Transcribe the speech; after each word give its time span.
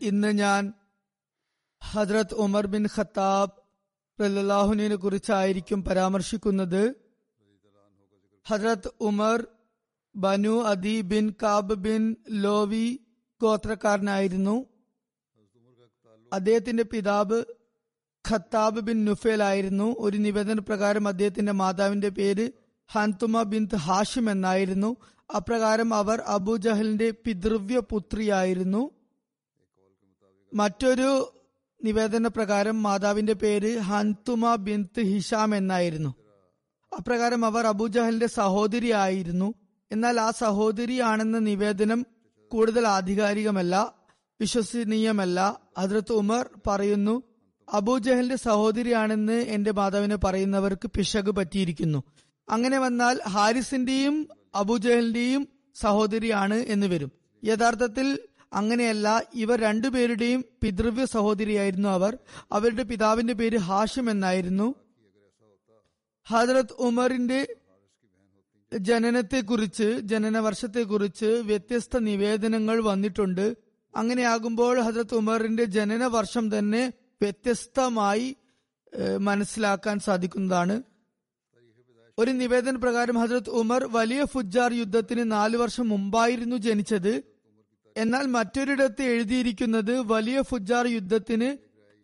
ഇന്ന് 0.00 0.38
ഞാൻ 0.38 0.72
Hazrat 1.84 2.34
Umar 2.34 2.66
bin 2.66 2.86
Khattab 2.96 3.50
റല്ലാഹുനെ 4.22 4.96
കുറിച്ചായിരിക്കും 4.96 5.84
പരാമർശിക്കുന്നത്. 5.84 6.94
ഹജ്രത് 8.48 8.90
ഉമർ 9.00 9.46
ബനു 10.16 10.62
അദി 10.62 11.00
ബിൻ 11.00 11.34
കാബ് 11.42 11.74
ബിൻ 11.74 12.16
ലോവി 12.30 12.98
ഗോത്രക്കാരനായിരുന്നു. 13.42 14.66
അദ്ദേഹത്തിന്റെ 16.32 16.82
പിതാവ് 16.82 17.42
ഖത്താബ് 18.30 18.80
ബിൻ 18.80 19.04
നുഫേൽ 19.04 19.42
ആയിരുന്നു. 19.42 19.96
ഒരു 19.98 20.16
നിവേദന 20.16 20.58
പ്രകാരം 20.58 21.08
അദ്ദേഹത്തിന്റെ 21.08 21.52
മാതാവിന്റെ 21.52 22.08
പേര് 22.08 22.52
ഹൻതുമ 22.86 23.42
ബിൻ 23.42 23.68
ഹാഷിം 23.76 24.30
എന്നായിരുന്നു. 24.30 24.96
അപ്രകാരം 25.36 25.94
അവർ 25.94 26.20
അബുജഹലിന്റെ 26.20 27.10
പിതൃവ്യ 27.10 27.80
പുത്രിയായിരുന്നു 27.80 28.97
മറ്റൊരു 30.54 31.34
നിവേദന 31.84 32.26
പ്രകാരം 32.26 32.82
മാതാവിന്റെ 32.82 33.32
പേര് 33.32 33.78
ഹൻതുമ 33.78 34.54
ബിന്ത് 34.54 35.00
ഹിഷാം 35.00 35.56
എന്നായിരുന്നു. 35.56 36.14
അപ്രകാരം 36.98 37.44
അവർ 37.44 37.66
അബുജഹലിന്റെ 37.66 38.26
സഹോദരിയായിരുന്നു. 38.26 39.54
എന്നാൽ 39.92 40.20
ആ 40.20 40.30
സഹോദരിയാണെന്ന 40.30 41.38
നിവേദനം 41.38 42.06
കൂടുതൽ 42.48 42.86
ആധികാരികമല്ല 42.86 43.94
വിശ്വസനീയമല്ല. 44.40 45.60
ഹദ്രത്ത് 45.78 46.12
ഉമർ 46.12 46.50
പറയുന്നു 46.66 47.22
അബൂജഹലിന്റെ 47.72 48.36
സഹോദരിയാണെന്ന് 48.36 49.32
എന്റെ 49.32 49.72
മാതാവിനെ 49.72 50.16
പറയുന്നവർക്ക് 50.16 50.90
പിശക് 50.96 51.30
പറ്റിയിരിക്കുന്നു. 51.30 52.02
അങ്ങനെ 52.50 52.78
വന്നാൽ 52.78 53.20
ഹാരിസിന്റെയും 53.28 54.28
അബൂജഹലിന്റെയും 54.54 55.48
സഹോദരിയാണ് 55.74 56.54
എന്ന് 56.54 56.86
വരും. 56.86 57.12
യഥാർത്ഥത്തിൽ 57.44 58.18
അങ്ങനെയല്ല 58.52 59.22
ഇവർ 59.34 59.60
രണ്ടുപേരുടെയും 59.60 60.44
പിതൃവ്യ 60.62 61.04
സഹോദരിയായിരുന്നു 61.04 61.88
അവർ. 61.88 62.18
അവരുടെ 62.52 62.82
പിതാവിന്റെ 62.82 63.34
പേര് 63.34 63.58
ഹാഷിം 63.58 64.10
എന്നായിരുന്നു. 64.10 64.74
ഹജറത് 66.26 66.72
ഉമറിന്റെ 66.78 67.56
ജനനത്തെക്കുറിച്ച് 68.78 69.98
ജനന 70.00 70.38
വർഷത്തെക്കുറിച്ച് 70.38 71.24
വ്യത്യസ്ത 71.24 71.98
നിവേദനങ്ങൾ 71.98 72.80
വന്നിട്ടുണ്ട്. 72.80 73.56
അങ്ങനെയാകുമ്പോൾ 73.96 74.80
ഹജറത് 74.80 75.14
ഉമറിന്റെ 75.14 75.64
ജനന 75.64 76.04
വർഷം 76.06 76.58
തന്നെ 76.58 76.92
വ്യത്യസ്തമായി 77.22 78.36
മനസ്സിലാക്കാൻ 79.20 79.98
സാധിക്കുന്നതാണ്. 79.98 80.82
ഒരു 82.18 82.30
നിവേദന 82.30 82.76
പ്രകാരം 82.76 83.18
ഹജറത് 83.18 83.50
ഉമർ 83.50 83.84
വലിയ 83.84 84.24
ഫുജാർ 84.24 84.72
യുദ്ധത്തിന് 84.72 85.32
നാലു 85.32 85.56
വർഷം 85.58 85.88
മുമ്പായിരുന്നു 85.88 86.56
ജനിച്ചത്. 86.56 87.37
എന്നാൽ 87.98 88.26
മറ്റൊരിടത്ത് 88.26 89.02
എഴുതിയിരിക്കുന്നത് 89.02 89.98
വലിയ 90.00 90.42
ഫുജാർ 90.42 90.86
യുദ്ധത്തിന് 90.86 91.48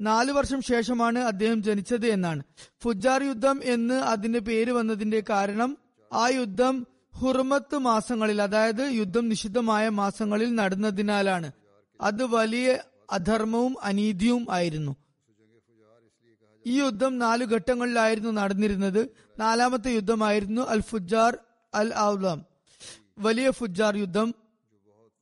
നാലു 0.00 0.32
വർഷം 0.32 0.60
ശേഷമാണ് 0.62 1.18
അദ്ദേഹം 1.18 1.62
ജനിച്ചത് 1.62 2.06
എന്നാണ്. 2.06 2.42
ഫുജാർ 2.82 3.22
യുദ്ധം 3.22 3.60
എന്ന് 3.64 3.94
അതിന്റെ 3.94 4.38
പേര് 4.38 4.70
വന്നതിന്റെ 4.70 5.22
കാരണം 5.30 5.78
ആ 6.12 6.28
യുദ്ധം 6.28 6.86
ഹുർമത്ത് 7.14 7.76
മാസങ്ങളിൽ 7.78 8.42
അതായത് 8.42 8.84
യുദ്ധം 8.90 9.28
നിഷിദ്ധമായ 9.28 9.88
മാസങ്ങളിൽ 9.88 10.54
നടന്നതിനാലാണ്. 10.54 11.52
അത് 12.00 12.24
വലിയ 12.24 12.78
അധർമ്മവും 13.10 13.76
അനീതിയും 13.82 14.46
ആയിരുന്നു. 14.50 14.96
ഈ 16.66 16.80
യുദ്ധം 16.80 17.18
നാലു 17.18 17.44
ഘട്ടങ്ങളിലായിരുന്നു 17.44 18.30
നടന്നിരുന്നത്. 18.30 19.08
നാലാമത്തെ 19.38 19.90
യുദ്ധമായിരുന്നു 19.90 20.62
അൽ 20.62 20.80
ഫുജാർ 20.80 21.38
അൽ 21.74 21.90
ഔലം 21.98 22.40
വലിയ 23.18 23.50
ഫുജാർ 23.50 23.96
യുദ്ധം 23.96 24.34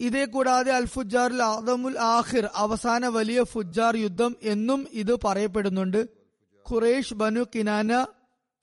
ഇതേ 0.02 0.24
കൂടാതെ 0.24 0.72
അൽ 0.72 0.86
ഫുജാറിൽ 0.86 1.42
ആദമുൽ 1.42 1.98
ആഹിർ 1.98 2.50
അവസാന 2.54 3.08
വലിയ 3.08 3.42
ഫുജാർ 3.42 3.96
യുദ്ധം 3.96 4.36
എന്നും 4.42 4.86
ഇത് 4.92 5.18
പറയപ്പെടുന്നുണ്ട്. 5.24 6.08
ഖുറേഷ് 6.70 7.14
ബനു 7.14 7.42
കിനാന 7.54 8.06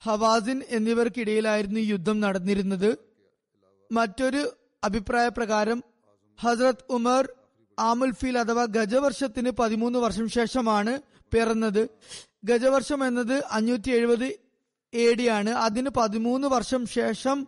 ഹവാസിൻ 0.02 0.62
എന്നിവർക്കിടയിലായിരുന്നു 0.68 1.80
ഈ 1.80 1.84
യുദ്ധം 1.84 2.20
നടന്നിരുന്നത്. 2.20 2.98
മറ്റൊരു 3.92 4.42
അഭിപ്രായ 4.84 5.28
പ്രകാരം 5.28 5.84
ഹസ്രത് 6.40 6.84
ഉമർ 6.90 7.32
ആമുൽ 7.78 8.12
ഫീൽ 8.14 8.38
അഥവാ 8.38 8.64
ഗജവർഷത്തിന് 8.64 9.50
പതിമൂന്ന് 9.50 9.98
വർഷം 9.98 10.28
ശേഷമാണ് 10.28 11.00
പിറന്നത്. 11.34 11.88
ഗജവർഷം 12.44 13.06
എന്നത് 13.06 13.44
അഞ്ഞൂറ്റി 13.50 13.90
എഴുപത് 13.90 14.28
എ 14.94 15.14
ഡി 15.14 15.28
ആണ്. 15.28 15.50
അതിന് 15.50 15.90
പതിമൂന്ന് 15.90 16.48
വർഷം 16.48 16.86
ശേഷം 16.86 17.46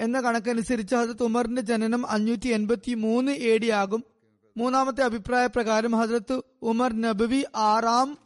എന്ന 0.00 0.20
കണക്കനുസരിച്ച് 0.20 0.94
ഹജരത് 0.94 1.22
ഉമറിന്റെ 1.22 1.62
ജനനം 1.62 2.10
അഞ്ഞൂറ്റി 2.10 2.48
എൺപത്തി 2.48 2.94
മൂന്ന് 2.94 3.32
എ 3.32 3.58
ഡി 3.58 3.68
ആകും. 3.68 4.04
മൂന്നാമത്തെ 4.56 5.02
അഭിപ്രായ 5.02 5.46
പ്രകാരം 5.46 5.92
ഹജരത്ത് 5.92 6.42
ഉമർ 6.62 7.00
നബവി 7.00 7.44
ആറാം 7.56 8.18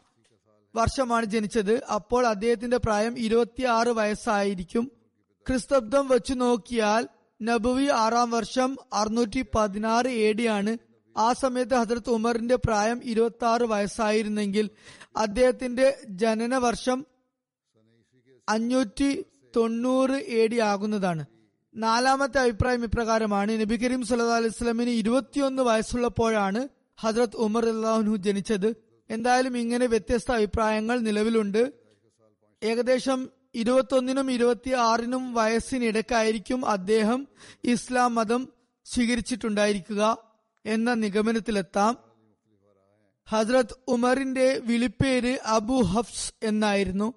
വർഷമാണ് 0.76 1.24
ജനിച്ചത്. 1.24 1.84
അപ്പോൾ 1.84 2.26
അദ്ദേഹത്തിന്റെ 2.26 2.76
പ്രായം 2.76 3.18
ഇരുപത്തിയാറ് 3.18 3.88
വയസ്സായിരിക്കും. 3.88 4.90
ക്രിസ്തബ്ദം 5.48 6.08
വെച്ചു 6.08 6.34
നോക്കിയാൽ 6.34 7.08
നബുവി 7.42 7.86
ആറാം 7.86 8.30
വർഷം 8.30 8.76
അറുന്നൂറ്റി 8.92 9.44
പതിനാറ് 9.54 10.06
എ 10.06 10.32
ഡി 10.32 10.46
ആണ്. 10.46 10.78
ആ 11.18 11.32
സമയത്ത് 11.32 11.74
ഹജരത്ത് 11.74 12.10
ഉമറിന്റെ 12.10 12.56
പ്രായം 12.56 13.00
ഇരുപത്തി 13.04 13.44
ആറ് 13.44 13.62
വയസ്സായിരുന്നെങ്കിൽ 13.62 14.70
അദ്ദേഹത്തിന്റെ 15.16 15.98
ജനന 16.08 16.56
വർഷം 16.56 17.06
അഞ്ഞൂറ്റി 18.48 19.24
തൊണ്ണൂറ് 19.56 20.10
എ 20.10 20.46
ഡി 20.46 20.58
ആകുന്നതാണ്. 20.58 21.24
നാലാമത്തെ 21.74 22.38
അഭിപ്രായം 22.38 22.84
ഇപ്രകാരമാണ്. 22.84 23.60
നബി 23.60 23.76
കരീം 23.76 24.06
സല്ലാ 24.06 24.36
അലൈഹി 24.36 24.48
സ്വലമിന് 24.48 24.90
ഇരുപത്തിയൊന്ന് 24.90 25.62
വയസ്സുള്ളപ്പോഴാണ് 25.62 26.68
ഹജ്രത് 27.00 27.36
ഉമർ 27.36 27.68
അള്ളാഹുനു 27.68 28.16
ജനിച്ചത്. 28.16 28.76
എന്തായാലും 29.10 29.58
ഇങ്ങനെ 29.58 29.86
വ്യത്യസ്ത 29.86 30.32
അഭിപ്രായങ്ങൾ 30.32 30.98
നിലവിലുണ്ട്. 30.98 31.72
ഏകദേശം 32.62 33.30
ഇരുപത്തൊന്നിനും 33.54 34.30
ഇരുപത്തി 34.30 34.70
ആറിനും 34.70 35.34
വയസ്സിനിടക്കായിരിക്കും 35.34 36.66
അദ്ദേഹം 36.66 37.28
ഇസ്ലാം 37.64 38.14
മതം 38.14 38.48
സ്വീകരിച്ചിട്ടുണ്ടായിരിക്കുക 38.84 40.16
എന്ന 40.66 40.94
നിഗമനത്തിലെത്താം. 40.94 41.96
ഹസ്രത് 43.28 43.76
ഉമറിന്റെ 43.88 44.60
വിളിപ്പേര് 44.64 45.38
അബു 45.44 45.82
ഹഫ്സ് 45.82 46.32
എന്നായിരുന്നു. 46.42 47.14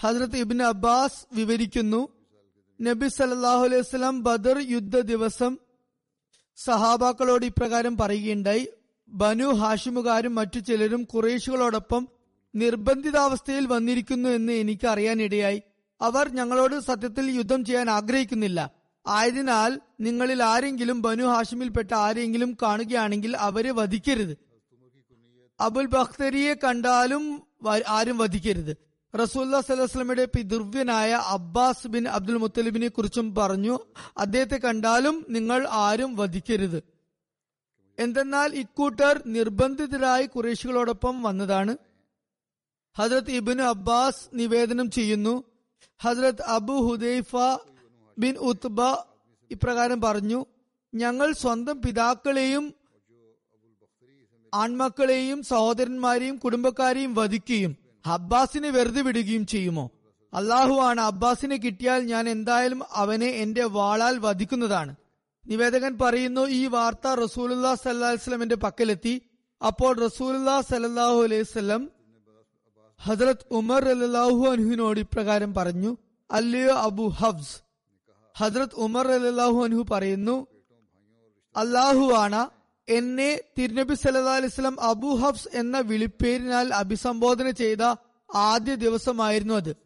ഹസ്രത് 0.00 0.36
ഇബിൻ 0.36 0.62
അബ്ബാസ് 0.62 1.26
വിവരിക്കുന്നു. 1.32 2.17
നബി 2.80 3.08
സല്ലാഹു 3.08 3.64
അലൈഹി 3.64 3.82
സ്വലാം 3.82 4.22
ബദർ 4.22 4.58
യുദ്ധ 4.58 5.00
ദിവസം 5.00 5.58
സഹാബാക്കളോട് 6.56 7.46
ഇപ്രകാരം 7.46 7.96
പറയുകയുണ്ടായി. 7.96 8.68
ബനു 9.08 9.46
ഹാഷിമുകാരും 9.46 10.34
മറ്റു 10.34 10.58
ചിലരും 10.58 11.04
കുറേശുകളോടൊപ്പം 11.04 12.08
നിർബന്ധിതാവസ്ഥയിൽ 12.54 13.66
വന്നിരിക്കുന്നു 13.66 14.28
എന്ന് 14.28 14.52
എനിക്ക് 14.52 14.86
അറിയാനിടയായി. 14.86 15.62
അവർ 16.00 16.28
ഞങ്ങളോട് 16.28 16.80
സത്യത്തിൽ 16.80 17.30
യുദ്ധം 17.30 17.64
ചെയ്യാൻ 17.64 17.90
ആഗ്രഹിക്കുന്നില്ല. 17.90 18.70
ആയതിനാൽ 19.06 19.80
നിങ്ങളിൽ 20.00 20.42
ആരെങ്കിലും 20.42 21.02
ബനു 21.02 21.24
ഹാഷിമിൽപ്പെട്ട 21.24 21.94
ആരെങ്കിലും 21.94 22.56
കാണുകയാണെങ്കിൽ 22.62 23.36
അവരെ 23.36 23.70
വധിക്കരുത്. 23.70 24.38
അബുൽ 25.60 25.86
ബഖ്തരിയെ 25.86 26.54
കണ്ടാലും 26.54 27.42
ആരും 27.88 28.18
വധിക്കരുത്. 28.18 28.87
റസൂല്ലാ 29.14 29.60
സലഹ്സ്ലമയുടെ 29.60 30.24
പിതൃവ്യനായ 30.24 31.10
അബ്ബാസ് 31.12 31.88
ബിൻ 31.88 32.08
അബ്ദുൽ 32.08 32.36
മുത്തലിബിനെ 32.36 32.88
കുറിച്ചും 32.88 33.34
പറഞ്ഞു 33.34 33.78
അദ്ദേഹത്തെ 34.18 34.56
കണ്ടാലും 34.56 35.26
നിങ്ങൾ 35.28 35.66
ആരും 35.68 36.16
വധിക്കരുത്. 36.16 36.82
എന്തെന്നാൽ 37.98 38.54
ഇക്കൂട്ടർ 38.54 39.22
നിർബന്ധിതരായി 39.26 40.26
കുറേശികളോടൊപ്പം 40.26 41.22
വന്നതാണ്. 41.22 41.76
ഹജ്രത് 42.98 43.30
ഇബിന് 43.30 43.62
അബ്ബാസ് 43.62 44.22
നിവേദനം 44.34 44.90
ചെയ്യുന്നു. 44.90 45.44
ഹജ്രത് 46.00 46.42
അബു 46.42 46.72
ഹുദൈഫ 46.72 47.36
ബിൻ 48.18 48.36
ഉത്ബ 48.36 48.80
ഇപ്രകാരം 49.50 50.00
പറഞ്ഞു 50.00 50.46
ഞങ്ങൾ 50.94 51.32
സ്വന്തം 51.32 51.82
പിതാക്കളെയും 51.82 52.74
ആൺമക്കളെയും 54.54 55.42
സഹോദരന്മാരെയും 55.42 56.36
കുടുംബക്കാരെയും 56.36 57.14
വധിക്കുകയും 57.14 57.87
അബ്ബാസിനെ 58.16 58.70
വെറുതെ 58.76 59.02
വിടുകയും 59.06 59.44
ചെയ്യുമോ? 59.52 59.84
അള്ളാഹു 60.32 60.74
ആണ് 60.88 61.00
അബ്ബാസിനെ 61.00 61.56
കിട്ടിയാൽ 61.56 62.00
ഞാൻ 62.12 62.24
എന്തായാലും 62.28 62.80
അവനെ 63.02 63.30
എന്റെ 63.42 63.64
വാളാൽ 63.76 64.14
വധിക്കുന്നതാണ്. 64.26 64.92
നിവേദകൻ 65.46 65.92
പറയുന്നു 66.02 66.42
ഈ 66.60 66.62
വാർത്ത 66.74 67.06
റസൂലുല്ലാ 67.24 67.72
സല്ലാസ്ലമിന്റെ 67.84 68.56
പക്കലെത്തി. 68.64 69.14
അപ്പോൾ 69.60 69.92
റസൂലുല്ലാ 70.06 70.56
സല്ലാഹു 70.72 71.18
അലൈഹി 71.26 71.44
ഹസരത് 73.00 73.44
ഉമർ 73.58 73.84
അല്ലാഹു 73.88 74.42
അനുഹിനോട് 74.52 74.98
ഇപ്രകാരം 75.00 75.50
പറഞ്ഞു 75.54 75.90
അല്ലയോ 76.30 76.74
അബു 76.88 77.06
ഹബ്സ് 77.20 77.56
ഹസരത് 78.36 78.76
ഉമർ 78.86 79.06
അല്ലാഹു 79.12 79.58
അനുഹു 79.66 79.84
പറയുന്നു 79.92 80.36
അള്ളാഹു 81.56 82.06
ആണ് 82.22 82.42
എന്നെ 82.88 83.40
തിരുനബി 83.58 83.94
സല്ലാ 83.94 84.34
അലൈസ്ലം 84.34 84.80
അബു 84.80 85.08
ഹഫ്സ് 85.08 85.48
എന്ന 85.54 85.80
വിളിപ്പേരിനാൽ 85.80 86.74
അഭിസംബോധന 86.74 87.50
ചെയ്ത 87.50 87.94
ആദ്യ 88.34 88.74
ദിവസമായിരുന്നു 88.74 89.54
അത്. 89.54 89.76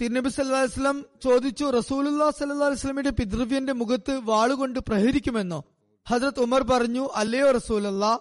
തിരുനബി 0.00 0.28
സല്ലാ 0.28 0.62
വസ്ലം 0.62 1.06
ചോദിച്ചു 1.24 1.64
റസൂലുല്ലാ 1.64 2.30
സല്ലാ 2.30 2.68
വസ്ലമിന്റെ 2.68 3.10
പിതൃവ്യന്റെ 3.10 3.72
മുഖത്ത് 3.72 4.20
വാളുകൊണ്ട് 4.24 4.78
പ്രഹരിക്കുമെന്നോ? 4.78 5.64
ഹജ്രത് 6.08 6.40
ഉമർ 6.40 6.62
പറഞ്ഞു 6.62 7.08
അല്ലയോ 7.14 7.50
റസൂലല്ലാ 7.50 8.18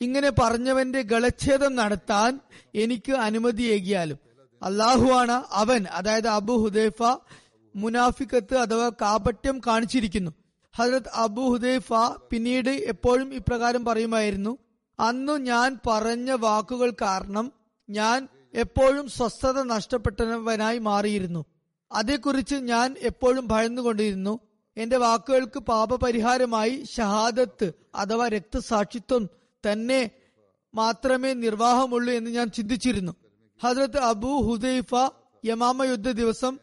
ഇങ്ങനെ 0.00 0.30
പറഞ്ഞവന്റെ 0.30 1.02
ഗളച്ഛേദം 1.02 1.74
നടത്താൻ 1.74 2.40
എനിക്ക് 2.74 3.12
അനുമതിയേകിയാലും. 3.12 4.18
അള്ളാഹുവാണ് 4.62 5.42
അവൻ 5.50 5.86
അതായത് 5.86 6.28
അബു 6.28 6.52
ഹുദൈഫ 6.52 7.16
മുനാഫിക്കത്ത് 7.76 8.54
അഥവാ 8.56 8.88
കാപട്യം 8.88 9.60
കാണിച്ചിരിക്കുന്നു. 9.66 10.30
ഹജരത് 10.76 11.10
അബു 11.14 11.40
ഹുദൈഫ 11.40 11.92
പിന്നീട് 12.30 12.70
എപ്പോഴും 12.70 13.34
ഇപ്രകാരം 13.34 13.84
പറയുമായിരുന്നു 13.84 14.58
അന്നു 15.00 15.32
ഞാൻ 15.32 15.78
പറഞ്ഞ 15.86 16.30
വാക്കുകൾ 16.30 16.92
കാരണം 17.02 17.52
ഞാൻ 17.90 18.28
എപ്പോഴും 18.54 19.08
സ്വസ്ഥത 19.08 19.62
നഷ്ടപ്പെട്ടവനായി 19.62 20.78
മാറിയിരുന്നു. 20.78 21.44
അതേക്കുറിച്ച് 21.92 22.54
ഞാൻ 22.54 22.94
എപ്പോഴും 22.98 23.46
ഭയന്നുകൊണ്ടിരുന്നു. 23.46 24.40
എന്റെ 24.76 24.96
വാക്കുകൾക്ക് 24.96 25.58
പാപപരിഹാരമായി 25.58 26.84
ഷഹാദത്ത് 26.96 27.72
അഥവാ 27.94 28.28
രക്തസാക്ഷിത്വം 28.28 29.28
തന്നെ 29.72 30.10
മാത്രമേ 30.74 31.32
നിർവാഹമുള്ളൂ 31.32 32.14
എന്ന് 32.14 32.30
ഞാൻ 32.30 32.50
ചിന്തിച്ചിരുന്നു. 32.50 33.12
ഹജ്രത്ത് 33.62 33.98
അബു 33.98 34.42
ഹുദൈഫ 34.50 35.10
യമാമ 35.44 35.84
യുദ്ധ 35.84 36.10
ദിവസം 36.10 36.58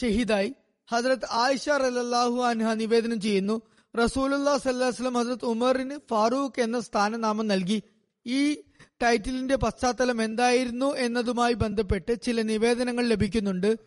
ഷഹീദായി. 0.00 0.54
ഹജ്രത്ത് 0.92 1.28
ആയിഷ 1.30 1.68
റലാഹു 1.68 2.42
അൻഹ 2.42 2.74
നിവേദനം 2.74 3.20
ചെയ്യുന്നു. 3.20 3.62
റസൂലുല്ലാ 4.04 4.56
സല്ലാസ്ലം 4.56 5.14
ഹജ്രത് 5.14 5.44
ഉമറിന് 5.44 5.98
ഫാറൂഖ് 6.10 6.60
എന്ന 6.60 6.80
സ്ഥാനനാമം 6.80 7.46
നൽകി. 7.46 7.82
ഈ 8.26 8.54
ടൈറ്റിലിന്റെ 9.02 9.56
പശ്ചാത്തലം 9.56 10.22
എന്തായിരുന്നു 10.22 10.94
എന്നതുമായി 10.94 11.52
ബന്ധപ്പെട്ട് 11.52 12.22
ചില 12.22 12.42
നിവേദനങ്ങൾ 12.42 13.06
ലഭിക്കുന്നുണ്ട്. 13.06 13.78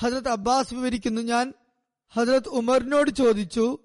ഹജ്രത് 0.00 0.28
അബ്ബാസ് 0.28 0.74
വിവരിക്കുന്നു 0.74 1.20
ഞാൻ 1.20 1.52
ഹജ്രത് 2.08 2.48
ഉമറിനോട് 2.48 3.10
ചോദിച്ചു 3.10 3.78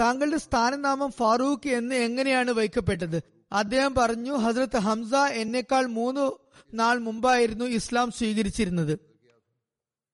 താങ്കളുടെ 0.00 0.36
സ്ഥാനനാമം 0.36 1.12
ഫാറൂഖ് 1.12 1.68
എന്ന് 1.68 1.94
എങ്ങനെയാണ് 1.94 2.50
വയ്ക്കപ്പെട്ടത് 2.50 3.22
അദ്ദേഹം 3.52 3.94
പറഞ്ഞു 3.94 4.32
ഹജ്രത് 4.32 4.78
ഹംസ 4.78 5.14
എന്നേക്കാൾ 5.14 5.86
മൂന്ന് 5.86 6.30
നാൾ 6.74 6.98
മുമ്പായിരുന്നു 6.98 7.64
ഇസ്ലാം 7.64 8.10
സ്വീകരിച്ചിരുന്നത്. 8.10 9.11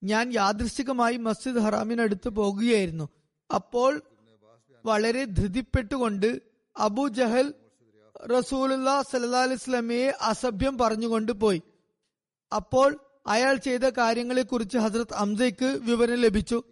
ഞാൻ 0.02 0.32
യാദൃശികമായി 0.32 1.16
മസ്ജിദ് 1.16 1.58
ഹറാമിനടുത്ത് 1.58 2.28
പോകുകയായിരുന്നു. 2.28 3.08
അപ്പോൾ 3.54 4.02
വളരെ 4.86 5.24
ധൃതിപ്പെട്ടുകൊണ്ട് 5.24 6.42
അബു 6.76 7.08
ജഹൽ 7.08 7.54
റസൂലുല്ലാ 8.30 9.02
സല്ലാ 9.02 10.12
അസഭ്യം 10.20 10.78
പറഞ്ഞുകൊണ്ട് 10.78 11.32
പോയി. 11.32 11.62
അപ്പോൾ 12.56 12.98
അയാൾ 13.26 13.56
ചെയ്ത 13.56 13.80
കാര്യങ്ങളെ 13.80 14.42
കുറിച്ച് 14.42 14.78
ഹസ്രത് 14.78 15.14
ഹംസയ്ക്ക് 15.14 15.64
വിവരം 15.64 16.14
ലഭിച്ചു. 16.14 16.62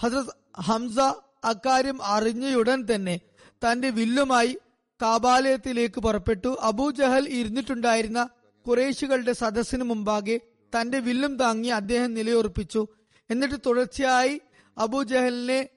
ഹസ്രത് 0.00 0.60
ഹംസ 0.60 0.98
അക്കാര്യം 1.44 2.02
അറിഞ്ഞയുടൻ 2.02 2.86
തന്നെ 2.94 3.20
തന്റെ 3.50 3.90
വില്ലുമായി 3.90 4.58
കാബാലയത്തിലേക്ക് 5.02 6.00
പുറപ്പെട്ടു. 6.00 6.56
അബൂ 6.60 6.90
ജഹൽ 6.90 7.28
ഇരുന്നിട്ടുണ്ടായിരുന്ന 7.28 8.28
കുറേശികളുടെ 8.66 9.32
സദസ്സിന് 9.32 9.84
മുമ്പാകെ 9.84 10.40
തന്റെ 10.80 10.98
വില്ലും 10.98 11.36
താങ്ങി 11.36 11.68
അദ്ദേഹം 11.68 12.14
നിലയുറപ്പിച്ചു. 12.14 12.86
എന്നിട്ട് 13.30 13.54
തുടർച്ചയായി 13.66 14.40
അബൂ 14.78 15.02
ജഹലിനെ 15.02 15.68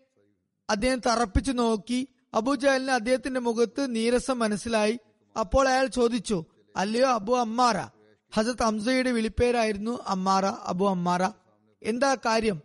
അദ്ദേഹം 0.69 0.99
തറപ്പിച്ചു 0.99 1.51
നോക്കി. 1.51 2.07
അബൂ 2.33 2.55
ജഹലിന് 2.55 2.91
അദ്ദേഹത്തിന്റെ 2.91 3.39
മുഖത്ത് 3.39 3.95
നീരസം 3.95 4.39
മനസ്സിലായി. 4.39 4.99
അപ്പോൾ 5.39 5.69
അയാൾ 5.69 5.85
ചോദിച്ചു 5.85 6.45
അല്ലയോ 6.75 7.07
അബു 7.07 7.33
അമ്മാറ? 7.33 7.75
ഹസരത് 8.35 8.63
ഹംസയുടെ 8.63 9.11
വിളിപ്പേരായിരുന്നു 9.11 9.99
അമ്മാറ 10.07 10.45
അബു 10.45 10.85
അമ്മാറ. 10.85 11.29
എന്താ 11.83 12.15
കാര്യം? 12.15 12.61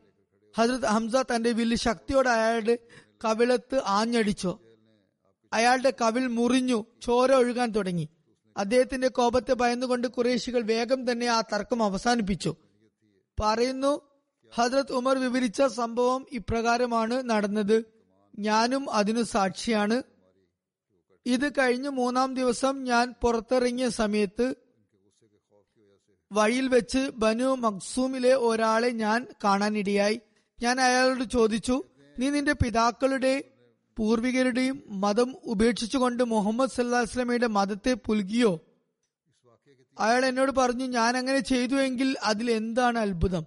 ഹസരത് 0.59 0.87
ഹംസ 0.87 1.17
തന്റെ 1.17 1.53
വില്ല് 1.53 1.77
ശക്തിയോടെ 1.77 2.31
അയാളുടെ 2.31 2.79
കവിളത്ത് 3.25 3.83
ആഞ്ഞടിച്ചു. 3.87 4.59
അയാളുടെ 5.53 5.93
കവിൾ 6.03 6.27
മുറിഞ്ഞു 6.27 6.85
ചോര 7.03 7.33
ഒഴുകാൻ 7.33 7.71
തുടങ്ങി. 7.71 8.09
അദ്ദേഹത്തിന്റെ 8.57 9.09
കോപത്തെ 9.09 9.53
ഭയന്നുകൊണ്ട് 9.55 10.09
കുറേശികൾ 10.09 10.63
വേഗം 10.63 11.13
തന്നെ 11.13 11.27
ആ 11.27 11.41
തർക്കം 11.41 11.83
അവസാനിപ്പിച്ചു. 11.83 12.57
പറയുന്നു 13.41 14.01
ഹജ്രത് 14.55 14.93
ഉമർ 14.93 15.19
വിവരിച്ച 15.19 15.63
സംഭവം 15.63 16.27
ഇപ്രകാരമാണ് 16.33 17.31
നടന്നത്. 17.31 17.85
ഞാനും 18.39 18.91
അതിനു 18.91 19.23
സാക്ഷിയാണ്. 19.23 20.03
ഇത് 21.27 21.53
കഴിഞ്ഞ് 21.53 21.89
മൂന്നാം 21.89 22.35
ദിവസം 22.35 22.85
ഞാൻ 22.85 23.15
പുറത്തിറങ്ങിയ 23.23 23.89
സമയത്ത് 23.89 24.55
വഴിയിൽ 26.33 26.69
വെച്ച് 26.69 27.11
ബനു 27.15 27.45
മക്സൂമിലെ 27.45 28.35
ഒരാളെ 28.35 28.91
ഞാൻ 28.91 29.27
കാണാനിടയായി. 29.45 30.21
ഞാൻ 30.63 30.81
അയാളോട് 30.81 31.25
ചോദിച്ചു 31.25 31.83
നീ 32.19 32.31
നിന്റെ 32.31 32.53
പിതാക്കളുടെ 32.53 33.52
പൂർവികരുടെയും 33.97 34.83
മതം 34.89 35.37
ഉപേക്ഷിച്ചുകൊണ്ട് 35.45 36.25
മുഹമ്മദ് 36.25 36.71
സല്ലാസ്ലമയുടെ 36.71 37.47
മതത്തെ 37.47 37.95
പുൽകിയോ? 37.95 38.61
അയാൾ 39.99 40.27
എന്നോട് 40.27 40.53
പറഞ്ഞു 40.53 40.85
ഞാൻ 40.85 41.17
അങ്ങനെ 41.17 41.39
ചെയ്തു 41.39 41.75
എങ്കിൽ 41.75 42.17
അതിൽ 42.23 42.51
എന്താണ് 42.51 42.99
അത്ഭുതം? 42.99 43.45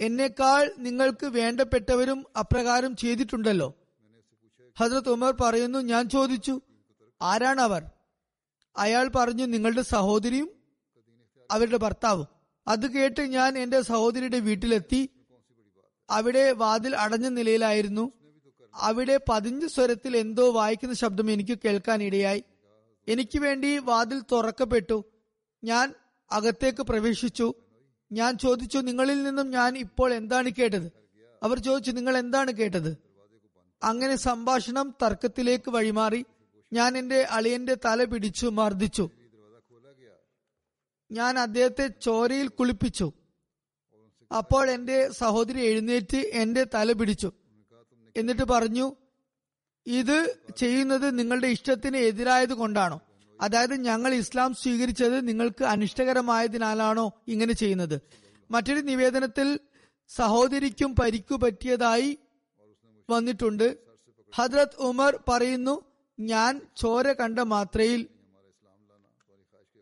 എന്നേക്കാൾ 0.00 0.70
നിങ്ങൾക്ക് 0.78 1.26
വേണ്ടപ്പെട്ടവരും 1.26 2.24
അപ്രകാരം 2.38 2.96
ചെയ്തിട്ടുണ്ടല്ലോ. 2.96 3.74
ഹസ്രത് 4.78 5.08
ഉമർ 5.08 5.34
പറയുന്നു 5.40 5.78
ഞാൻ 5.78 6.08
ചോദിച്ചു 6.08 6.60
ആരാണ് 7.22 7.60
അവർ? 7.60 7.82
അയാൾ 8.76 9.08
പറഞ്ഞു 9.08 9.44
നിങ്ങളുടെ 9.44 9.82
സഹോദരിയും 9.82 10.50
അവരുടെ 11.50 11.76
ഭർത്താവും. 11.76 12.26
അത് 12.68 12.92
കേട്ട് 12.92 13.20
ഞാൻ 13.20 13.58
എന്റെ 13.58 13.80
സഹോദരിയുടെ 13.80 14.38
വീട്ടിലെത്തി. 14.38 15.10
അവിടെ 16.10 16.52
വാതിൽ 16.52 16.96
അടഞ്ഞ 16.96 17.28
നിലയിലായിരുന്നു. 17.28 18.12
അവിടെ 18.78 19.20
പതിഞ്ഞ 19.28 19.66
സ്വരത്തിൽ 19.66 20.16
എന്തോ 20.16 20.52
വായിക്കുന്ന 20.52 20.94
ശബ്ദം 20.94 21.30
എനിക്ക് 21.30 21.58
കേൾക്കാനിടയായി 21.64 22.44
എനിക്ക് 23.08 23.38
വേണ്ടി 23.38 23.78
വാതിൽ 23.78 24.22
തുറക്കപ്പെട്ടു. 24.32 25.04
ഞാൻ 25.64 25.94
അകത്തേക്ക് 26.32 26.82
പ്രവേശിച്ചു. 26.82 27.54
ഞാൻ 28.12 28.38
ചോദിച്ചു 28.38 28.78
നിങ്ങളിൽ 28.78 29.22
നിന്നും 29.22 29.50
ഞാൻ 29.50 29.78
ഇപ്പോൾ 29.78 30.14
എന്താണ് 30.14 30.50
കേട്ടത്? 30.50 30.92
അവർ 31.42 31.58
ചോദിച്ചു 31.58 31.90
നിങ്ങൾ 31.90 32.18
എന്താണ് 32.18 32.52
കേട്ടത്? 32.52 32.98
അങ്ങനെ 33.82 34.16
സംഭാഷണം 34.16 34.94
തർക്കത്തിലേക്ക് 35.02 35.70
വഴിമാറി. 35.70 36.24
ഞാൻ 36.72 36.98
എന്റെ 36.98 37.22
അളിയന്റെ 37.22 37.76
തല 37.84 38.04
പിടിച്ചു 38.04 38.46
മർദ്ദിച്ചു. 38.46 39.10
ഞാൻ 41.10 41.38
അദ്ദേഹത്തെ 41.38 41.86
ചോരയിൽ 41.86 42.48
കുളിപ്പിച്ചു. 42.48 43.12
അപ്പോൾ 44.38 44.70
എന്റെ 44.70 45.10
സഹോദരി 45.10 45.60
എഴുന്നേറ്റ് 45.60 46.16
എന്റെ 46.16 46.66
തല 46.74 46.92
പിടിച്ചു. 46.92 47.32
എന്നിട്ട് 48.18 48.42
പറഞ്ഞു 48.42 48.94
ഇത് 49.86 50.38
ചെയ്യുന്നത് 50.56 51.18
നിങ്ങളുടെ 51.18 51.46
ഇഷ്ടത്തിന് 51.46 51.96
എതിരായത് 51.96 52.54
കൊണ്ടാണോ? 52.54 53.00
അതായത് 53.40 53.74
ഞങ്ങൾ 53.74 54.14
ഇസ്ലാം 54.14 54.54
സ്വീകരിച്ചത് 54.54 55.28
നിങ്ങൾക്ക് 55.28 55.64
അനിഷ്ടകരമായതിനാലാണോ 55.64 57.12
ഇങ്ങനെ 57.28 57.52
ചെയ്യുന്നത്? 57.52 58.00
മറ്റൊരു 58.50 58.80
നിവേദനത്തിൽ 58.80 59.60
സഹോദരിക്കും 60.08 60.94
പരിക്കു 60.94 61.34
പറ്റിയതായി 61.34 62.18
വന്നിട്ടുണ്ട്. 63.10 63.76
ഹദ്രത് 64.34 64.76
ഉമർ 64.78 65.24
പറയുന്നു 65.28 65.82
ഞാൻ 66.20 66.60
ചോര 66.76 67.12
കണ്ട 67.12 67.38
മാത്രയിൽ 67.38 68.06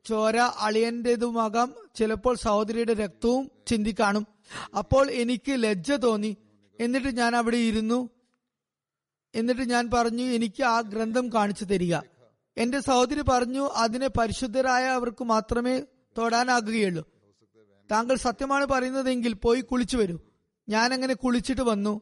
ചോര 0.06 0.36
അളിയന്റേതുമാകാം 0.36 1.74
ചിലപ്പോൾ 1.96 2.36
സഹോദരിയുടെ 2.36 2.94
രക്തവും 2.94 3.50
ചിന്തിക്കാണും. 3.66 4.26
അപ്പോൾ 4.78 5.10
എനിക്ക് 5.10 5.52
ലജ്ജ 5.52 5.92
തോന്നി. 5.92 6.36
എന്നിട്ട് 6.80 7.16
ഞാൻ 7.16 7.36
അവിടെ 7.36 7.56
ഇരുന്നു. 7.56 8.15
എന്നിട്ട് 9.36 9.70
ഞാൻ 9.70 9.90
പറഞ്ഞു 9.94 10.22
എനിക്ക് 10.22 10.62
ആ 10.62 10.80
ഗ്രന്ഥം 10.80 11.32
കാണിച്ചു 11.32 11.64
തരിക. 11.64 11.96
എന്റെ 12.56 12.80
സഹോദരി 12.80 13.20
പറഞ്ഞു 13.20 13.60
അതിനെ 13.60 14.08
പരിശുദ്ധരായ 14.08 14.84
അവർക്ക് 14.84 15.24
മാത്രമേ 15.24 15.80
തൊടാനാകുകയുള്ളൂ. 16.18 17.10
താങ്കൾ 17.90 18.16
സത്യമാണ് 18.16 18.66
പറയുന്നതെങ്കിൽ 18.66 19.32
പോയി 19.32 19.60
കുളിച്ചു 19.60 19.96
വരൂ. 19.96 20.18
ഞാൻ 20.68 20.94
അങ്ങനെ 20.94 21.14
കുളിച്ചിട്ട് 21.14 21.62
വന്നു. 21.62 22.00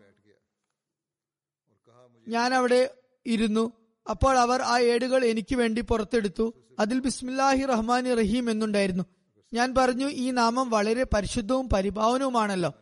ഞാൻ 2.28 2.54
അവിടെ 2.54 2.94
ഇരുന്നു. 3.26 3.72
അപ്പോൾ 4.10 4.38
അവർ 4.38 4.62
ആ 4.62 4.78
ഏടുകൾ 4.78 5.24
എനിക്ക് 5.24 5.56
വേണ്ടി 5.56 5.80
പുറത്തെടുത്തു. 5.80 6.54
അതിൽ 6.78 7.00
ബിസ്മില്ലാഹി 7.00 7.64
റഹ്മാൻ 7.64 8.14
റഹീം 8.14 8.50
എന്നുണ്ടായിരുന്നു. 8.50 9.04
ഞാൻ 9.52 9.74
പറഞ്ഞു 9.78 10.06
ഈ 10.06 10.30
നാമം 10.30 10.70
വളരെ 10.70 11.06
പരിശുദ്ധവും 11.14 11.68
പരിഭാവനവുമാണല്ലോ. 11.68 12.72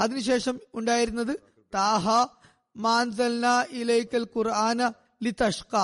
അതിനുശേഷം 0.00 0.60
ഉണ്ടായിരുന്നത് 0.74 1.40
താഹ 1.74 2.08
മാൻസൽന 2.76 3.66
ഇലൈക്കൽ 3.70 4.26
ഖുർആന 4.36 4.88
ലി 5.22 5.30
തഷ്ക 5.30 5.76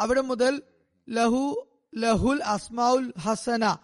അവിടെ 0.00 0.20
മുതൽ 0.20 0.62
ലഹു 1.08 1.68
ലഹുൽ 1.94 2.42
അസ്മാഉൽ 2.42 3.12
ഹസന 3.18 3.76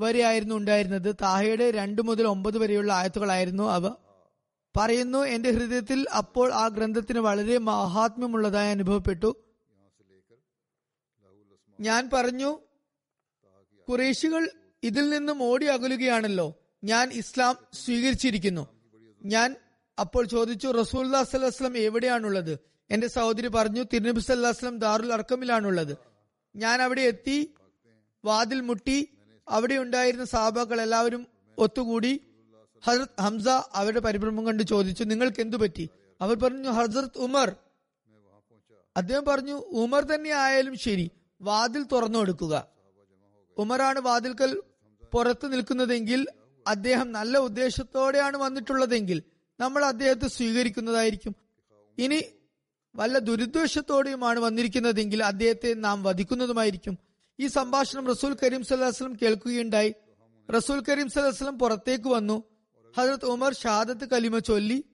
വരെയായിരുന്നു 0.00 0.54
ഉണ്ടായിരുന്നത്. 0.54 1.16
താഹയുടെ 1.22 1.70
രണ്ടു 1.70 2.02
മുതൽ 2.02 2.26
ഒമ്പത് 2.26 2.58
വരെയുള്ള 2.58 2.92
ആയത്തുകളായിരുന്നു 2.92 3.62
അവ. 3.62 3.94
പറയുന്നു 4.76 5.18
എന്റെ 5.18 5.50
ഹൃദയത്തിൽ 5.50 6.06
അപ്പോൾ 6.16 6.52
ആ 6.52 6.68
ഗ്രന്ഥത്തിന് 6.68 7.18
വളരെ 7.18 7.58
മഹാത്മ്യമുള്ളതായി 7.58 8.70
അനുഭവപ്പെട്ടു. 8.70 9.36
ഞാൻ 11.80 12.10
പറഞ്ഞു 12.12 12.58
കുറേശികൾ 13.88 14.50
ഇതിൽ 14.82 15.10
നിന്നും 15.10 15.42
ഓടി 15.42 15.66
അകലുകയാണല്ലോ. 15.66 16.54
ഞാൻ 16.84 17.10
ഇസ്ലാം 17.12 17.56
സ്വീകരിച്ചിരിക്കുന്നു. 17.84 18.66
ഞാൻ 19.24 19.56
അപ്പോൾ 19.98 20.24
ചോദിച്ചു 20.26 20.68
റസൂല്ലാ 20.68 21.22
സല്ലാസ്ലം 21.22 21.78
എവിടെയാണുള്ളത്? 21.78 22.58
എന്റെ 22.90 23.06
സഹോദരി 23.06 23.48
പറഞ്ഞു 23.48 23.82
തിരുനബി 23.82 24.20
സല്ലാസ്ലം 24.20 24.78
ദാറുൽ 24.78 25.12
അർക്കമിലാണുള്ളത്. 25.12 25.96
ഞാൻ 26.56 26.82
അവിടെ 26.82 27.00
എത്തി 27.00 27.54
വാതിൽ 28.24 28.60
മുട്ടി 28.60 29.08
അവിടെ 29.48 29.74
ഉണ്ടായിരുന്ന 29.74 30.24
സാബാക്കൾ 30.24 30.80
എല്ലാവരും 30.80 31.26
ഒത്തുകൂടി 31.58 32.20
ഹസരത് 32.86 33.22
ഹംസ 33.22 33.48
അവരുടെ 33.48 34.00
പരിഭ്രമം 34.00 34.46
കണ്ട് 34.46 34.62
ചോദിച്ചു 34.62 35.04
നിങ്ങൾക്ക് 35.04 35.40
എന്തു 35.40 35.56
പറ്റി? 35.56 35.90
അവർ 36.20 36.36
പറഞ്ഞു 36.36 36.68
ഹസരത് 36.68 37.18
ഉമർ. 37.18 37.56
അദ്ദേഹം 38.96 39.24
പറഞ്ഞു 39.24 39.52
ഉമർ 39.52 40.04
തന്നെ 40.04 40.30
ആയാലും 40.30 40.78
ശരി 40.78 41.10
വാതിൽ 41.40 41.82
തുറന്നു 41.82 42.18
കൊടുക്കുക. 42.18 42.68
ഉമറാണ് 43.58 44.00
വാതിൽക്കൽ 44.00 44.62
പുറത്തു 45.12 45.46
നിൽക്കുന്നതെങ്കിൽ 45.46 46.26
അദ്ദേഹം 46.68 47.12
നല്ല 47.12 47.38
ഉദ്ദേശത്തോടെയാണ് 47.38 48.36
വന്നിട്ടുള്ളതെങ്കിൽ 48.36 49.22
നമ്മൾ 49.60 49.84
അദ്ദേഹത്തെ 49.84 50.28
സ്വീകരിക്കുന്നതായിരിക്കും. 50.28 51.36
ഇനി 51.98 52.22
വല്ല 52.96 53.18
ദുരുദ്ദേശത്തോടെയുമാണ് 53.18 54.40
വന്നിരിക്കുന്നതെങ്കിൽ 54.40 55.24
അദ്ദേഹത്തെ 55.24 55.74
നാം 55.74 56.02
വധിക്കുന്നതുമായിരിക്കും. 56.02 56.98
ഈ 57.40 57.46
സംഭാഷണം 57.46 58.06
റസൂൽ 58.06 58.36
കരീം 58.42 58.64
സല്ലാസ്ലം 58.64 59.16
കേൾക്കുകയുണ്ടായി. 59.22 59.94
റസൂൽ 60.50 60.82
കരീം 60.88 61.08
സല്ലാസ്ലം 61.08 61.58
പുറത്തേക്ക് 61.58 62.08
വന്നു. 62.08 62.42
ഹജരത് 62.96 63.24
ഉമർ 63.24 63.54
ഷഹാദത്ത് 63.54 64.08
കലിമ 64.08 64.38
ചൊല്ലി. 64.38 64.84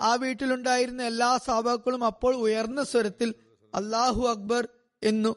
ആ 0.00 0.14
വീട്ടിലുണ്ടായിരുന്ന 0.14 1.02
എല്ലാ 1.02 1.38
സാബാക്കളും 1.38 2.04
അപ്പോൾ 2.04 2.34
ഉയർന്ന 2.34 2.82
സ്വരത്തിൽ 2.82 3.34
അള്ളാഹു 3.74 4.28
അക്ബർ 4.28 4.68
എന്നു 5.02 5.36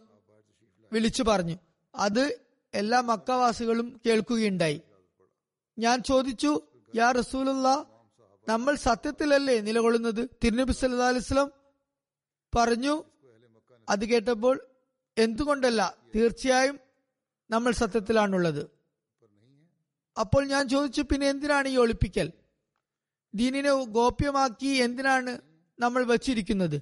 വിളിച്ചു 0.94 1.24
പറഞ്ഞു. 1.24 1.58
അത് 1.96 2.40
എല്ലാ 2.74 3.02
മക്കവാസികളും 3.02 4.02
കേൾക്കുകയുണ്ടായി. 4.06 4.82
ഞാൻ 5.80 6.04
ചോദിച്ചു 6.04 6.62
യാ 6.96 7.12
റസൂലുള്ള 7.12 7.86
നമ്മൾ 8.50 8.76
സത്യത്തിലല്ലേ 8.76 9.60
നിലകൊള്ളുന്നത്? 9.60 10.30
തിരുനബി 10.44 10.72
സല്ലാ 10.72 11.08
അലിസ്ലം 11.08 11.52
പറഞ്ഞു 12.56 13.04
അത് 13.90 14.06
കേട്ടപ്പോൾ 14.06 14.56
എന്തുകൊണ്ടല്ല? 15.18 15.82
തീർച്ചയായും 16.16 16.80
നമ്മൾ 17.50 17.72
സത്യത്തിലാണുള്ളത്. 17.72 18.62
അപ്പോൾ 20.20 20.48
ഞാൻ 20.48 20.70
ചോദിച്ചു 20.70 21.02
പിന്നെ 21.02 21.28
എന്തിനാണ് 21.28 21.68
ഈ 21.68 21.78
ഒളിപ്പിക്കൽ? 21.78 22.32
ദീനിനെ 23.36 23.72
ഗോപ്യമാക്കി 23.84 24.68
എന്തിനാണ് 24.68 25.32
നമ്മൾ 25.80 26.04
വച്ചിരിക്കുന്നത്? 26.04 26.78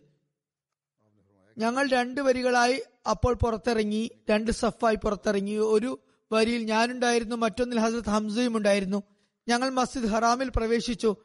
ഞങ്ങൾ 1.58 1.90
രണ്ട് 1.90 2.22
വരികളായി 2.22 2.84
അപ്പോൾ 3.10 3.34
പുറത്തിറങ്ങി 3.34 4.12
രണ്ട് 4.30 4.52
സഫായി 4.52 4.96
പുറത്തിറങ്ങി. 4.96 5.56
ഒരു 5.56 6.00
വരിയിൽ 6.32 6.64
ഞാനുണ്ടായിരുന്നു 6.64 7.36
മറ്റൊന്നിൽ 7.36 7.80
ഹസരത് 7.80 8.10
ഹംസയും 8.10 8.58
ഉണ്ടായിരുന്നു. 8.58 9.04
ഞങ്ങൾ 9.48 9.70
മസ്ജിദ് 9.70 10.06
ഹറാമിൽ 10.06 10.50
പ്രവേശിച്ചു. 10.56 11.16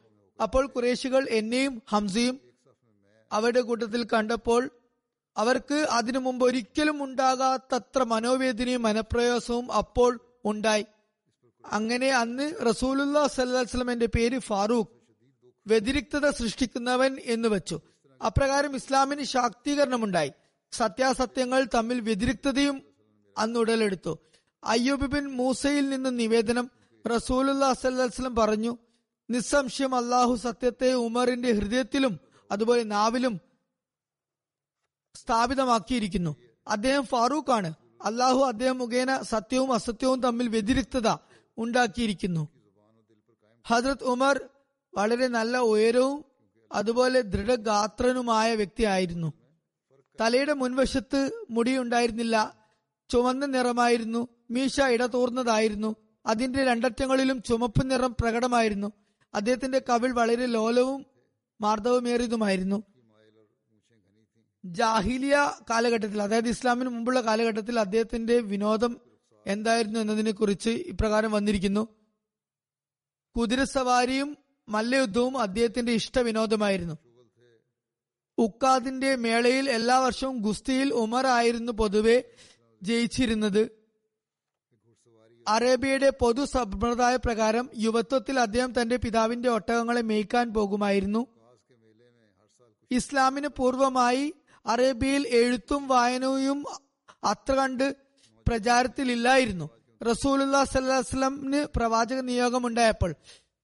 അപ്പോൾ 0.41 0.67
കുറേശികൾ 0.67 1.27
എന്നെയും 1.29 1.81
ഹംസയും 1.89 2.39
അവരുടെ 3.31 3.61
കൂട്ടത്തിൽ 3.61 4.07
കണ്ടപ്പോൾ 4.13 4.69
അവർക്ക് 5.37 5.73
അതിനു 5.73 6.19
മുമ്പ് 6.19 6.45
ഒരിക്കലും 6.45 7.03
ഉണ്ടാകാത്തത്ര 7.03 8.03
മനോവേദനയും 8.03 8.81
മനപ്രയാസവും 8.81 9.71
അപ്പോൾ 9.71 10.19
ഉണ്ടായി. 10.45 10.85
അങ്ങനെ 11.65 12.09
അന്ന് 12.09 12.53
റസൂലുല്ലാ 12.65 13.27
സല്ലാസ്ലം 13.27 13.91
എന്റെ 13.91 14.05
പേര് 14.05 14.39
ഫാറൂഖ് 14.39 14.87
വ്യതിരിക്തത 15.67 16.29
സൃഷ്ടിക്കുന്നവൻ 16.29 17.17
എന്ന് 17.23 17.47
വെച്ചു. 17.47 17.81
അപ്രകാരം 18.25 18.75
ഇസ്ലാമിന് 18.75 19.23
ശാക്തീകരണമുണ്ടായി. 19.23 20.31
സത്യാസത്യങ്ങൾ 20.71 21.67
തമ്മിൽ 21.75 21.99
വ്യതിരിക്തതയും 21.99 22.83
അന്ന് 23.37 23.59
ഉടലെടുത്തു. 23.59 24.19
അയ്യൂബ് 24.63 25.05
ബിൻ 25.05 25.25
മൂസയിൽ 25.31 25.89
നിന്ന് 25.89 26.19
നിവേദനം 26.19 26.71
റസൂലുല്ലാ 27.07 27.73
സല്ലാസ്ലം 27.73 28.35
പറഞ്ഞു 28.35 28.77
നിസ്സംശയം 29.33 29.95
അള്ളാഹു 29.95 30.35
സത്യത്തെ 30.35 30.93
ഉമറിന്റെ 30.93 31.51
ഹൃദയത്തിലും 31.51 32.19
അതുപോലെ 32.51 32.83
നാവിലും 32.83 33.41
സ്ഥാപിതമാക്കിയിരിക്കുന്നു. 35.15 36.35
അദ്ദേഹം 36.67 37.05
ഫാറൂഖ് 37.05 37.51
ആണ് 37.51 37.73
അള്ളാഹു 38.05 38.39
അദ്ദേഹം 38.39 38.77
മുഖേന 38.77 39.21
സത്യവും 39.21 39.73
അസത്യവും 39.73 40.21
തമ്മിൽ 40.21 40.47
വ്യതിരിക്തത 40.47 41.17
ഉണ്ടാക്കിയിരിക്കുന്നു. 41.57 42.47
ഹജ്രത് 43.67 44.03
ഉമർ 44.03 44.49
വളരെ 44.95 45.27
നല്ല 45.27 45.57
ഉയരവും 45.57 46.25
അതുപോലെ 46.71 47.21
ദൃഢഗാത്രനുമായ 47.21 48.55
വ്യക്തിയായിരുന്നു. 48.55 49.33
തലയുടെ 50.21 50.53
മുൻവശത്ത് 50.53 51.45
മുടിയുണ്ടായിരുന്നില്ല. 51.49 52.67
ചുവന്ന 53.09 53.45
നിറമായിരുന്നു. 53.45 54.27
മീശ 54.51 54.81
ഇടതൂർന്നതായിരുന്നു. 54.81 55.95
അതിന്റെ 56.25 56.63
രണ്ടറ്റങ്ങളിലും 56.63 57.41
ചുമപ്പ് 57.41 57.91
നിറം 57.91 58.15
പ്രകടമായിരുന്നു. 58.19 58.91
അദ്ദേഹത്തിന്റെ 59.35 59.81
കവിൾ 59.89 60.11
വളരെ 60.11 60.45
ലോലവും 60.45 61.05
മാർദ്ദവമേറിയതുമായിരുന്നു. 61.61 62.83
ജാഹിലിയ 64.65 65.51
കാലഘട്ടത്തിൽ 65.69 66.21
അതായത് 66.21 66.49
ഇസ്ലാമിന് 66.49 66.89
മുമ്പുള്ള 66.89 67.21
കാലഘട്ടത്തിൽ 67.21 67.79
അദ്ദേഹത്തിന്റെ 67.79 68.39
വിനോദം 68.39 69.01
എന്തായിരുന്നു 69.47 69.99
എന്നതിനെ 69.99 70.31
കുറിച്ച് 70.31 70.69
ഇപ്രകാരം 70.69 71.31
വന്നിരിക്കുന്നു. 71.31 71.87
കുതിരസവാരിയും 73.37 74.37
മല്ലയുദ്ധവും 74.69 75.37
അദ്ദേഹത്തിന്റെ 75.37 75.91
ഇഷ്ട 75.91 76.19
വിനോദമായിരുന്നു. 76.19 76.97
ഉക്കാദിന്റെ 78.37 79.15
മേളയിൽ 79.15 79.69
എല്ലാ 79.69 79.99
വർഷവും 79.99 80.37
ഗുസ്തിയിൽ 80.37 80.93
ഉമർ 80.93 81.27
ആയിരുന്നു 81.27 81.71
പൊതുവെ 81.71 82.23
ജയിച്ചിരുന്നത്. 82.83 83.82
അറേബ്യയുടെ 85.47 86.09
പൊതു 86.09 86.45
സമ്പ്രദായ 86.45 87.15
പ്രകാരം 87.15 87.69
യുവത്വത്തിൽ 87.77 88.39
അദ്ദേഹം 88.39 88.81
തന്റെ 88.81 88.95
പിതാവിന്റെ 88.95 89.49
ഒട്ടകങ്ങളെ 89.49 90.01
മേയ്ക്കാൻ 90.01 90.53
പോകുമായിരുന്നു. 90.53 91.27
ഇസ്ലാമിന് 92.91 93.47
പൂർവമായി 93.47 94.33
അറേബ്യയിൽ 94.65 95.27
എഴുത്തും 95.27 95.87
വായനയും 95.87 96.65
അത്ര 97.23 97.53
കണ്ട് 97.53 97.95
പ്രചാരത്തിലില്ലായിരുന്നു. 98.47 99.69
റസൂലുല്ലാ 100.05 100.63
സല്ലാസ്ലമിന് 100.63 101.65
പ്രവാചക 101.75 102.19
നിയോഗമുണ്ടായപ്പോൾ 102.19 103.15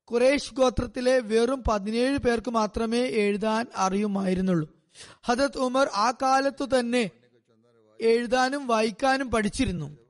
കുറേഷ് 0.06 0.54
ഗോത്രത്തിലെ 0.54 1.20
വെറും 1.20 1.64
പതിനേഴ് 1.70 2.18
പേർക്ക് 2.18 2.52
മാത്രമേ 2.52 3.02
എഴുതാൻ 3.02 3.66
അറിയുമായിരുന്നുള്ളൂ. 3.76 4.70
ഹദത് 5.26 5.58
ഉമർ 5.58 5.90
ആ 5.96 6.12
കാലത്തു 6.12 6.80
തന്നെ 6.80 7.12
എഴുതാനും 8.02 8.68
വായിക്കാനും 8.68 9.32
പഠിച്ചിരുന്നു. 9.32 10.09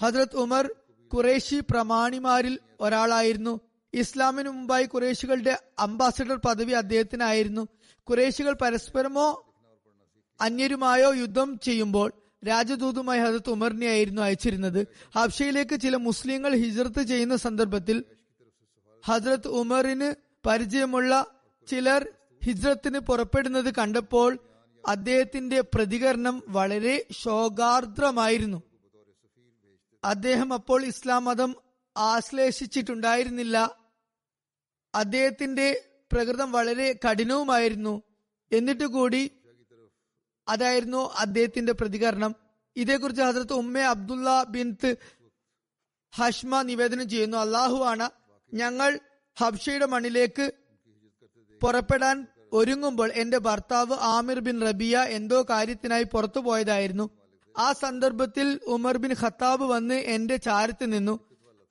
ഹജ്രത് 0.00 0.36
ഉമർ 0.36 0.70
കുറേശി 1.14 1.60
പ്രമാണിമാരിൽ 1.60 2.58
ഒരാളായിരുന്നു. 2.80 3.60
ഇസ്ലാമിന് 3.94 4.48
മുമ്പായി 4.48 4.84
കുറേശികളുടെ 4.84 5.58
അംബാസഡർ 5.78 6.36
പദവി 6.36 6.72
അദ്ദേഹത്തിനായിരുന്നു. 6.72 7.68
കുറേശികൾ 8.04 8.52
പരസ്പരമോ 8.52 9.44
അന്യരുമായോ 10.40 11.14
യുദ്ധം 11.14 11.58
ചെയ്യുമ്പോൾ 11.58 12.12
രാജദൂതുമായി 12.48 13.20
ഹജറത്ത് 13.20 13.50
ഉമറിനെയായിരുന്നു 13.50 14.22
അയച്ചിരുന്നത്. 14.22 14.86
ഹബ്ഷയിലേക്ക് 15.16 15.80
ചില 15.80 15.96
മുസ്ലിങ്ങൾ 15.96 16.54
ഹിജ്രത്ത് 16.56 17.02
ചെയ്യുന്ന 17.02 17.36
സന്ദർഭത്തിൽ 17.36 18.04
ഹജ്രത് 19.06 19.48
ഉമറിന് 19.48 20.14
പരിചയമുള്ള 20.46 21.26
ചിലർ 21.68 22.08
ഹിജ്രത്തിന് 22.44 22.98
പുറപ്പെടുന്നത് 22.98 23.74
കണ്ടപ്പോൾ 23.74 24.38
അദ്ദേഹത്തിന്റെ 24.86 25.60
പ്രതികരണം 25.60 26.42
വളരെ 26.48 27.06
ശോകാർദ്രമായിരുന്നു. 27.24 28.67
അദ്ദേഹം 30.04 30.54
അപ്പോൾ 30.54 30.84
ഇസ്ലാം 30.84 31.24
മതം 31.24 31.54
ആശ്ലേഷിച്ചിട്ടുണ്ടായിരുന്നില്ല. 31.96 33.78
അദ്ദേഹത്തിന്റെ 34.94 35.84
പ്രകൃതം 36.12 36.52
വളരെ 36.52 36.98
കഠിനവുമായിരുന്നു. 37.10 38.02
എന്നിട്ട് 38.52 38.84
കൂടി 38.84 39.30
അതായിരുന്നു 40.48 41.10
അദ്ദേഹത്തിന്റെ 41.10 41.72
പ്രതികരണം. 41.72 42.34
ഇതേക്കുറിച്ച് 42.76 43.22
ഹസരത്ത് 43.22 43.52
ഉമ്മ 43.52 43.78
അബ്ദുള്ള 43.78 44.46
ബിൻത്ത് 44.48 44.96
ഹഷ്മ 46.16 46.62
നിവേദനം 46.62 47.08
ചെയ്യുന്നു. 47.08 47.36
അള്ളാഹു 47.36 47.84
ആണ് 47.84 48.10
ഞങ്ങൾ 48.54 49.00
ഹബ്ഷയുടെ 49.38 49.86
മണ്ണിലേക്ക് 49.86 50.52
പുറപ്പെടാൻ 51.62 52.26
ഒരുങ്ങുമ്പോൾ 52.52 53.12
എന്റെ 53.12 53.38
ഭർത്താവ് 53.38 53.92
ആമിർ 53.92 54.40
ബിൻ 54.40 54.62
റബിയ 54.62 54.98
എന്തോ 54.98 55.46
കാര്യത്തിനായി 55.50 56.02
പുറത്തു 56.02 56.40
പോയതായിരുന്നു 56.40 57.17
ആ 57.58 57.72
സന്ദർഭത്തിൽ 57.72 58.60
ഉമർ 58.66 58.96
ബിൻ 58.96 59.14
ഖത്താബ് 59.22 59.64
വന്ന് 59.64 59.94
എന്റെ 59.94 60.36
ചാരത്ത് 60.36 60.92
നിന്നു. 60.92 61.20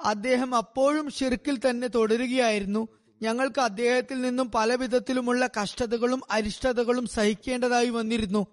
അദ്ദേഹം 0.01 0.55
അപ്പോഴും 0.55 1.09
ഷിർക്കിൽ 1.09 1.59
തന്നെ 1.59 1.87
തുടരുകയായിരുന്നു. 1.87 2.87
ഞങ്ങൾക്ക് 3.21 3.61
അദ്ദേഹത്തിൽ 3.61 4.21
നിന്നും 4.21 4.51
പല 4.51 4.75
വിധത്തിലുമുള്ള 4.75 5.49
കഷ്ടതകളും 5.61 6.21
അരിഷ്ടതകളും 6.31 7.07
സഹിക്കേണ്ടതായി 7.07 7.89
വന്നിരുന്നു. 7.89 8.47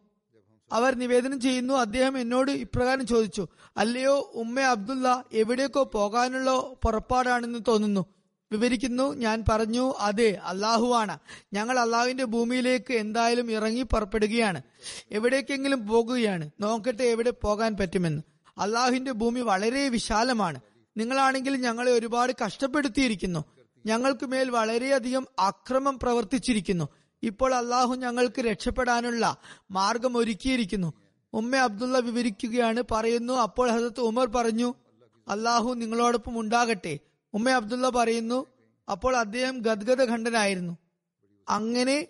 അവർ 0.72 0.94
നിവേദനം 0.94 1.40
ചെയ്യുന്നു 1.40 1.74
അദ്ദേഹം 1.74 2.18
എന്നോട് 2.18 2.50
ഇപ്രകാരം 2.50 3.06
ചോദിച്ചു 3.06 3.46
അല്ലയോ 3.76 4.30
ഉമ്മ 4.34 4.60
അബ്ദുള്ള 4.60 5.24
എവിടേക്കോ 5.32 5.82
പോകാനുള്ള 5.82 6.50
പുറപ്പാടാണെന്ന് 6.84 7.58
തോന്നുന്നു. 7.68 8.06
വിവരിക്കുന്നു 8.54 9.14
ഞാൻ 9.14 9.44
പറഞ്ഞു 9.48 9.94
അതെ 9.98 10.30
അള്ളാഹുവാണ് 10.32 11.18
ഞങ്ങൾ 11.52 11.78
അള്ളാഹുവിന്റെ 11.78 12.24
ഭൂമിയിലേക്ക് 12.24 12.92
എന്തായാലും 12.92 13.52
ഇറങ്ങി 13.52 13.82
പുറപ്പെടുകയാണ്. 13.82 14.62
എവിടേക്കെങ്കിലും 15.10 15.86
പോകുകയാണ്. 15.86 16.50
നോക്കട്ടെ 16.60 17.02
എവിടെ 17.02 17.30
പോകാൻ 17.30 17.76
പറ്റുമെന്ന്. 17.76 18.22
അള്ളാഹുവിന്റെ 18.58 19.12
ഭൂമി 19.12 19.40
വളരെ 19.40 19.88
വിശാലമാണ്. 19.88 20.60
നിങ്ങളാണെങ്കിൽ 20.96 21.56
ഞങ്ങളെ 21.56 21.92
ഒരുപാട് 21.92 22.32
കഷ്ടപ്പെടുത്തിയിരിക്കുന്നു. 22.44 23.44
ഞങ്ങൾക്ക് 23.86 24.26
മേൽ 24.26 24.50
വളരെയധികം 24.50 25.26
അക്രമം 25.38 25.98
പ്രവർത്തിച്ചിരിക്കുന്നു. 25.98 26.88
ഇപ്പോൾ 27.22 27.54
അള്ളാഹു 27.54 27.94
ഞങ്ങൾക്ക് 27.94 28.40
രക്ഷപ്പെടാനുള്ള 28.42 29.36
മാർഗം 29.70 30.16
ഒരുക്കിയിരിക്കുന്നു 30.16 30.92
ഉമ്മ 31.32 31.56
അബ്ദുള്ള 31.56 31.98
വിവരിക്കുകയാണ് 31.98 32.82
പറയുന്നു 32.90 33.32
അപ്പോൾ 33.32 33.70
ഹസത്ത് 33.70 34.00
ഉമർ 34.00 34.26
പറഞ്ഞു 34.26 34.74
അള്ളാഹു 35.28 35.74
നിങ്ങളോടൊപ്പം 35.74 36.40
ഉണ്ടാകട്ടെ. 36.40 36.98
ഉമ്മ 37.34 37.50
അബ്ദുള്ള 37.50 37.88
പറയുന്നു 37.88 38.46
അപ്പോൾ 38.90 39.16
അദ്ദേഹം 39.16 39.58
ഗദ്ഗത 39.58 40.10
ഖണ്ഡനായിരുന്നു 40.10 40.78
അങ്ങനെ 41.48 42.08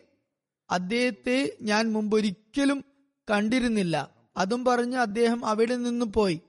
അദ്ദേഹത്തെ 0.71 1.57
ഞാൻ 1.63 1.93
മുമ്പൊരിക്കലും 1.93 2.85
കണ്ടിരുന്നില്ല. 3.31 4.15
അതും 4.37 4.65
പറഞ്ഞ് 4.65 4.97
അദ്ദേഹം 4.97 5.47
അവിടെ 5.47 5.77
നിന്ന് 5.77 6.07
പോയി. 6.07 6.41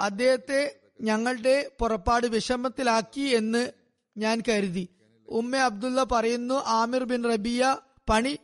അദ്ദേഹത്തെ 0.00 0.80
ഞങ്ങളുടെ 1.00 1.70
പുറപ്പാട് 1.80 2.26
വിഷമത്തിലാക്കി 2.26 3.20
എന്ന് 3.20 3.72
ഞാൻ 4.16 4.42
കരുതി. 4.48 4.88
ഉമ്മ 5.28 5.56
അബ്ദുള്ള 5.56 6.04
പറയുന്നു 6.12 6.54
ആമിർ 6.54 7.04
ബിൻ 7.04 7.24
റബിയ 7.24 7.76
പണി 8.08 8.38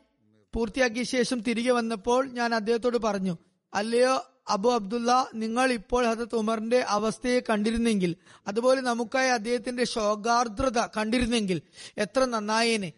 പൂർത്തിയാക്കിയ 0.54 1.02
ശേഷം 1.02 1.40
തിരികെ 1.40 1.72
വന്നപ്പോൾ 1.72 2.26
ഞാൻ 2.26 2.54
അദ്ദേഹത്തോട് 2.54 2.96
പറഞ്ഞു 2.96 3.38
അല്ലയോ 3.74 4.35
അബു 4.48 4.68
അബ്ദുള്ള 4.68 5.30
നിങ്ങൾ 5.34 5.72
ഇപ്പോൾ 5.72 6.06
ഹജത് 6.06 6.34
ഉമറിന്റെ 6.34 6.78
അവസ്ഥയെ 6.78 7.40
കണ്ടിരുന്നെങ്കിൽ 7.40 8.16
അതുപോലെ 8.46 8.80
നമുക്കായി 8.80 9.28
അദ്ദേഹത്തിന്റെ 9.28 9.84
ശോകാർദ്രത 9.84 10.78
കണ്ടിരുന്നെങ്കിൽ 10.78 11.62
എത്ര 11.98 12.24
നന്നായേനെ. 12.24 12.92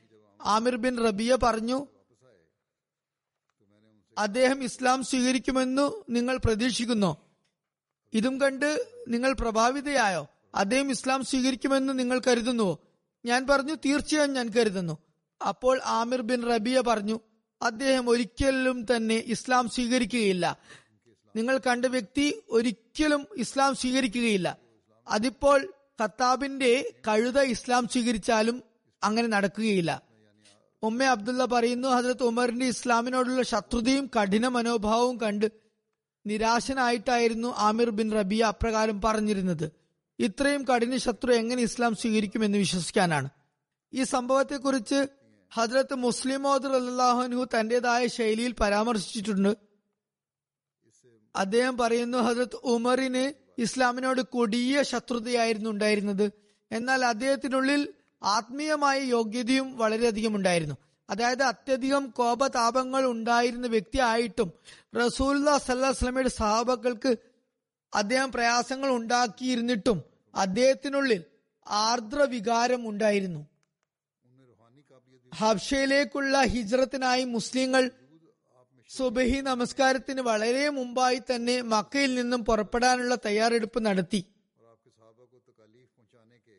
ആമിർ 0.45 0.77
ബിൻ 0.77 1.05
റബിയ 1.05 1.39
പറഞ്ഞു 1.43 1.87
അദ്ദേഹം 4.19 4.65
ഇസ്ലാം 4.65 5.05
സ്വീകരിക്കുമെന്നു 5.05 6.05
നിങ്ങൾ 6.11 6.37
പ്രതീക്ഷിക്കുന്നു. 6.37 7.17
ഇതും 8.13 8.41
കണ്ട് 8.41 8.87
നിങ്ങൾ 9.09 9.33
പ്രഭാവിതയായോ? 9.33 10.29
അദ്ദേഹം 10.55 10.91
ഇസ്ലാം 10.91 11.25
സ്വീകരിക്കുമെന്ന് 11.25 11.99
നിങ്ങൾ 11.99 12.21
കരുതുന്നുവോ? 12.27 12.79
ഞാൻ 13.25 13.47
പറഞ്ഞു 13.47 13.75
തീർച്ചയായും 13.75 14.33
ഞാൻ 14.33 14.49
കരുതുന്നു. 14.49 14.99
അപ്പോൾ 15.49 15.81
ആമിർ 15.85 16.23
ബിൻ 16.23 16.43
റബിയ 16.43 16.81
പറഞ്ഞു 16.81 17.21
അദ്ദേഹം 17.63 18.09
ഒരിക്കലും 18.09 18.87
തന്നെ 18.97 19.23
ഇസ്ലാം 19.27 19.69
സ്വീകരിക്കുകയില്ല. 19.69 20.59
നിങ്ങൾ 21.39 21.59
കണ്ട 21.59 21.87
വ്യക്തി 21.87 22.43
ഒരിക്കലും 22.51 23.27
ഇസ്ലാം 23.37 23.75
സ്വീകരിക്കുകയില്ല. 23.75 24.59
അതിപ്പോൾ 25.09 25.73
ഖത്താബിന്റെ 26.03 26.93
കഴുത 27.09 27.41
ഇസ്ലാം 27.41 27.89
സ്വീകരിച്ചാലും 27.89 28.63
അങ്ങനെ 29.05 29.29
നടക്കുകയില്ല. 29.29 30.03
ഉമ്മ 30.83 31.03
അബ്ദുള്ള 31.03 31.45
പറയുന്നു 31.45 31.89
ഹജരത്ത് 31.89 32.23
ഉമറിന്റെ 32.23 32.67
ഇസ്ലാമിനോടുള്ള 32.67 33.43
ശത്രുതയും 33.43 34.11
കഠിന 34.21 34.49
മനോഭാവവും 34.49 35.21
കണ്ട് 35.21 35.53
നിരാശനായിട്ടായിരുന്നു 36.27 37.55
ആമിർ 37.57 37.91
ബിൻ 37.91 38.13
റബിയ 38.13 38.45
അപ്രകാരം 38.45 39.01
പറഞ്ഞിരുന്നത്. 39.01 39.73
ഇത്രയും 40.19 40.65
കഠിന 40.65 40.97
ശത്രു 40.97 41.33
എങ്ങനെ 41.33 41.63
ഇസ്ലാം 41.63 41.95
സ്വീകരിക്കുമെന്ന് 41.95 42.59
വിശ്വസിക്കാനാണ്. 42.59 43.29
ഈ 43.95 44.03
സംഭവത്തെക്കുറിച്ച് 44.03 45.07
ഹജ്രത്ത് 45.55 45.95
മുസ്ലിം 45.95 46.43
മോദർ 46.43 46.73
അല്ലാഹുനു 46.73 47.45
തന്റേതായ 47.45 48.07
ശൈലിയിൽ 48.07 48.53
പരാമർശിച്ചിട്ടുണ്ട്. 48.53 49.68
അദ്ദേഹം 51.39 51.79
പറയുന്നു 51.79 52.19
ഹസരത് 52.19 52.57
ഉമറിന് 52.65 53.25
ഇസ്ലാമിനോട് 53.59 54.21
കൊടിയ 54.21 54.83
ശത്രുതയായിരുന്നു 54.83 55.71
ഉണ്ടായിരുന്നത്. 55.71 56.27
എന്നാൽ 56.71 57.05
അദ്ദേഹത്തിനുള്ളിൽ 57.05 57.83
ആത്മീയമായ 58.23 58.99
യോഗ്യതയും 59.01 59.79
വളരെയധികം 59.79 60.37
ഉണ്ടായിരുന്നു. 60.37 60.77
അതായത് 61.09 61.43
അത്യധികം 61.43 62.05
കോപതാപങ്ങൾ 62.11 63.03
ഉണ്ടായിരുന്ന 63.07 63.67
വ്യക്തിയായിട്ടും 63.67 64.49
റസൂല്ല 64.97 65.57
സല്ലാസ്ലമയുടെ 65.59 66.29
സഹാബക്കൾക്ക് 66.29 67.13
അദ്ദേഹം 67.93 68.33
പ്രയാസങ്ങൾ 68.33 68.91
ഉണ്ടാക്കിയിരുന്നിട്ടും 68.91 69.99
അദ്ദേഹത്തിനുള്ളിൽ 70.35 71.23
ആർദ്ര 71.67 72.21
വികാരം 72.25 72.83
ഉണ്ടായിരുന്നു 72.89 73.41
ഹബ്ഷയിലേക്കുള്ള 75.33 76.43
ഹിജ്റത്തിനായി 76.45 77.25
മുസ്ലിങ്ങൾ 77.25 77.83
സുബഹി 78.91 79.41
നമസ്കാരത്തിന് 79.41 80.21
വളരെ 80.21 80.69
മുമ്പായി 80.69 81.19
തന്നെ 81.19 81.63
മക്കയിൽ 81.63 82.15
നിന്നും 82.15 82.45
പുറപ്പെടാനുള്ള 82.45 83.15
തയ്യാറെടുപ്പ് 83.27 83.85
നടത്തി. 83.87 84.25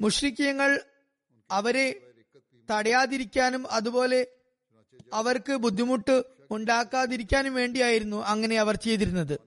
മുഷ്രിക്കീയങ്ങൾ 0.01 0.79
അവരെ 1.51 1.85
തടയാതിരിക്കാനും 2.71 3.71
അതുപോലെ 3.71 4.27
അവർക്ക് 5.13 5.53
ബുദ്ധിമുട്ട് 5.53 6.23
ഉണ്ടാക്കാതിരിക്കാനും 6.51 7.53
വേണ്ടിയായിരുന്നു 7.53 8.17
അങ്ങനെ 8.17 8.59
അവർ 8.59 8.75
ചെയ്തിരുന്നത്. 8.75 9.39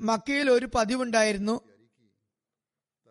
മക്കയിൽ 0.00 0.50
ഒരു 0.50 0.68
പതിവുണ്ടായിരുന്നു. 0.74 1.60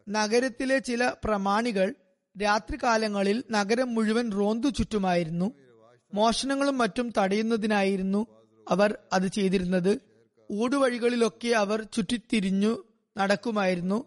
നഗരത്തിലെ 0.10 0.78
ചില 0.80 1.14
പ്രമാണികൾ 1.24 1.96
രാത്രികാലങ്ങളിൽ 2.42 3.44
നഗരം 3.52 3.96
മുഴുവൻ 3.96 4.32
റോന്തു 4.32 4.70
ചുറ്റുമായിരുന്നു. 4.70 5.67
മോഷണങ്ങളും 6.14 6.78
മറ്റും 6.78 7.14
തടയുന്നതിനായിരുന്നു 7.18 8.28
അവർ 8.70 8.98
അത് 9.14 9.28
ചെയ്തിരുന്നത്. 9.28 10.00
ഊടുവഴികളിലൊക്കെ 10.52 11.48
അവർ 11.48 11.82
ചുറ്റിത്തിരിഞ്ഞു 11.84 12.84
നടക്കുമായിരുന്നു. 13.18 14.06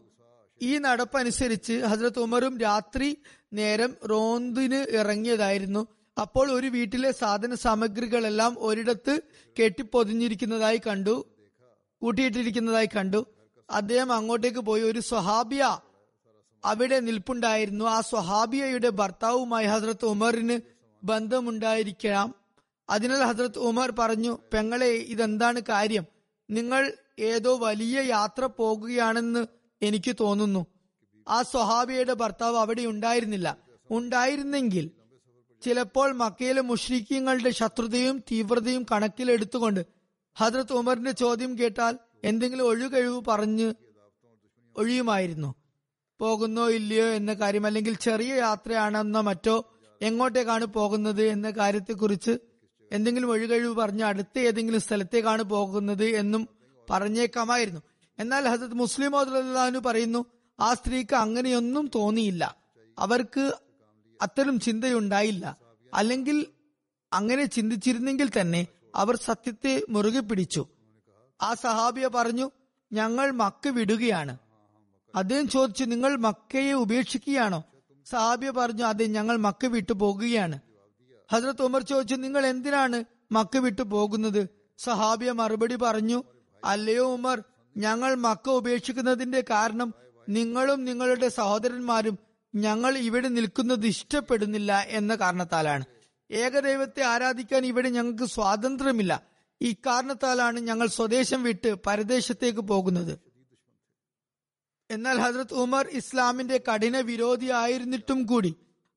ഈ 0.63 0.79
നടപ്പനുസരിച്ച് 0.79 1.73
ഹസരത് 1.73 2.19
ഉമറും 2.19 2.59
രാത്രി 2.59 3.17
നേരം 3.53 3.97
റോന്തിന് 4.11 4.97
ഇറങ്ങിയതായിരുന്നു. 4.97 5.87
അപ്പോൾ 6.21 6.53
ഒരു 6.53 6.67
വീട്ടിലെ 6.67 7.11
സാധന 7.11 7.55
സാമഗ്രികളെല്ലാം 7.55 8.57
ഒരിടത്ത് 8.59 9.23
കെട്ടിപ്പൊതിഞ്ഞിരിക്കുന്നതായി 9.57 10.81
കണ്ടു 10.87 11.25
കൂട്ടിയിട്ടിരിക്കുന്നതായി 12.03 12.89
കണ്ടു. 12.97 13.27
അദ്ദേഹം 13.71 14.13
അങ്ങോട്ടേക്ക് 14.13 14.59
പോയി 14.59 14.83
ഒരു 14.83 15.01
സ്വഹാബിയ 15.01 15.79
അവിടെ 16.65 17.01
നിൽപ്പുണ്ടായിരുന്നു. 17.01 17.85
ആ 17.85 18.01
സ്വഹാബിയയുടെ 18.01 18.89
ഭർത്താവുമായി 18.89 19.67
ഹസ്രത്ത് 19.67 20.05
ഉമറിന് 20.05 20.61
ബന്ധമുണ്ടായിരിക്കാം 21.05 22.35
അതിനാൽ 22.91 23.23
ഹസ്രത്ത് 23.25 23.59
ഉമർ 23.59 23.91
പറഞ്ഞു 23.91 24.39
പെങ്ങളെ 24.53 24.87
ഇതെന്താണ് 24.87 25.61
കാര്യം? 25.69 26.05
നിങ്ങൾ 26.51 26.93
ഏതോ 27.19 27.57
വലിയ 27.57 28.01
യാത്ര 28.01 28.45
പോകുകയാണെന്ന് 28.45 29.47
എനിക്ക് 29.83 30.17
തോന്നുന്നു. 30.21 30.67
ആ 31.29 31.43
സ്വഹാബിയുടെ 31.43 32.13
ഭർത്താവ് 32.13 32.57
അവിടെ 32.57 32.83
ഉണ്ടായിരുന്നില്ല. 32.83 33.57
ഉണ്ടായിരുന്നെങ്കിൽ 33.91 34.91
ചിലപ്പോൾ 35.63 36.13
മക്കയിലെ 36.13 36.61
മുഷ്രിഖ്യങ്ങളുടെ 36.61 37.51
ശത്രുതയും 37.51 38.19
തീവ്രതയും 38.19 38.87
കണക്കിലെടുത്തുകൊണ്ട് 38.93 39.87
ഹജ്രത് 40.39 40.73
ഉമറിന്റെ 40.73 41.11
ചോദ്യം 41.11 41.59
കേട്ടാൽ 41.59 41.99
എന്തെങ്കിലും 42.25 42.65
ഒഴുകഴിവ് 42.65 43.25
പറഞ്ഞ് 43.29 43.75
ഒഴിയുമായിരുന്നു. 44.77 45.55
പോകുന്നോ 46.21 46.69
ഇല്ലയോ 46.71 47.07
എന്ന 47.07 47.35
കാര്യം 47.35 47.67
അല്ലെങ്കിൽ 47.67 47.97
ചെറിയ 47.97 48.35
യാത്രയാണെന്നോ 48.35 49.21
മറ്റോ 49.21 49.75
എങ്ങോട്ടേക്കാണ് 50.03 50.65
പോകുന്നത് 50.65 51.23
എന്ന 51.23 51.51
കാര്യത്തെക്കുറിച്ച് 51.51 52.39
എന്തെങ്കിലും 52.93 53.31
ഒഴികഴിവ് 53.31 53.75
പറഞ്ഞ് 53.75 54.05
അടുത്ത 54.05 54.39
ഏതെങ്കിലും 54.39 54.81
സ്ഥലത്തേക്കാണ് 54.81 55.43
പോകുന്നത് 55.43 56.05
എന്നും 56.05 56.49
പറഞ്ഞേക്കാമായിരുന്നു. 56.91 57.81
എന്നാൽ 58.19 58.49
ഹസത്ത് 58.49 58.75
മുസ്ലിം 58.75 59.19
അള്ളാഹു 59.19 59.79
പറയുന്നു 59.79 60.25
ആ 60.61 60.75
സ്ത്രീക്ക് 60.75 61.15
അങ്ങനെയൊന്നും 61.15 61.91
തോന്നിയില്ല. 61.95 62.57
അവർക്ക് 62.99 63.55
അത്തരം 64.23 64.61
ചിന്തയുണ്ടായില്ല. 64.61 65.59
അല്ലെങ്കിൽ 65.95 66.47
അങ്ങനെ 67.13 67.45
ചിന്തിച്ചിരുന്നെങ്കിൽ 67.45 68.31
തന്നെ 68.41 68.67
അവർ 68.95 69.17
സത്യത്തെ 69.17 69.83
മുറുകെ 69.91 70.21
പിടിച്ചു. 70.21 70.67
ആ 71.43 71.55
സഹാബിയ 71.55 72.07
പറഞ്ഞു 72.07 72.51
ഞങ്ങൾ 72.93 73.31
മക്ക 73.31 73.69
വിടുകയാണ്. 73.69 74.39
അദ്ദേഹം 75.15 75.49
ചോദിച്ചു 75.49 75.85
നിങ്ങൾ 75.85 76.17
മക്കയെ 76.17 76.73
ഉപേക്ഷിക്കുകയാണോ? 76.73 77.65
സഹാബിയ 78.07 78.51
പറഞ്ഞു 78.51 78.85
അതെ 78.85 79.07
ഞങ്ങൾ 79.07 79.37
മക്ക 79.37 79.67
വിട്ടു 79.67 79.93
പോകുകയാണ്. 79.93 80.61
ഹസ്രത്ത് 81.33 81.63
ഉമർ 81.63 81.83
ചോദിച്ചു 81.83 82.15
നിങ്ങൾ 82.15 82.47
എന്തിനാണ് 82.47 83.05
മക്ക 83.33 83.57
വിട്ടു 83.57 83.83
പോകുന്നത്? 83.83 84.49
സഹാബിയ 84.79 85.33
മറുപടി 85.33 85.75
പറഞ്ഞു 85.75 86.25
അല്ലയോ 86.65 87.15
ഉമർ 87.15 87.43
ഞങ്ങൾ 87.77 88.15
മക്ക 88.15 88.49
ഉപേക്ഷിക്കുന്നതിന്റെ 88.49 89.45
കാരണം 89.51 89.95
നിങ്ങളും 90.29 90.85
നിങ്ങളുടെ 90.85 91.29
സഹോദരന്മാരും 91.29 92.19
ഞങ്ങൾ 92.55 92.99
ഇവിടെ 92.99 93.29
നിൽക്കുന്നത് 93.29 93.87
ഇഷ്ടപ്പെടുന്നില്ല 93.87 94.81
എന്ന 94.89 95.15
കാരണത്താലാണ്. 95.15 95.85
ഏകദൈവത്തെ 96.31 97.03
ആരാധിക്കാൻ 97.03 97.67
ഇവിടെ 97.67 97.89
ഞങ്ങൾക്ക് 97.89 98.25
സ്വാതന്ത്ര്യമില്ല. 98.25 99.23
ഇക്കാരണത്താലാണ് 99.61 100.61
കാരണത്താലാണ് 100.61 100.61
ഞങ്ങൾ 100.61 100.87
സ്വദേശം 100.87 101.43
വിട്ട് 101.43 101.75
പരദേശത്തേക്ക് 101.75 102.61
പോകുന്നത്. 102.61 103.30
എന്നാൽ 104.91 105.17
ഹജ്രത് 105.23 105.55
ഉമർ 105.63 105.85
ഇസ്ലാമിന്റെ 105.99 106.59
കഠിന 106.69 106.97
വിരോധിയായിരുന്നിട്ടും 107.09 108.21
കൂടി 108.27 108.53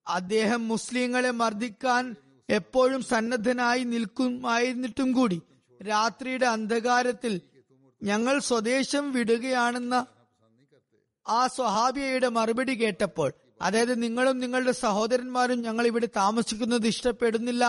അദ്ദേഹം 0.08 0.62
മുസ്ലിങ്ങളെ 0.68 1.32
മർദ്ദിക്കാൻ 1.34 2.04
എപ്പോഴും 2.50 3.02
സന്നദ്ധനായി 3.04 3.84
നിൽക്കുമായിരുന്നിട്ടും 3.84 5.10
കൂടി. 5.14 5.38
രാത്രിയുടെ 5.82 6.48
അന്ധകാരത്തിൽ 6.48 7.34
ഞങ്ങൾ 8.02 8.36
സ്വദേശം 8.48 9.06
വിടുകയാണെന്ന 9.14 9.96
ആ 11.26 11.40
സ്വഹാബിയയുടെ 11.48 12.30
മറുപടി 12.30 12.74
കേട്ടപ്പോൾ 12.76 13.30
അതായത് 13.62 13.96
നിങ്ങളും 14.04 14.38
നിങ്ങളുടെ 14.38 14.74
സഹോദരന്മാരും 14.82 15.60
ഞങ്ങൾ 15.62 15.86
ഇവിടെ 15.88 16.10
താമസിക്കുന്നത് 16.16 16.88
ഇഷ്ടപ്പെടുന്നില്ല 16.88 17.64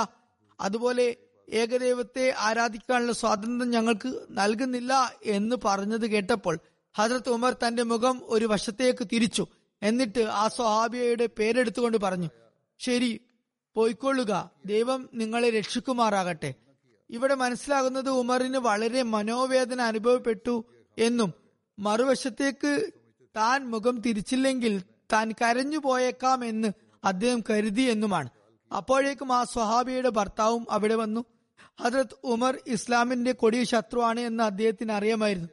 അതുപോലെ 0.58 1.06
ഏകദൈവത്തെ 1.48 2.26
ആരാധിക്കാനുള്ള 2.46 3.12
സ്വാതന്ത്ര്യം 3.12 3.70
ഞങ്ങൾക്ക് 3.70 4.10
നൽകുന്നില്ല 4.38 4.92
എന്ന് 5.30 5.56
പറഞ്ഞത് 5.64 6.06
കേട്ടപ്പോൾ 6.06 6.56
ഹജറത്ത് 6.98 7.28
ഉമർ 7.28 7.56
തന്റെ 7.66 7.82
മുഖം 7.82 8.22
ഒരു 8.24 8.44
വശത്തേക്ക് 8.44 9.06
തിരിച്ചു. 9.12 9.46
എന്നിട്ട് 9.82 10.20
ആ 10.20 10.48
സ്വഹാബിയയുടെ 10.48 11.26
പേരെടുത്തുകൊണ്ട് 11.26 11.98
പറഞ്ഞു 11.98 12.28
ശരി 12.78 13.20
പോയിക്കൊള്ളുക. 13.74 14.50
ദൈവം 14.66 15.08
നിങ്ങളെ 15.14 15.50
രക്ഷിക്കുമാറാകട്ടെ. 15.50 16.54
ഇവിടെ 17.10 17.34
മനസ്സിലാകുന്നത് 17.34 18.10
ഉമറിന് 18.10 18.58
വളരെ 18.58 19.02
മനോവേദന 19.02 19.80
അനുഭവപ്പെട്ടു 19.82 20.64
എന്നും 20.98 21.32
മറുവശത്തേക്ക് 21.78 22.90
താൻ 23.36 23.70
മുഖം 23.70 24.00
തിരിച്ചില്ലെങ്കിൽ 24.00 24.82
താൻ 25.12 25.32
കരഞ്ഞു 25.32 25.78
പോയേക്കാം 25.78 26.44
എന്ന് 26.44 26.68
അദ്ദേഹം 27.04 27.42
കരുതി 27.50 27.82
എന്നുമാണ്. 27.82 28.28
അപ്പോഴേക്കും 28.76 29.32
ആ 29.32 29.44
സ്വഹാബിയുടെ 29.44 30.08
ഭർത്താവും 30.08 30.66
അവിടെ 30.70 30.94
വന്നു. 30.94 31.24
ഹജ്രത് 31.80 32.16
ഉമർ 32.24 32.58
ഇസ്ലാമിന്റെ 32.66 33.32
കൊടിയ 33.32 33.64
ശത്രുവാണ് 33.64 34.20
എന്ന് 34.20 34.44
അദ്ദേഹത്തിന് 34.44 34.92
അറിയാമായിരുന്നു. 34.92 35.48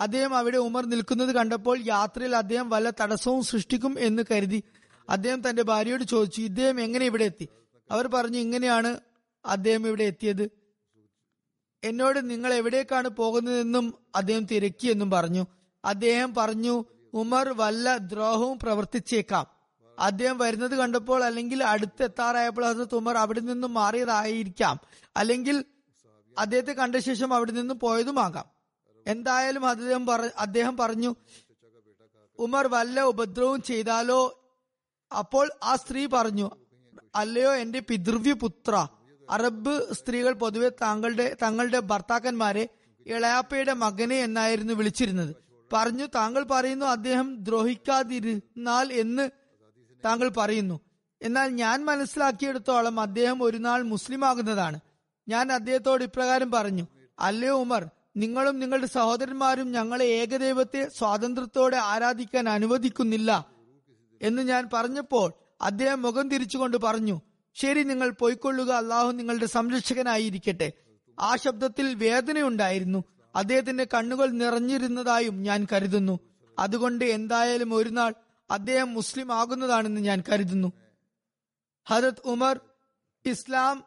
അദ്ദേഹം 0.00 0.36
അവിടെ 0.36 0.56
ഉമർ 0.56 0.86
നിൽക്കുന്നത് 0.86 1.34
കണ്ടപ്പോൾ 1.34 1.78
യാത്രയിൽ 1.86 2.36
അദ്ദേഹം 2.36 2.70
വല്ല 2.70 2.92
തടസ്സവും 3.00 3.42
സൃഷ്ടിക്കും 3.42 3.96
എന്ന് 3.98 4.22
കരുതി. 4.30 4.62
അദ്ദേഹം 5.08 5.50
തന്റെ 5.50 5.62
ഭാര്യയോട് 5.62 6.04
ചോദിച്ചു 6.04 6.40
ഇദ്ദേഹം 6.40 6.80
എങ്ങനെ 6.80 7.06
ഇവിടെ 7.06 7.24
എത്തി? 7.24 7.48
അവർ 7.90 8.06
പറഞ്ഞു 8.06 8.38
ഇങ്ങനെയാണ് 8.38 9.00
അദ്ദേഹം 9.44 9.86
ഇവിടെ 9.86 10.04
എത്തിയത്. 10.04 10.50
എന്നോട് 11.84 12.30
നിങ്ങൾ 12.30 12.54
എവിടേക്കാണ് 12.54 13.08
പോകുന്നതെന്നും 13.08 13.94
അദ്ദേഹം 14.16 14.46
തിരക്കിയെന്നും 14.46 15.10
പറഞ്ഞു. 15.10 15.46
അദ്ദേഹം 15.84 16.34
പറഞ്ഞു 16.34 16.84
ഉമർ 17.14 17.48
വല്ല 17.48 17.96
ദ്രോഹവും 17.96 18.58
പ്രവർത്തിച്ചേക്കാം. 18.58 19.46
അദ്ദേഹം 19.98 20.38
വരുന്നത് 20.38 20.76
കണ്ടപ്പോൾ 20.76 21.24
അല്ലെങ്കിൽ 21.24 21.64
അടുത്തെത്താറായപ്പോൾ 21.64 22.72
ഹസരത്ത് 22.72 22.94
ഉമർ 22.94 23.16
അവിടെ 23.16 23.40
നിന്നും 23.40 23.74
മാറിയതായിരിക്കാം. 23.74 24.80
അല്ലെങ്കിൽ 25.16 25.64
അദ്ദേഹത്തെ 26.38 26.72
കണ്ട 26.72 26.96
ശേഷം 26.96 27.34
അവിടെ 27.34 27.52
നിന്നും 27.52 27.78
പോയതുമാകാം. 27.78 28.59
എന്തായാലും 29.06 29.66
അദ്ദേഹം 29.66 30.06
അദ്ദേഹം 30.38 30.76
പറഞ്ഞു 30.76 31.14
ഉമർ 32.38 32.66
വല്ല 32.66 33.00
ഉപദ്രവവും 33.00 33.62
ചെയ്താലോ? 33.62 34.20
അപ്പോൾ 35.18 35.50
ആ 35.62 35.76
സ്ത്രീ 35.76 36.06
പറഞ്ഞു 36.06 36.50
അല്ലയോ 37.14 37.54
എന്റെ 37.54 37.80
പിതൃവ്യ 37.80 38.32
പുത്ര 38.32 38.86
അറബ് 39.30 39.94
സ്ത്രീകൾ 39.94 40.32
പൊതുവെ 40.32 40.68
താങ്കളുടെ 40.68 41.36
തങ്ങളുടെ 41.42 41.78
ഭർത്താക്കന്മാരെ 41.80 42.68
ഇളയാപ്പയുടെ 43.06 43.72
മകനെ 43.72 44.16
എന്നായിരുന്നു 44.16 44.72
വിളിച്ചിരുന്നത്. 44.72 45.36
പറഞ്ഞു 45.72 46.06
താങ്കൾ 46.14 46.42
പറയുന്നു 46.42 46.86
അദ്ദേഹം 46.86 47.44
ദ്രോഹിക്കാതിരുന്നാൽ 47.44 48.92
എന്ന് 48.92 49.30
താങ്കൾ 50.04 50.28
പറയുന്നു. 50.28 50.80
എന്നാൽ 51.22 51.48
ഞാൻ 51.48 51.84
മനസ്സിലാക്കിയെടുത്തോളം 51.84 53.00
അദ്ദേഹം 53.00 53.42
ഒരു 53.42 53.56
നാൾ 53.56 53.82
മുസ്ലിം 53.82 54.24
ആകുന്നതാണ് 54.24 54.80
ഞാൻ 55.28 55.52
അദ്ദേഹത്തോട് 55.52 56.04
ഇപ്രകാരം 56.04 56.50
പറഞ്ഞു 56.50 56.86
അല്ലയോ 57.18 57.54
ഉമർ 57.54 57.88
നിങ്ങളും 58.20 58.58
നിങ്ങളുടെ 58.58 58.86
സഹോദരന്മാരും 58.86 59.72
ഞങ്ങളെ 59.72 60.04
ഏകദൈവത്തെ 60.04 60.88
സ്വാതന്ത്ര്യത്തോടെ 60.98 61.76
ആരാധിക്കാൻ 61.76 62.48
അനുവദിക്കുന്നില്ല 62.48 63.46
എന്ന് 64.22 64.42
ഞാൻ 64.42 64.68
പറഞ്ഞപ്പോൾ 64.72 65.32
അദ്ദേഹം 65.60 66.02
മുഖം 66.02 66.28
തിരിച്ചുകൊണ്ട് 66.28 66.76
പറഞ്ഞു 66.76 67.20
ശരി 67.54 67.82
നിങ്ങൾ 67.82 68.10
പോയിക്കൊള്ളുക 68.10 68.70
അള്ളാഹു 68.70 69.12
നിങ്ങളുടെ 69.12 69.46
സംരക്ഷകനായിരിക്കട്ടെ. 69.46 70.72
ആ 71.20 71.36
ശബ്ദത്തിൽ 71.36 71.94
വേദനയുണ്ടായിരുന്നു. 71.94 73.04
അദ്ദേഹത്തിന്റെ 73.36 73.86
കണ്ണുകൾ 73.94 74.30
നിറഞ്ഞിരുന്നതായും 74.30 75.42
ഞാൻ 75.42 75.66
കരുതുന്നു. 75.72 76.20
അതുകൊണ്ട് 76.58 77.04
എന്തായാലും 77.04 77.74
ഒരു 77.74 77.88
നാൾ 77.88 78.14
അദ്ദേഹം 78.50 78.94
മുസ്ലിം 78.94 79.32
ആകുന്നതാണെന്ന് 79.32 80.00
ഞാൻ 80.00 80.22
കരുതുന്നു. 80.28 80.72
ഹരത് 81.88 82.20
ഉമർ 82.24 82.60
ഇസ്ലാം 83.26 83.84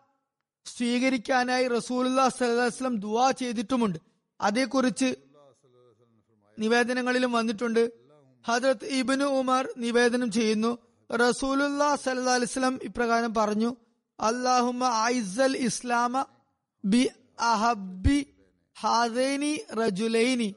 സ്വീകരിക്കാനായി 0.66 1.68
റസൂലുല്ലാ 1.68 2.30
സലഹ്ലം 2.30 2.96
ദുവാ 3.00 3.32
ചെയ്തിട്ടുമുണ്ട്. 3.32 4.13
അതേക്കുറിച്ച് 4.44 5.10
നിവേദനങ്ങളിലും 6.60 7.32
വന്നിട്ടുണ്ട്. 7.32 7.84
ഹജറത് 8.48 8.86
ഇബിനു 8.86 9.26
ഉമർ 9.26 9.70
നിവേദനം 9.78 10.32
ചെയ്യുന്നു. 10.32 10.78
റസൂലുല്ലാ 11.10 11.96
സല്ലാ 11.96 12.34
അലിസ്ലം 12.34 12.80
ഇപ്രകാരം 12.84 13.34
പറഞ്ഞു 13.34 13.76
അള്ളാഹുമ 14.20 14.86
ഐസൽ 15.06 15.56
ഇസ്ലാമ 15.58 16.26
ബി 16.86 17.10
അഹബി 17.40 18.20
ഹാദൈനി 18.80 19.52
റജുലൈനി 19.74 20.56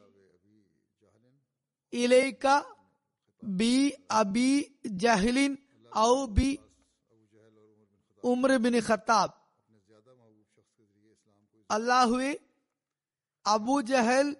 ഇലൈക 1.92 2.46
ബി 3.42 3.74
അബി 4.10 4.50
ജഹ്ലിൻ 4.86 5.52
ഔ 5.98 6.24
ബി 6.24 6.58
ഉമർ 8.24 8.52
ബിൻ 8.56 8.74
ഖത്താബ്. 8.88 9.34
അള്ളാഹുവെ 11.70 12.32
Abu 13.46 13.80
Jahl 13.80 14.36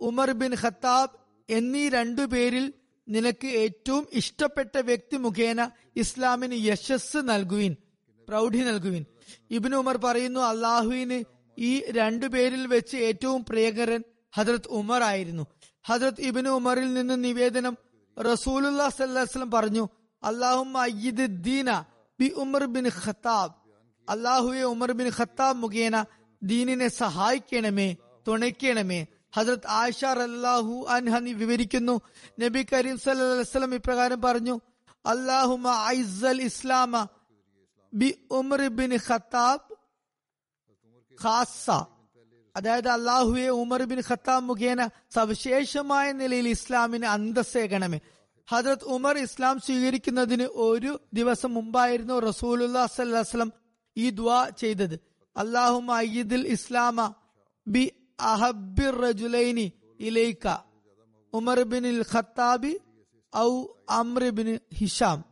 Umar 0.00 0.32
bin 0.32 0.54
Khattab 0.54 1.10
എന്നീ 1.50 1.88
രണ്ടു 1.88 2.22
പേരിൽ 2.22 2.72
നിനക്ക് 3.08 3.46
ഏറ്റവും 3.46 4.06
ഇഷ്ടപ്പെട്ട 4.12 4.78
വ്യക്തി 4.78 5.16
മുഖേന 5.16 5.70
ഇസ്ലാമിന് 5.96 6.54
യശസ് 6.54 7.16
നൽകുവിൻ 7.16 7.76
പ്രൗഢി 8.28 8.58
നൽകുവിൻ. 8.58 9.04
ഇബിന് 9.50 9.76
ഉമർ 9.76 9.96
പറയുന്നു 9.96 10.40
അള്ളാഹുവിന് 10.40 11.24
ഈ 11.58 11.82
രണ്ടു 11.90 12.26
പേരിൽ 12.26 12.66
വെച്ച് 12.66 12.96
ഏറ്റവും 12.96 13.44
പ്രിയകരൻ 13.44 14.04
ഹജ്രത് 14.34 14.68
ഉമർ 14.68 15.02
ആയിരുന്നു. 15.02 15.46
ഹജ്രത് 15.86 16.20
ഇബിന് 16.20 16.48
ഉമറിൽ 16.48 16.94
നിന്ന് 16.94 17.24
നിവേദനം 17.24 17.76
റസൂലുല്ലാ 18.18 18.88
സല്ലാസ്ലം 18.88 19.50
പറഞ്ഞു 19.50 19.88
അള്ളാഹു 20.22 20.62
ദീന 21.26 21.84
ബി 22.20 22.32
ഉമർ 22.36 22.64
ബിൻ 22.64 22.88
ഖത്താബ്. 22.88 23.54
അള്ളാഹുയെ 24.10 24.62
ഉമർ 24.62 24.92
ബിൻ 24.92 25.10
ഖത്താബ് 25.18 25.58
മുഖേന 25.58 26.04
ദീനിനെ 26.42 26.88
സഹായിക്കണമേ. 26.88 27.96
തുണയ്ക്കണമേ. 28.28 29.06
ഹജറത് 29.36 29.68
ആയിഷ 29.68 30.04
അല്ലാഹു 30.04 30.86
അൻഹനി 30.88 31.32
വിവരിക്കുന്നു. 31.32 32.00
നബി 32.40 32.66
കരീം 32.72 32.98
സല്ലല്ലാഹു 32.98 33.74
ഇപ്രകാരം 33.74 34.22
പറഞ്ഞു 34.22 34.60
അല്ലാഹുമ 35.06 35.84
ഐസൽ 35.86 36.40
ഇസ്ലാമ 36.42 37.08
ബി 37.94 38.18
ഉമർ 38.30 38.68
ബിൻ 38.68 38.98
ഖത്താബ് 39.08 39.74
ഖാസ 41.24 41.70
അതായത് 42.56 42.88
അള്ളാഹുവെ 42.88 43.48
ഉമർ 43.48 43.82
ബിൻ 43.82 44.02
ഖത്താബ് 44.10 44.44
മുഖേന 44.44 44.88
സവിശേഷമായ 45.14 46.12
നിലയിൽ 46.12 46.48
ഇസ്ലാമിന് 46.48 47.06
അന്തസ്സേകണമേ. 47.06 48.00
ഹജറത് 48.50 48.84
ഉമർ 48.84 49.18
ഇസ്ലാം 49.18 49.60
സ്വീകരിക്കുന്നതിന് 49.60 50.42
ഒരു 50.42 51.00
ദിവസം 51.14 51.54
മുമ്പായിരുന്നു 51.54 52.18
റസൂലുല്ലാ 52.18 52.86
സല്ലാസ്ലം 52.86 53.52
ഈ 53.96 54.10
ദ്വാ 54.10 54.48
ചെയ്തത്. 54.48 55.00
അള്ളാഹു 55.36 55.82
ഇസ്ലാമ 56.46 57.14
ബി 57.68 57.92
ഇലൈക്ക. 60.00 60.46
ഉമർ 61.32 61.62
ബിൻ 61.62 62.02
ഖത്താബി 62.12 62.80
ഔ 63.36 63.64
അമ്രബിൻ 63.90 64.60
ഹിഷാം 64.74 65.24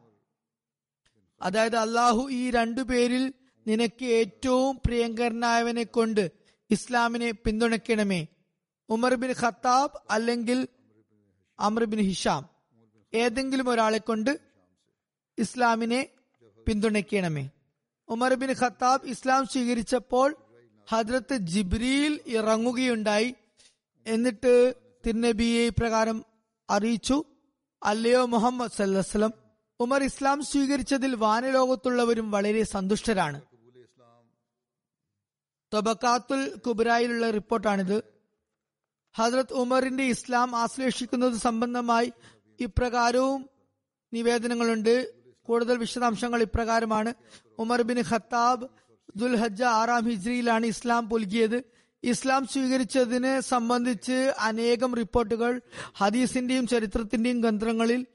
അതായത് 1.42 1.76
അള്ളാഹു 1.76 2.28
ഈ 2.30 2.50
രണ്ടു 2.50 2.80
പേരിൽ 2.80 3.32
നിനക്ക് 3.66 4.04
ഏറ്റവും 4.04 4.80
പ്രിയങ്കരനായവനെ 4.86 5.84
കൊണ്ട് 5.84 6.30
ഇസ്ലാമിനെ 6.70 7.30
പിന്തുണയ്ക്കണമേ. 7.30 8.26
ഉമർ 8.88 9.14
ബിൻ 9.14 9.30
ഖത്താബ് 9.30 9.98
അല്ലെങ്കിൽ 10.10 10.68
അമർ 11.60 11.84
ബിൻ 11.84 12.00
ഹിഷാം 12.00 12.48
ഏതെങ്കിലും 13.14 13.68
ഒരാളെ 13.68 13.98
കൊണ്ട് 13.98 14.40
ഇസ്ലാമിനെ 15.38 16.08
പിന്തുണയ്ക്കണമേ. 16.68 17.50
ഉമർ 18.08 18.34
ബിൻ 18.34 18.50
ഖത്താബ് 18.52 19.06
ഇസ്ലാം 19.06 19.46
സ്വീകരിച്ചപ്പോൾ 19.46 20.36
ഹദ്രത്ത് 20.90 21.36
ജിബ്രിയിൽ 21.36 22.20
ഇറങ്ങുകയുണ്ടായി. 22.26 23.34
എന്നിട്ട് 24.06 24.74
തിരുനബിയെ 25.06 25.66
ഇപ്രകാരം 25.66 26.24
അറിയിച്ചു. 26.70 27.24
അല്ലയോ 27.82 28.26
മുഹമ്മദ് 28.26 28.70
സല്ലം 28.70 29.32
ഉമർ 29.80 30.02
ഇസ്ലാം 30.02 30.42
സ്വീകരിച്ചതിൽ 30.42 31.14
വാനലോകത്തുള്ളവരും 31.14 32.30
വളരെ 32.30 32.62
സന്തുഷ്ടരാണ്. 32.62 33.42
തൊബക്കാത്തുൽ 35.74 36.54
കുബ്രായിലുള്ള 36.66 37.30
റിപ്പോർട്ടാണിത്. 37.30 38.02
ഹജ്രത് 39.16 39.52
ഉമറിന്റെ 39.52 40.04
ഇസ്ലാം 40.04 40.56
ആശ്ലേഷിക്കുന്നത് 40.56 41.32
സംബന്ധമായി 41.32 42.12
ഇപ്രകാരവും 42.60 43.50
നിവേദനങ്ങളുണ്ട്. 44.12 45.12
കൂടുതൽ 45.42 45.78
വിശദാംശങ്ങൾ 45.78 46.42
ഇപ്രകാരമാണ്. 46.42 47.14
ഉമർ 47.58 47.82
ബിൻ 47.82 48.00
ഖത്താബ് 48.00 48.68
ദുൽഹജ്ജ 49.16 49.62
ആറാം 49.62 50.08
ഹിജ്രിയിലാണ് 50.08 50.66
ഇസ്ലാം 50.66 51.08
പുൽകിയത്. 51.08 51.62
ഇസ്ലാം 52.04 52.46
സ്വീകരിച്ചതിനെ 52.46 53.40
സംബന്ധിച്ച് 53.40 54.32
അനേകം 54.38 54.94
റിപ്പോർട്ടുകൾ 54.94 55.60
ഹദീസിന്റെയും 55.96 56.66
ചരിത്രത്തിന്റെയും 56.66 57.40
ഗ്രന്ഥങ്ങളിൽ 57.40 58.06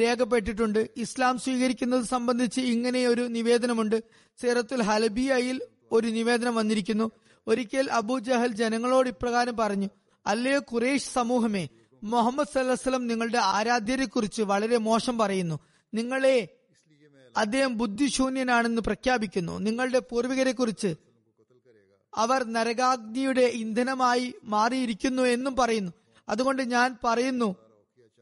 രേഖപ്പെട്ടിട്ടുണ്ട്. 0.00 0.88
ഇസ്ലാം 0.96 1.38
സ്വീകരിക്കുന്നത് 1.38 2.04
സംബന്ധിച്ച് 2.04 2.60
ഇങ്ങനെ 2.60 3.06
ഒരു 3.06 3.22
നിവേദനമുണ്ട്. 3.22 4.02
സീറത്തുൽ 4.42 4.82
ഹലബിയയിൽ 4.82 5.62
ഒരു 5.92 6.08
നിവേദനം 6.08 6.54
വന്നിരിക്കുന്നു. 6.54 7.10
ഒരിക്കൽ 7.46 7.90
അബൂ 7.90 8.18
ജഹൽ 8.18 8.46
ജനങ്ങളോട് 8.46 9.08
ഇപ്രകാരം 9.08 9.56
പറഞ്ഞു 9.56 9.88
അല്ലയോ 10.26 10.58
ഖുറേഷ് 10.58 11.10
സമൂഹമേ 11.12 11.68
മുഹമ്മദ് 12.02 12.46
സല്ലാസ്ലം 12.54 13.06
നിങ്ങളുടെ 13.06 13.38
ആരാധ്യരെ 13.38 14.06
കുറിച്ച് 14.06 14.42
വളരെ 14.42 14.76
മോശം 14.76 15.18
പറയുന്നു. 15.18 15.58
നിങ്ങളെ 15.94 16.48
അദ്ദേഹം 17.36 17.78
ബുദ്ധിശൂന്യനാണെന്ന് 17.78 18.82
പ്രഖ്യാപിക്കുന്നു. 18.82 19.58
നിങ്ങളുടെ 19.58 19.98
പൂർവികരെ 19.98 20.52
കുറിച്ച് 20.52 20.94
അവർ 22.16 22.44
നരകാഗ്നിയുടെ 22.44 23.40
ഇന്ധനമായി 23.40 24.34
മാറിയിരിക്കുന്നു 24.44 25.22
എന്നും 25.22 25.56
പറയുന്നു. 25.56 25.92
അതുകൊണ്ട് 26.28 26.62
ഞാൻ 26.62 26.96
പറയുന്നു 27.04 27.56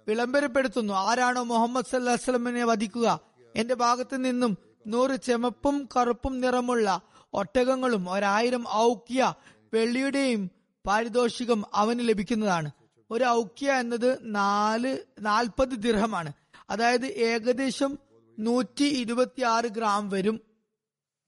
വിളംബരപ്പെടുത്തുന്നു 0.08 0.94
ആരാണോ 0.94 1.42
മുഹമ്മദ് 1.42 1.84
സല്ലാസ്ലമിനെ 1.90 2.64
വധിക്കുക? 2.64 3.20
എന്റെ 3.56 3.74
ഭാഗത്തു 3.74 4.16
നിന്നും 4.16 4.58
നൂറ് 4.86 5.16
ചെമപ്പും 5.16 5.88
കറുപ്പും 5.96 6.40
നിറമുള്ള 6.40 7.00
ഒട്ടകങ്ങളും 7.34 8.10
ഒരായിരം 8.10 8.64
ഔക്യ 8.68 9.34
വെള്ളിയുടെയും 9.74 10.50
പാരിതോഷികം 10.86 11.64
അവന് 11.74 12.08
ലഭിക്കുന്നതാണ്. 12.08 12.70
ഒരു 13.10 13.24
ഔക്യ 13.24 13.72
എന്നത് 13.72 14.18
നാല് 14.22 14.98
നാൽപ്പത് 15.20 15.68
ദിർഹമാണ്. 15.68 16.32
അതായത് 16.70 17.06
ഏകദേശം 17.06 17.98
നൂറ്റി 18.38 18.84
ഇരുപത്തിയാറ് 18.84 19.66
ഗ്രാം 19.66 20.08
വരും. 20.08 20.40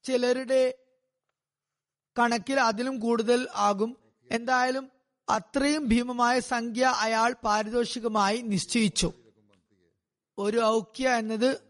ചിലരുടെ 0.04 0.74
കണക്കിൽ 2.18 2.60
അതിലും 2.60 2.98
കൂടുതൽ 2.98 3.48
ആകും. 3.54 3.96
എന്തായാലും 4.30 4.90
അത്രയും 5.28 5.88
ഭീമമായ 5.88 6.40
സംഖ്യ 6.40 6.84
അയാൾ 6.84 7.34
പാരിതോഷികമായി 7.44 8.40
നിശ്ചയിച്ചു. 8.40 9.12
ഒരു 10.38 10.64
ഔക്യ 10.64 11.08
എന്നത് 11.08 11.60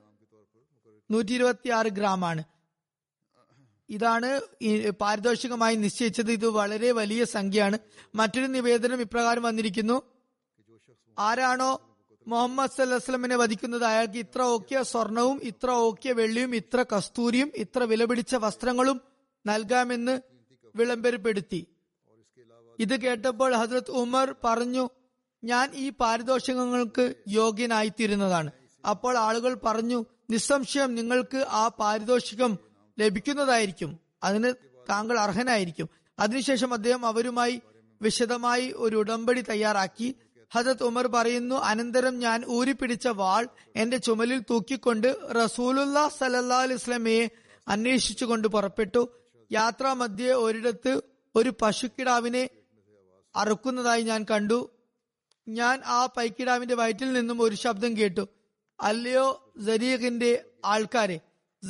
നൂറ്റി 1.10 1.32
ഇരുപത്തിയാറ് 1.32 1.86
ഗ്രാം 1.86 2.24
ആണ്. 2.24 2.44
ഇതാണ് 3.90 4.40
പാരിതോഷികമായി 4.90 5.76
നിശ്ചയിച്ചത്. 5.76 6.32
ഇത് 6.32 6.46
വളരെ 6.46 6.92
വലിയ 6.92 7.24
സംഖ്യയാണ്. 7.24 7.78
മറ്റൊരു 8.14 8.46
നിവേദനം 8.46 9.00
ഇപ്രകാരം 9.00 9.42
വന്നിരിക്കുന്നു. 9.42 10.02
ആരാണോ 11.18 11.93
മുഹമ്മദ് 12.26 12.70
സല്ലാസ്ലമിനെ 12.70 13.36
വധിക്കുന്നത് 13.36 13.84
അയാൾക്ക് 13.84 14.18
ഇത്ര 14.18 14.42
ഓക്കിയ 14.42 14.82
സ്വർണവും 14.82 15.40
ഇത്ര 15.42 15.70
ഓക്കിയ 15.70 16.12
വെള്ളിയും 16.12 16.56
ഇത്ര 16.56 16.84
കസ്തൂരിയും 16.96 17.52
ഇത്ര 17.56 17.82
വിലപിടിച്ച 17.82 18.34
വസ്ത്രങ്ങളും 18.34 19.00
നൽകാമെന്ന് 19.46 20.20
വിളംബരപ്പെടുത്തി. 20.76 21.66
ഇത് 22.80 23.00
കേട്ടപ്പോൾ 23.00 23.56
ഹസ്രത് 23.56 23.90
ഉമർ 23.90 24.34
പറഞ്ഞു 24.44 24.90
ഞാൻ 25.44 25.70
ഈ 25.74 25.90
പാരിതോഷികങ്ങൾക്ക് 25.90 27.14
യോഗ്യനായിത്തീരുന്നതാണ്. 27.28 28.50
അപ്പോൾ 28.88 29.18
ആളുകൾ 29.18 29.54
പറഞ്ഞു 29.54 30.04
നിസ്സംശയം 30.30 30.94
നിങ്ങൾക്ക് 30.94 31.46
ആ 31.48 31.68
പാരിതോഷികം 31.68 32.58
ലഭിക്കുന്നതായിരിക്കും. 32.98 34.00
അതിന് 34.22 34.54
താങ്കൾ 34.90 35.18
അർഹനായിരിക്കും. 35.18 35.88
അതിനുശേഷം 36.18 36.74
അദ്ദേഹം 36.74 37.06
അവരുമായി 37.06 37.62
വിശദമായി 38.02 38.72
ഒരു 38.76 38.96
ഉടമ്പടി 38.96 39.40
തയ്യാറാക്കി. 39.40 40.14
ഹജത് 40.52 40.82
ഉമർ 40.82 41.06
പറയുന്നു 41.06 41.54
അനന്തരം 41.54 42.18
ഞാൻ 42.18 42.44
ഊരിപ്പിടിച്ച 42.48 43.08
വാൾ 43.08 43.48
എന്റെ 43.76 43.96
ചുമലിൽ 43.96 44.42
തൂക്കിക്കൊണ്ട് 44.50 45.16
റസൂലുല്ലാ 45.36 46.08
സലല്ലാ 46.08 46.62
അലിസ്ലമയെ 46.62 47.30
അന്വേഷിച്ചുകൊണ്ട് 47.68 48.48
പുറപ്പെട്ടു. 48.48 49.08
യാത്രാ 49.52 49.92
മധ്യേ 49.92 50.32
ഒരിടത്ത് 50.32 51.00
ഒരു 51.36 51.54
പശുക്കിടാവിനെ 51.62 52.48
അറുക്കുന്നതായി 53.36 54.02
ഞാൻ 54.02 54.26
കണ്ടു. 54.30 54.70
ഞാൻ 55.48 55.82
ആ 55.86 56.06
പൈക്കിടാവിന്റെ 56.06 56.74
വയറ്റിൽ 56.74 57.12
നിന്നും 57.12 57.42
ഒരു 57.42 57.56
ശബ്ദം 57.56 57.96
കേട്ടു. 57.96 58.28
അല്ലയോ 58.80 59.52
സരീഖിന്റെ 59.66 60.44
ആൾക്കാരെ 60.64 61.20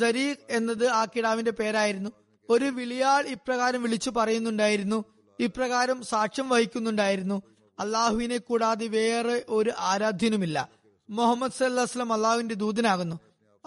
സരീഖ് 0.00 0.36
എന്നത് 0.50 0.86
ആ 0.86 1.04
കിടാവിന്റെ 1.04 1.50
പേരായിരുന്നു. 1.50 2.10
ഒരു 2.50 2.64
വിളിയാൾ 2.64 3.26
ഇപ്രകാരം 3.26 3.82
വിളിച്ചു 3.82 4.10
പറയുന്നുണ്ടായിരുന്നു. 4.10 5.04
ഇപ്രകാരം 5.40 6.02
സാക്ഷ്യം 6.02 6.48
വഹിക്കുന്നുണ്ടായിരുന്നു. 6.48 7.42
അള്ളാഹുവിനെ 7.78 8.38
കൂടാതെ 8.38 8.86
വേറെ 8.86 9.44
ഒരു 9.48 9.72
ആരാധ്യനുമില്ല. 9.78 10.68
മുഹമ്മദ് 11.10 11.52
സല്ലാസ്ലം 11.52 12.12
അള്ളാഹുവിന്റെ 12.12 12.54
ദൂതനാകുന്നു. 12.54 13.20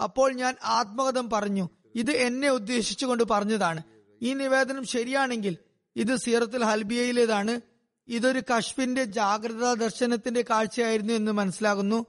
അപ്പോൾ 0.03 0.33
ഞാൻ 0.33 0.55
ആത്മകഥം 0.63 1.29
പറഞ്ഞു 1.29 1.69
ഇത് 1.95 2.11
എന്നെ 2.11 2.49
ഉദ്ദേശിച്ചുകൊണ്ട് 2.49 3.23
പറഞ്ഞതാണ്. 3.23 3.83
ഈ 4.21 4.33
നിവേദനം 4.33 4.85
ശരിയാണെങ്കിൽ 4.85 5.57
ഇത് 5.95 6.15
സീറത്തുൽ 6.15 6.63
ഹൽബിയയിലേതാണ്. 6.63 7.61
ഇതൊരു 8.07 8.39
കശ്മിന്റെ 8.39 9.03
ജാഗ്രതാ 9.03 9.73
ദർശനത്തിന്റെ 9.73 10.41
കാഴ്ചയായിരുന്നു 10.49 11.13
എന്ന് 11.13 11.31
മനസ്സിലാകുന്നു. 11.31 12.05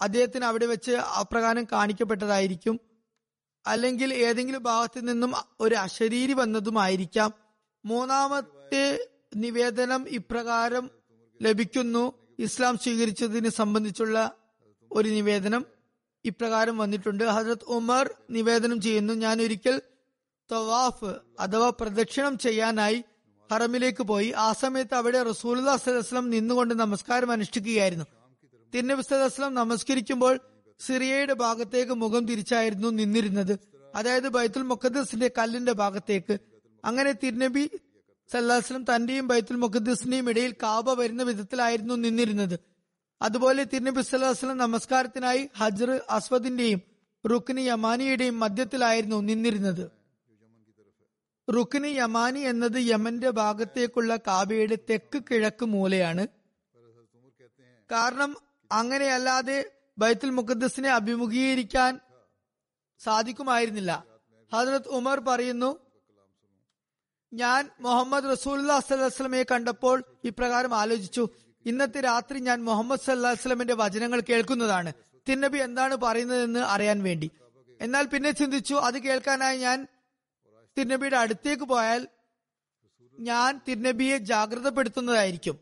അദ്ദേഹത്തിന് 0.00 0.44
അവിടെ 0.44 0.66
വെച്ച് 0.66 0.90
അപ്രകാരം 0.92 1.66
കാണിക്കപ്പെട്ടതായിരിക്കും. 1.72 2.80
അല്ലെങ്കിൽ 3.66 4.14
ഏതെങ്കിലും 4.14 4.62
ഭാഗത്തു 4.62 5.00
നിന്നും 5.00 5.32
ഒരു 5.60 5.74
അശരീരി 5.74 6.32
വന്നതുമായിരിക്കാം. 6.32 7.34
മൂന്നാമത്തെ 7.84 9.08
നിവേദനം 9.36 10.08
ഇപ്രകാരം 10.08 10.90
ലഭിക്കുന്നു. 11.42 12.12
ഇസ്ലാം 12.38 12.78
സ്വീകരിച്ചതിനെ 12.78 13.50
സംബന്ധിച്ചുള്ള 13.50 14.32
ഒരു 14.92 15.08
നിവേദനം 15.08 15.66
ഇപ്രകാരം 16.24 16.78
വന്നിട്ടുണ്ട്. 16.78 17.24
ഹസരത് 17.24 17.64
ഉമർ 17.66 18.10
നിവേദനം 18.30 18.80
ചെയ്യുന്നു 18.80 19.12
ഞാൻ 19.12 19.42
ഒരിക്കൽ 19.42 19.82
തവാഫ് 20.52 21.14
അഥവാ 21.40 21.72
പ്രദക്ഷിണം 21.80 22.38
ചെയ്യാനായി 22.38 23.04
ഹറമിലേക്ക് 23.52 24.02
പോയി. 24.02 24.32
ആ 24.36 24.52
സമയത്ത് 24.52 24.94
അവിടെ 24.94 25.22
റസൂൽ 25.22 25.60
അസ്ലം 25.70 26.30
നിന്നുകൊണ്ട് 26.30 26.74
നമസ്കാരം 26.74 27.30
അനുഷ്ഠിക്കുകയായിരുന്നു. 27.32 28.04
തിരുനബി 28.74 29.02
സലഹ്സ്ലം 29.02 29.54
നമസ്കരിക്കുമ്പോൾ 29.54 30.40
സിറിയയുടെ 30.80 31.32
ഭാഗത്തേക്ക് 31.32 31.92
മുഖം 31.92 32.26
തിരിച്ചായിരുന്നു 32.26 32.88
നിന്നിരുന്നത്. 32.88 33.58
അതായത് 33.94 34.28
ബൈത്തുൽ 34.28 34.62
മുഖദ്സിന്റെ 34.62 35.30
കല്ലിന്റെ 35.38 35.72
ഭാഗത്തേക്ക്. 35.72 36.38
അങ്ങനെ 36.84 37.12
തിരുനബി 37.12 37.70
സല്ലാസ്ലം 38.32 38.84
തന്റെയും 38.84 39.28
ബൈത്തുൽ 39.28 39.56
മുഖദ്സിന്റെയും 39.56 40.30
ഇടയിൽ 40.30 40.52
കാബ 40.52 40.90
വരുന്ന 40.90 41.22
വിധത്തിലായിരുന്നു 41.22 41.94
നിന്നിരുന്നത്. 41.94 42.58
അതുപോലെ 43.22 43.64
തിരുനബി 43.64 44.02
സല്ലാസ്ലം 44.02 44.58
നമസ്കാരത്തിനായി 44.58 45.48
ഹജർ 45.56 46.00
അസ്വദിന്റെയും 46.10 46.80
റുക്കിന് 47.26 47.60
യമാനിയുടെയും 47.60 48.40
മധ്യത്തിലായിരുന്നു 48.40 49.16
നിന്നിരുന്നത്. 49.16 49.90
റുക്കിന് 51.54 51.86
യമാനി 51.86 52.40
എന്നത് 52.40 52.76
യമന്റെ 52.76 53.30
ഭാഗത്തേക്കുള്ള 53.30 54.16
കാബയുടെ 54.16 54.78
തെക്ക് 54.90 55.22
കിഴക്ക് 55.30 55.64
മൂലയാണ്. 55.64 56.26
കാരണം 57.92 58.36
അങ്ങനെയല്ലാതെ 58.72 59.70
ബൈത്തുൽ 59.98 60.30
മുഖദ്സിനെ 60.30 60.90
അഭിമുഖീകരിക്കാൻ 60.90 62.00
സാധിക്കുമായിരുന്നില്ല. 62.98 64.04
ഹജറത് 64.54 64.88
ഉമർ 64.88 65.20
പറയുന്നു 65.20 65.85
ഞാൻ 67.32 67.70
മുഹമ്മദ് 67.80 68.24
റസൂൽ 68.24 68.72
അസ്ലമയെ 68.72 69.42
കണ്ടപ്പോൾ 69.42 70.04
ഇപ്രകാരം 70.24 70.74
ആലോചിച്ചു. 70.74 71.28
ഇന്നത്തെ 71.66 72.00
രാത്രി 72.00 72.38
ഞാൻ 72.38 72.64
മുഹമ്മദ് 72.64 73.00
സല്ലാസ്ലമിന്റെ 73.00 73.74
വചനങ്ങൾ 73.74 74.20
കേൾക്കുന്നതാണ്. 74.20 74.92
തിന്നബി 75.28 75.58
എന്താണ് 75.58 75.96
പറയുന്നതെന്ന് 75.96 76.60
അറിയാൻ 76.60 77.02
വേണ്ടി. 77.02 77.30
എന്നാൽ 77.80 78.06
പിന്നെ 78.06 78.30
ചിന്തിച്ചു 78.30 78.74
അത് 78.74 78.98
കേൾക്കാനായി 78.98 79.58
ഞാൻ 79.58 79.86
തിരുനബിയുടെ 80.78 81.16
അടുത്തേക്ക് 81.16 81.62
പോയാൽ 81.62 82.08
ഞാൻ 83.18 83.60
തിരുനബിയെ 83.68 84.16
ജാഗ്രതപ്പെടുത്തുന്നതായിരിക്കും. 84.18 85.58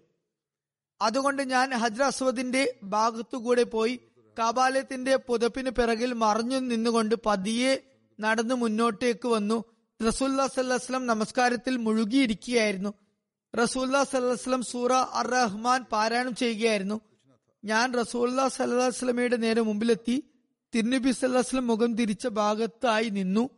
അതുകൊണ്ട് 1.03 1.43
ഞാൻ 1.43 1.75
ഹജ്ര 1.75 2.03
അസ്വദിന്റെ 2.03 2.75
ഭാഗത്തുകൂടെ 2.83 3.63
പോയി 3.63 4.01
കാബാലയത്തിന്റെ 4.39 5.17
പുതപ്പിന് 5.17 5.71
പിറകിൽ 5.71 6.13
മറഞ്ഞു 6.13 6.59
നിന്നുകൊണ്ട് 6.59 7.15
പതിയെ 7.27 7.83
നടന്നു 8.21 8.55
മുന്നോട്ടേക്ക് 8.55 9.29
വന്നു. 9.29 9.65
റസൂല്ലാ 10.03 10.47
സല്ലാസ്ലം 10.47 11.07
നമസ്കാരത്തിൽ 11.07 11.77
മുഴുകിയിരിക്കുകയായിരുന്നു. 11.77 12.95
റസൂല്ലാ 13.57 14.05
സല്ലാസ്ലം 14.05 14.63
സൂറ 14.63 14.93
അർ 14.93 15.27
റഹ്മാൻ 15.27 15.83
പാരായണം 15.83 16.35
ചെയ്യുകയായിരുന്നു. 16.35 17.01
ഞാൻ 17.65 17.95
റസൂല്ലാ 17.95 18.49
സല്ലാസ്ലമയുടെ 18.49 19.37
നേരെ 19.37 19.61
മുമ്പിലെത്തി 19.61 20.23
തിരുനബി 20.75 21.11
സല്ലാസ്ലം 21.11 21.67
മുഖം 21.67 21.95
തിരിച്ച 21.95 22.27
ഭാഗത്തായി 22.27 23.09
നിന്നു. 23.09 23.51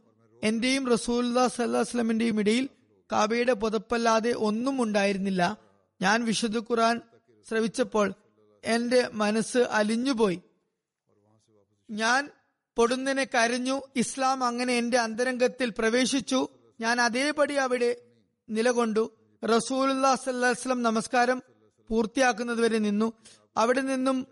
എന്റെയും 0.42 0.90
റസൂല്ലാ 0.90 1.49
സല്ലാസ്ലമിന്റെയും 1.49 2.40
ഇടയിൽ 2.40 2.68
കാബയുടെ 3.12 3.53
പുതപ്പല്ലാതെ 3.53 4.33
ഒന്നും 4.33 4.83
ഉണ്ടായിരുന്നില്ല. 4.83 5.59
ഞാൻ 6.03 6.25
വിശുദ്ധ 6.25 6.59
ഖുറാൻ 6.59 7.01
ശ്രവിച്ചപ്പോൾ 7.49 8.12
എന്റെ 8.64 9.09
മനസ്സ് 9.12 9.59
അലിഞ്ഞുപോയി. 9.59 10.42
ഞാൻ 11.90 12.31
പൊടുന്നനെ 12.77 13.25
കരഞ്ഞു. 13.25 13.81
ഇസ്ലാം 13.97 14.45
അങ്ങനെ 14.45 14.73
എന്റെ 14.75 14.99
അന്തരംഗത്തിൽ 14.99 15.73
പ്രവേശിച്ചു. 15.79 16.49
ഞാൻ 16.81 17.01
അതേപടി 17.01 17.55
അവിടെ 17.55 17.97
നിലകൊണ്ടു. 18.51 19.11
റസൂലുല്ലാ 19.45 20.15
സല്ലാസ്ലം 20.15 20.83
നമസ്കാരം 20.83 21.43
പൂർത്തിയാക്കുന്നതുവരെ 21.89 22.79
നിന്നു. 22.79 23.12
അവിടെ 23.57 23.81
നിന്നും 23.81 24.27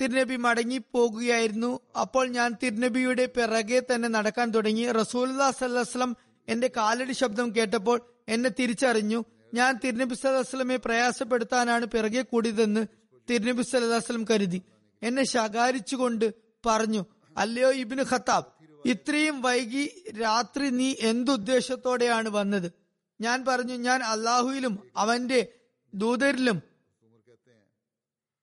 തിരുനബി 0.00 0.36
മടങ്ങി 0.36 0.80
പോകുകയായിരുന്നു 0.92 1.80
അപ്പോൾ 2.00 2.28
ഞാൻ 2.28 2.54
തിരുനബിയുടെ 2.62 3.26
പിറകെ 3.26 3.82
തന്നെ 3.94 4.08
നടക്കാൻ 4.08 4.50
തുടങ്ങി. 4.50 4.92
റസൂലുല്ലാ 4.92 5.50
സല്ലാസ്ലം 5.50 6.16
എന്റെ 6.48 6.70
കാലടി 6.76 7.12
ശബ്ദം 7.12 7.56
കേട്ടപ്പോൾ 7.56 8.00
എന്നെ 8.28 8.50
തിരിച്ചറിഞ്ഞു. 8.50 9.24
ഞാൻ 9.54 9.80
തിരുനബി 9.84 10.14
സല്ലാസ്ലമെ 10.14 10.76
പ്രയാസപ്പെടുത്താനാണ് 10.76 11.86
പിറകെ 11.86 12.22
കൂടിയതെന്ന് 12.22 12.86
തിരുനബി 13.30 13.62
സല്ലാസ്ലം 13.62 14.24
കരുതി. 14.30 14.62
എന്നെ 15.02 15.24
ശകാരിച്ചുകൊണ്ട് 15.24 16.34
പറഞ്ഞു 16.66 17.04
അല്ലയോ 17.36 17.72
ഇബിന് 17.72 18.02
ഖത്താബ് 18.02 18.46
ഇത്രയും 18.86 19.42
വൈകി 19.42 20.04
രാത്രി 20.20 20.70
നീ 20.70 20.94
എന്തുദ്ദേശത്തോടെയാണ് 21.00 22.28
വന്നത്? 22.28 22.72
ഞാൻ 23.20 23.44
പറഞ്ഞു 23.48 23.74
ഞാൻ 23.74 24.02
അള്ളാഹുയിലും 24.02 24.90
അവന്റെ 24.96 25.52
ദൂതരിലും 25.94 26.62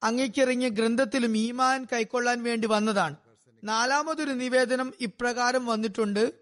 അങ്ങേക്കിറങ്ങിയ 0.04 0.69
ഗ്രന്ഥത്തിലും 0.69 1.38
ഈമാൻ 1.38 1.88
കൈക്കൊള്ളാൻ 1.93 2.43
വേണ്ടി 2.43 2.67
വന്നതാണ്. 2.67 3.15
നാലാമതൊരു 3.63 4.32
നിവേദനം 4.32 4.93
ഇപ്രകാരം 5.02 5.65
വന്നിട്ടുണ്ട്. 5.65 6.34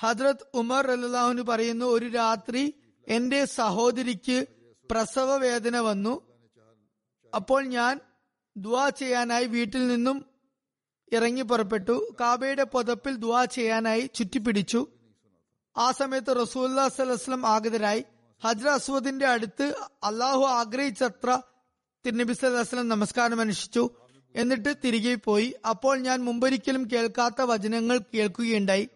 ഹദ്രത് 0.00 0.46
ഉമർ 0.54 0.90
അല്ലാഹുന് 0.90 1.42
പറയുന്നു 1.42 1.86
ഒരു 1.86 2.08
രാത്രി 2.08 2.74
എന്റെ 3.08 3.44
സഹോദരിക്ക് 3.44 4.46
പ്രസവ 4.90 5.36
വേദന 5.36 5.78
വന്നു. 5.78 6.22
അപ്പോൾ 7.34 7.64
ഞാൻ 7.64 8.00
ദുവാ 8.56 8.88
ചെയ്യാനായി 8.88 9.44
വീട്ടിൽ 9.44 9.88
നിന്നും 9.88 10.27
ഇറങ്ങി 11.12 11.42
പുറപ്പെട്ടു. 11.42 12.16
കാബയുടെ 12.20 12.64
പുതപ്പിൽ 12.64 13.16
ദുവാ 13.16 13.44
ചെയ്യാനായി 13.44 14.10
ചുറ്റിപ്പിടിച്ചു. 14.14 14.86
ആ 15.76 15.90
സമയത്ത് 15.90 16.42
റസൂല്ലാ 16.42 16.88
സലഹ്സ്ലം 16.88 17.46
ആഗതരായി. 17.46 18.04
ഹജ്ര 18.44 18.68
അസ്വദിന്റെ 18.68 19.26
അടുത്ത് 19.26 19.74
അള്ളാഹു 20.04 20.42
ആഗ്രഹിച്ചത്ര 20.42 21.38
തിരുനബി 22.06 22.32
സല്ലാസ്ലം 22.32 22.88
നമസ്കാരം 22.88 23.40
അനുഷ്ഠിച്ചു. 23.40 23.90
എന്നിട്ട് 24.36 24.74
തിരികെ 24.84 25.14
പോയി. 25.14 25.54
അപ്പോൾ 25.68 25.98
ഞാൻ 25.98 26.24
മുമ്പൊരിക്കലും 26.24 26.88
കേൾക്കാത്ത 26.92 27.42
വചനങ്ങൾ 27.42 28.00
കേൾക്കുകയുണ്ടായി. 28.14 28.88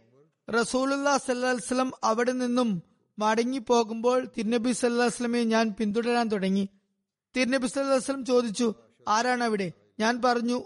റസൂലുല്ലാ 0.51 1.17
സല്ലാസ്ലം 1.17 1.93
അവിടെ 2.05 2.33
നിന്നും 2.33 2.83
മടങ്ങി 3.19 3.59
പോകുമ്പോൾ 3.59 4.29
തിരുനബി 4.39 4.73
സല്ലാസ്ലമെ 4.73 5.45
ഞാൻ 5.45 5.75
പിന്തുടരാൻ 5.79 6.29
തുടങ്ങി. 6.29 6.69
തിരുനബി 7.37 7.67
സല്ലാസ്ലം 7.67 8.25
ചോദിച്ചു 8.25 8.75
ആരാണ് 9.09 9.45
അവിടെ? 9.45 9.73
ഞാൻ 10.01 10.23
പറഞ്ഞു 10.25 10.65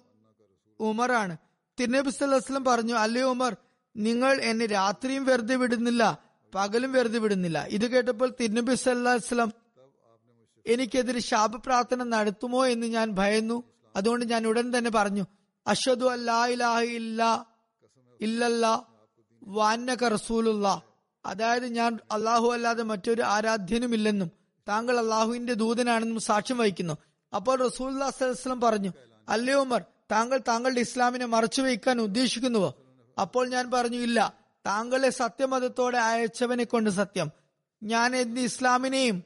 ഉമറാണ്. 0.81 1.37
തിരുനബി 1.81 2.11
സല്ലാസ്ലം 2.11 2.65
പറഞ്ഞു 2.65 2.95
അല്ലേ 2.95 3.23
ഉമർ 3.23 3.57
നിങ്ങൾ 3.97 4.41
എന്നെ 4.41 4.67
രാത്രിയും 4.67 5.25
വെറുതെ 5.25 5.57
വിടുന്നില്ല 5.57 6.19
പകലും 6.55 6.93
വെറുതെ 6.93 7.19
വിടുന്നില്ല. 7.19 7.65
ഇത് 7.65 7.91
കേട്ടപ്പോൾ 7.91 8.35
തിരുനബി 8.41 8.75
സല്ലാസ്ലം 8.75 9.53
എനിക്കെതിരെ 10.67 11.21
ശാപപ്രാർത്ഥന 11.21 12.03
നടത്തുമോ 12.03 12.67
എന്ന് 12.67 12.87
ഞാൻ 12.87 13.11
ഭയന്നു. 13.11 13.65
അതുകൊണ്ട് 13.97 14.25
ഞാൻ 14.31 14.47
ഉടൻ 14.47 14.79
തന്നെ 14.79 14.91
പറഞ്ഞു 14.91 15.25
അഷദു 15.67 16.05
അല്ലാ 16.05 16.47
ഇല്ല 16.47 17.47
ഇല്ലല്ല 18.21 18.87
റസൂലുള്ള. 20.09 20.83
അതായത് 21.27 21.67
ഞാൻ 21.67 21.99
അള്ളാഹു 22.13 22.53
അല്ലാതെ 22.53 22.83
മറ്റൊരു 22.83 23.23
ആരാധ്യനുമില്ലെന്നും 23.23 24.31
താങ്കൾ 24.69 24.99
അള്ളാഹുവിന്റെ 24.99 25.55
ദൂതനാണെന്നും 25.55 26.21
സാക്ഷ്യം 26.21 26.59
വഹിക്കുന്നു. 26.59 26.95
അപ്പോൾ 27.35 27.59
റസൂല്ലാസ്ലം 27.67 28.61
പറഞ്ഞു 28.61 28.93
അല്ലയോ 29.29 29.61
ഉമർ 29.61 29.85
താങ്കൾ 30.11 30.41
താങ്കളുടെ 30.49 30.81
ഇസ്ലാമിനെ 30.81 31.27
മറച്ചു 31.27 31.63
വയ്ക്കാൻ 31.63 32.01
ഉദ്ദേശിക്കുന്നുവോ? 32.01 32.75
അപ്പോൾ 33.21 33.49
ഞാൻ 33.49 33.71
പറഞ്ഞു 33.71 33.97
ഇല്ല. 33.97 34.39
താങ്കളെ 34.67 35.11
സത്യമതത്തോടെ 35.11 35.99
അയച്ചവനെ 35.99 36.65
കൊണ്ട് 36.65 36.91
സത്യം. 36.91 37.31
ഞാൻ 37.83 38.17
എന്റെ 38.17 38.41
ഇസ്ലാമിനെയും 38.41 39.25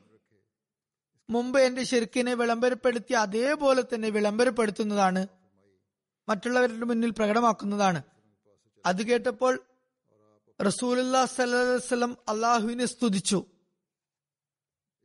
മുമ്പ് 1.31 1.61
എന്റെ 1.61 1.85
ശിർക്കിനെ 1.85 2.35
വിളംബരപ്പെടുത്തി 2.35 3.13
അതേപോലെ 3.13 3.83
തന്നെ 3.83 4.11
വിളംബരപ്പെടുത്തുന്നതാണ് 4.11 5.27
മറ്റുള്ളവരുടെ 6.29 6.85
മുന്നിൽ 6.85 7.11
പ്രകടമാക്കുന്നതാണ്. 7.11 8.03
അത് 8.87 9.07
കേട്ടപ്പോൾ 9.07 9.63
റസൂലുല്ലാ 10.63 11.25
സലഹ്ലം 11.25 12.17
അള്ളാഹുവിനെ 12.29 12.87
സ്തുതിച്ചു. 12.87 13.45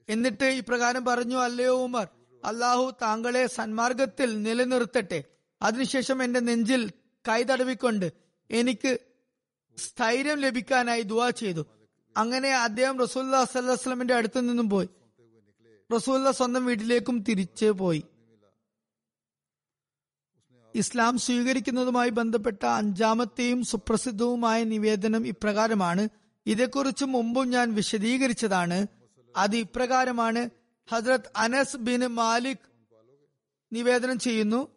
എന്നിട്ട് 0.09 0.45
ഇപ്രകാരം 0.45 1.05
പറഞ്ഞു 1.05 1.37
അല്ലയോ 1.37 1.83
ഉമർ 1.83 2.07
അള്ളാഹു 2.45 2.93
താങ്കളെ 3.01 3.47
സന്മാർഗത്തിൽ 3.47 4.41
നിലനിർത്തട്ടെ. 4.41 5.23
അതിനുശേഷം 5.65 6.23
എന്റെ 6.23 6.39
നെഞ്ചിൽ 6.39 6.91
കൈതടവിക്കൊണ്ട് 7.29 8.13
എനിക്ക് 8.51 8.97
സ്ഥൈര്യം 9.77 10.37
ലഭിക്കാനായി 10.37 11.01
ദുവാ 11.01 11.29
ചെയ്തു. 11.29 11.65
അങ്ങനെ 12.17 12.55
അദ്ദേഹം 12.55 12.99
റസൂല്ലാ 12.99 13.43
സല്ലാസ്ലമിന്റെ 13.43 14.13
അടുത്ത് 14.13 14.49
നിന്നും 14.49 14.69
പോയി. 14.69 14.89
റസൂല്ല 15.95 16.31
സ്വന്തം 16.31 16.65
വീട്ടിലേക്കും 16.65 17.19
തിരിച്ചു 17.19 17.65
പോയി. 17.65 18.03
ഇസ്ലാം 20.75 21.17
സ്വീകരിക്കുന്നതുമായി 21.17 22.09
ബന്ധപ്പെട്ട 22.09 22.65
അഞ്ചാമത്തെയും 22.65 23.63
സുപ്രസിദ്ധവുമായ 23.63 24.63
നിവേദനം 24.63 25.27
ഇപ്രകാരമാണ്. 25.27 26.09
ഇതേക്കുറിച്ച് 26.45 27.05
മുമ്പും 27.05 27.49
ഞാൻ 27.49 27.75
വിശദീകരിച്ചതാണ്. 27.75 28.87
അത് 29.37 29.55
ഇപ്രകാരമാണ്. 29.55 30.49
ഹജ്രത് 30.89 31.31
അനസ് 31.37 31.77
ബിൻ 31.77 32.07
മാലിക് 32.07 32.57
നിവേദനം 33.73 34.19
ചെയ്യുന്നു. 34.19 34.74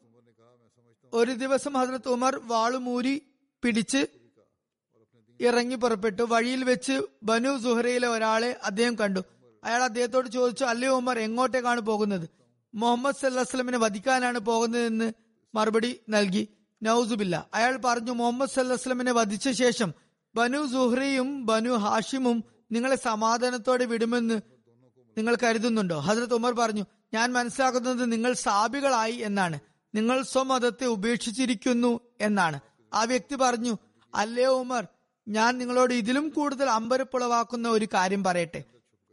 ഒരു 1.12 1.32
ദിവസം 1.32 1.72
ഹസരത്ത് 1.72 2.08
ഉമർ 2.08 2.40
വാളുമൂരി 2.44 3.22
പിടിച്ച് 3.64 4.06
ഇറങ്ങി 5.40 5.74
പുറപ്പെട്ടു. 5.74 6.22
വഴിയിൽ 6.22 6.64
വെച്ച് 6.64 7.00
ബനു 7.22 7.58
സുഹറയിലെ 7.58 8.08
ഒരാളെ 8.08 8.56
അദ്ദേഹം 8.64 8.98
കണ്ടു. 8.98 9.20
അയാൾ 9.64 9.82
അദ്ദേഹത്തോട് 9.82 10.28
ചോദിച്ചു 10.28 10.64
അല്ലേ 10.64 10.88
ഉമർ 10.88 11.18
എങ്ങോട്ടേക്കാണ് 11.18 11.80
പോകുന്നത്? 11.80 12.28
മുഹമ്മദ് 12.74 13.14
സല്ലാസ്ലമിനെ 13.14 13.78
വധിക്കാനാണ് 13.78 14.38
പോകുന്നതെന്ന് 14.38 15.12
മറുപടി 15.54 16.00
നൽകി. 16.08 16.48
നൌസുബില്ല. 16.82 17.48
അയാൾ 17.54 17.80
പറഞ്ഞു 17.84 18.12
മുഹമ്മദ് 18.12 18.50
സല്ലാസ്ലമിനെ 18.50 19.12
വധിച്ച 19.12 19.48
ശേഷം 19.48 19.94
ബനു 20.34 20.66
സുഹ്രയും 20.66 21.46
ബനു 21.46 21.70
ഹാഷിമും 21.70 22.44
നിങ്ങളെ 22.72 22.96
സമാധാനത്തോടെ 22.96 23.84
വിടുമെന്ന് 23.84 24.40
നിങ്ങൾ 25.18 25.36
കരുതുന്നുണ്ടോ? 25.42 25.98
ഹസരത്ത് 25.98 26.34
ഉമർ 26.34 26.52
പറഞ്ഞു 26.52 26.84
ഞാൻ 27.14 27.32
മനസ്സിലാക്കുന്നത് 27.32 28.12
നിങ്ങൾ 28.12 28.32
സാബികളായി 28.32 29.14
എന്നാണ്. 29.14 29.60
നിങ്ങൾ 29.94 30.22
സ്വമതത്തെ 30.22 30.84
ഉപേക്ഷിച്ചിരിക്കുന്നു 30.84 32.00
എന്നാണ്. 32.20 32.60
ആ 32.94 33.04
വ്യക്തി 33.04 33.34
പറഞ്ഞു 33.34 33.78
അല്ലേ 34.14 34.44
ഉമർ 34.44 34.86
ഞാൻ 35.28 35.58
നിങ്ങളോട് 35.58 35.94
ഇതിലും 35.94 36.28
കൂടുതൽ 36.28 36.70
അമ്പരപ്പുളവാക്കുന്ന 36.70 37.68
ഒരു 37.68 37.88
കാര്യം 37.94 38.24
പറയട്ടെ. 38.24 38.64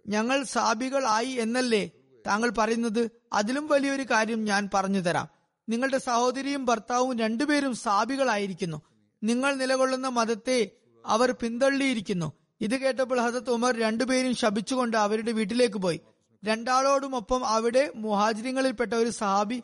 ഞങ്ങൾ 0.07 0.43
സാബികളായി 0.43 1.27
എന്നല്ലേ 1.27 1.91
താങ്കൾ 2.27 2.49
പറയുന്നത്? 2.49 3.11
അതിലും 3.33 3.67
വലിയൊരു 3.67 4.03
കാര്യം 4.03 4.45
ഞാൻ 4.45 4.69
പറഞ്ഞു 4.73 4.99
തരാം. 4.99 5.27
നിങ്ങളുടെ 5.69 5.97
സഹോദരിയും 5.97 6.65
ഭർത്താവും 6.65 7.19
രണ്ടുപേരും 7.19 7.75
സാബികളായിരിക്കുന്നു. 7.75 8.81
നിങ്ങൾ 9.23 9.55
നിലകൊള്ളുന്ന 9.55 10.07
മതത്തെ 10.07 10.71
അവർ 11.05 11.31
പിന്തള്ളിയിരിക്കുന്നു. 11.31 12.33
ഇത് 12.61 12.75
കേട്ടപ്പോൾ 12.77 13.21
ഹസത്ത് 13.21 13.49
ഉമർ 13.49 13.79
രണ്ടുപേരും 13.79 14.35
ശപിച്ചുകൊണ്ട് 14.35 14.97
അവരുടെ 14.97 15.31
വീട്ടിലേക്ക് 15.31 15.77
പോയി. 15.77 15.99
രണ്ടാളോടുമൊപ്പം 16.45 17.45
അവിടെ 17.45 17.91
മുഹാജിരിങ്ങളിൽപ്പെട്ട 17.95 18.93
ഒരു 18.93 19.09
സഹാബി 19.09 19.63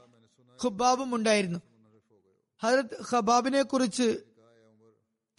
ഖുബാബും 0.63 1.15
ഉണ്ടായിരുന്നു 1.15 1.59
ഹജരത് 2.63 3.15
ഖബാബിനെ 3.15 3.61
കുറിച്ച് 3.61 4.19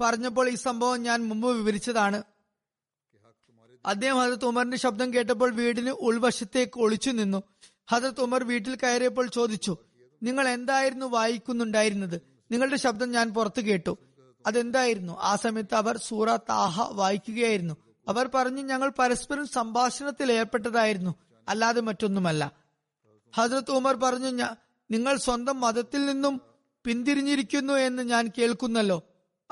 പറഞ്ഞപ്പോൾ 0.00 0.48
ഈ 0.48 0.54
സംഭവം 0.54 1.02
ഞാൻ 1.02 1.28
മുമ്പ് 1.28 1.48
വിവരിച്ചതാണ്. 1.56 2.22
അദ്ദേഹം 3.86 4.18
ഹജരത് 4.18 4.44
ഉമറിന്റെ 4.44 4.76
ശബ്ദം 4.76 5.14
കേട്ടപ്പോൾ 5.14 5.54
വീടിന് 5.54 5.90
ഉൾവശത്തേക്ക് 5.90 6.80
ഒളിച്ചു 6.80 7.10
നിന്നു. 7.10 7.42
ഹജരത് 7.90 8.20
ഉമർ 8.20 8.44
വീട്ടിൽ 8.44 8.74
കയറിയപ്പോൾ 8.74 9.26
ചോദിച്ചു 9.26 9.76
നിങ്ങൾ 10.22 10.48
എന്തായിരുന്നു 10.48 11.06
വായിക്കുന്നുണ്ടായിരുന്നത്? 11.06 12.20
നിങ്ങളുടെ 12.50 12.76
ശബ്ദം 12.76 13.10
ഞാൻ 13.10 13.34
പുറത്തു 13.34 13.60
കേട്ടു. 13.60 13.98
അതെന്തായിരുന്നു? 14.46 15.18
ആ 15.20 15.36
സമയത്ത് 15.36 15.74
അവർ 15.74 15.96
സൂറ 15.96 16.36
താഹ 16.36 16.92
വായിക്കുകയായിരുന്നു. 16.92 17.74
അവർ 18.08 18.30
പറഞ്ഞു 18.34 18.62
ഞങ്ങൾ 18.62 18.92
പരസ്പരം 18.98 19.46
സംഭാഷണത്തിൽ 19.46 20.32
ഏർപ്പെട്ടതായിരുന്നു 20.32 21.14
അല്ലാതെ 21.48 21.80
മറ്റൊന്നുമല്ല. 21.80 22.52
ഹജ്രത് 23.36 23.70
ഉമർ 23.70 23.94
പറഞ്ഞു 23.94 24.30
"ഞ- 24.30 24.54
നിങ്ങൾ 24.92 25.16
സ്വന്തം 25.16 25.60
മതത്തിൽ 25.60 26.06
നിന്നും 26.06 26.40
പിന്തിരിഞ്ഞിരിക്കുന്നു 26.84 27.72
എന്ന് 27.72 28.02
ഞാൻ 28.02 28.30
കേൾക്കുന്നല്ലോ. 28.38 29.02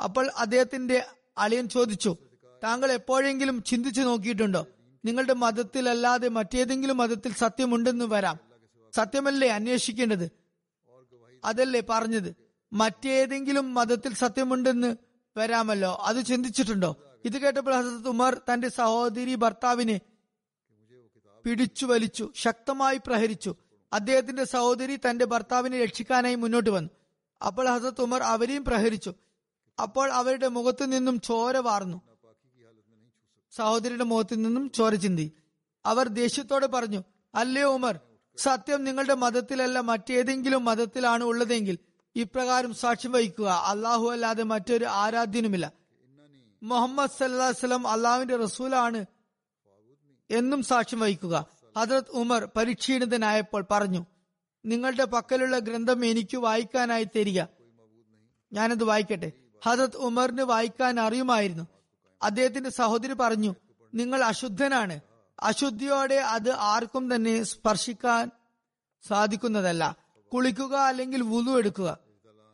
അപ്പോൾ 0.04 0.30
അദ്ദേഹത്തിന്റെ 0.36 1.06
അളിയൻ 1.38 1.68
ചോദിച്ചു 1.68 2.16
താങ്കൾ 2.64 2.92
എപ്പോഴെങ്കിലും 2.92 3.62
ചിന്തിച്ചു 3.62 4.00
നോക്കിയിട്ടുണ്ടോ? 4.00 4.66
നിങ്ങളുടെ 5.04 5.32
മതത്തിലല്ലാതെ 5.32 6.28
മറ്റേതെങ്കിലും 6.28 6.96
മതത്തിൽ 6.96 7.32
സത്യമുണ്ടെന്ന് 7.32 8.04
വരാം. 8.04 8.38
സത്യമല്ലേ 8.96 9.48
അന്വേഷിക്കേണ്ടത്? 9.48 10.30
അതല്ലേ 11.44 11.82
പറഞ്ഞത് 11.88 12.34
മറ്റേതെങ്കിലും 12.72 13.74
മതത്തിൽ 13.74 14.14
സത്യമുണ്ടെന്ന് 14.14 14.96
വരാമല്ലോ. 15.36 15.94
അത് 15.94 16.24
ചിന്തിച്ചിട്ടുണ്ടോ? 16.24 16.96
ഇത് 17.24 17.38
കേട്ടപ്പോൾ 17.38 17.74
ഹസരത് 17.74 18.08
ഉമർ 18.08 18.40
തന്റെ 18.52 18.68
സഹോദരി 18.68 19.34
ഭർത്താവിനെ 19.34 20.00
പിടിച്ചു 21.44 21.86
വലിച്ചു 21.86 22.32
ശക്തമായി 22.36 22.98
പ്രഹരിച്ചു. 22.98 23.54
അദ്ദേഹത്തിന്റെ 23.92 24.44
സഹോദരി 24.44 24.96
തന്റെ 24.96 25.24
ഭർത്താവിനെ 25.24 25.84
രക്ഷിക്കാനായി 25.84 26.34
മുന്നോട്ട് 26.34 26.70
വന്നു. 26.70 26.90
അപ്പോൾ 27.46 27.68
ഹസത്ത് 27.68 28.00
ഉമർ 28.00 28.22
അവരെയും 28.22 28.64
പ്രഹരിച്ചു. 28.64 29.14
അപ്പോൾ 29.82 30.12
അവരുടെ 30.12 30.48
മുഖത്തു 30.48 30.84
നിന്നും 30.84 31.20
ചോര 31.20 31.56
വാർന്നു. 31.56 32.02
സഹോദരിയുടെ 33.50 34.04
മുഖത്തു 34.04 34.34
നിന്നും 34.34 34.70
ചോര 34.70 34.94
ചിന്തി. 34.94 35.32
അവർ 35.86 36.08
ദേഷ്യത്തോടെ 36.08 36.66
പറഞ്ഞു 36.66 37.04
അല്ലേ 37.34 37.62
ഉമർ 37.62 38.00
സത്യം 38.36 38.84
നിങ്ങളുടെ 38.84 39.14
മതത്തിലല്ല 39.14 39.80
മറ്റേതെങ്കിലും 39.80 40.64
മതത്തിലാണ് 40.64 41.24
ഉള്ളതെങ്കിൽ 41.24 41.78
ഇപ്രകാരം 42.16 42.74
സാക്ഷ്യം 42.74 43.12
വഹിക്കുക. 43.12 43.46
അള്ളാഹു 43.46 44.10
അല്ലാതെ 44.10 44.42
മറ്റൊരു 44.42 44.84
ആരാധ്യനുമില്ല. 44.84 45.72
മുഹമ്മദ് 46.62 47.10
സല്ലാസ്ലം 47.10 47.88
അള്ളാഹുവിന്റെ 47.88 48.36
റസൂലാണ് 48.36 49.04
എന്നും 50.30 50.62
സാക്ഷ്യം 50.62 51.00
വഹിക്കുക. 51.00 51.59
ഹജറത് 51.78 52.10
ഉമർ 52.10 52.48
പരിക്ഷീണിതനായപ്പോൾ 52.56 53.64
പറഞ്ഞു 53.70 54.06
നിങ്ങളുടെ 54.64 55.04
പക്കലുള്ള 55.04 55.58
ഗ്രന്ഥം 55.58 56.04
എനിക്ക് 56.04 56.36
വായിക്കാനായി 56.36 57.04
തരിക. 57.04 57.42
ഞാനത് 58.52 58.84
വായിക്കട്ടെ. 58.84 59.32
ഹദ്രത് 59.64 59.96
ഉമറിന് 59.96 60.42
വായിക്കാൻ 60.42 61.00
അറിയുമായിരുന്നു. 61.00 61.66
അദ്ദേഹത്തിന്റെ 62.22 62.70
സഹോദരി 62.70 63.12
പറഞ്ഞു 63.12 63.54
നിങ്ങൾ 63.94 64.24
അശുദ്ധനാണ്. 64.24 65.00
അശുദ്ധിയോടെ 65.40 66.14
അത് 66.14 66.50
ആർക്കും 66.50 67.14
തന്നെ 67.14 67.42
സ്പർശിക്കാൻ 67.42 68.30
സാധിക്കുന്നതല്ല. 69.08 69.96
കുളിക്കുക 70.34 70.76
അല്ലെങ്കിൽ 70.76 71.22
വുളു 71.22 71.58
എടുക്കുക. 71.58 71.98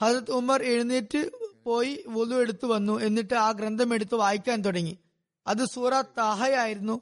ഹജത് 0.03 0.31
ഉമർ 0.31 0.63
എഴുന്നേറ്റ് 0.63 1.31
പോയി 1.65 2.05
വുളു 2.09 2.35
എടുത്തു 2.35 2.67
വന്നു. 2.67 3.01
എന്നിട്ട് 3.01 3.35
ആ 3.35 3.53
ഗ്രന്ഥം 3.53 3.95
എടുത്ത് 3.95 4.15
വായിക്കാൻ 4.15 4.63
തുടങ്ങി. 4.63 4.99
അത് 5.47 5.65
സൂറ 5.65 6.01
താഹയായിരുന്നു. 6.01 7.01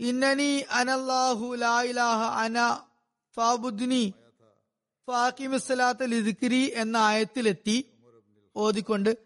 ഇന്നനി 0.00 0.64
അനല്ലാഹു 0.70 1.54
ലായിലാഹ 1.54 2.20
അന 2.42 2.58
ഫാബുദ്നി 3.36 4.14
ഫാക്കിമിസ്ലാത്ത 5.08 6.02
ലിദിക്രി 6.02 6.72
എന്ന 6.74 6.96
ആയത്തിലെത്തി 6.96 7.76
ഓതിക്കൊണ്ട്. 8.56 9.16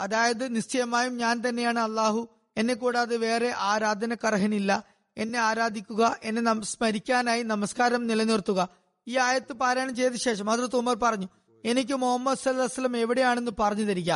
അതായത് 0.00 0.56
നിശ്ചയമായും 0.56 1.16
ഞാൻ 1.16 1.48
തന്നെയാണ് 1.48 1.78
അള്ളാഹു 1.78 2.28
എന്നെ 2.56 2.74
കൂടാതെ 2.74 3.16
വേറെ 3.16 3.54
ആരാധനക്കർഹനില്ല. 3.56 4.84
എന്നെ 5.16 5.38
ആരാധിക്കുക 5.38 6.16
എന്നെ 6.22 6.60
സ്മരിക്കാനായി 6.62 7.42
നമസ്കാരം 7.42 8.06
നിലനിർത്തുക. 8.06 8.68
ഈ 9.06 9.16
ആയത്ത് 9.16 9.52
പാരായണം 9.52 9.96
ചെയ്ത 9.96 10.12
ശേഷം 10.12 10.46
ഹജറത്ത് 10.46 10.76
ഉമർ 10.76 10.96
പറഞ്ഞു 10.96 11.28
എനിക്ക് 11.64 11.94
മുഹമ്മദ് 11.94 12.38
സല്ലാസ്ലം 12.38 12.96
എവിടെയാണെന്ന് 12.96 13.52
പറഞ്ഞു 13.60 13.84
തരിക. 13.84 14.10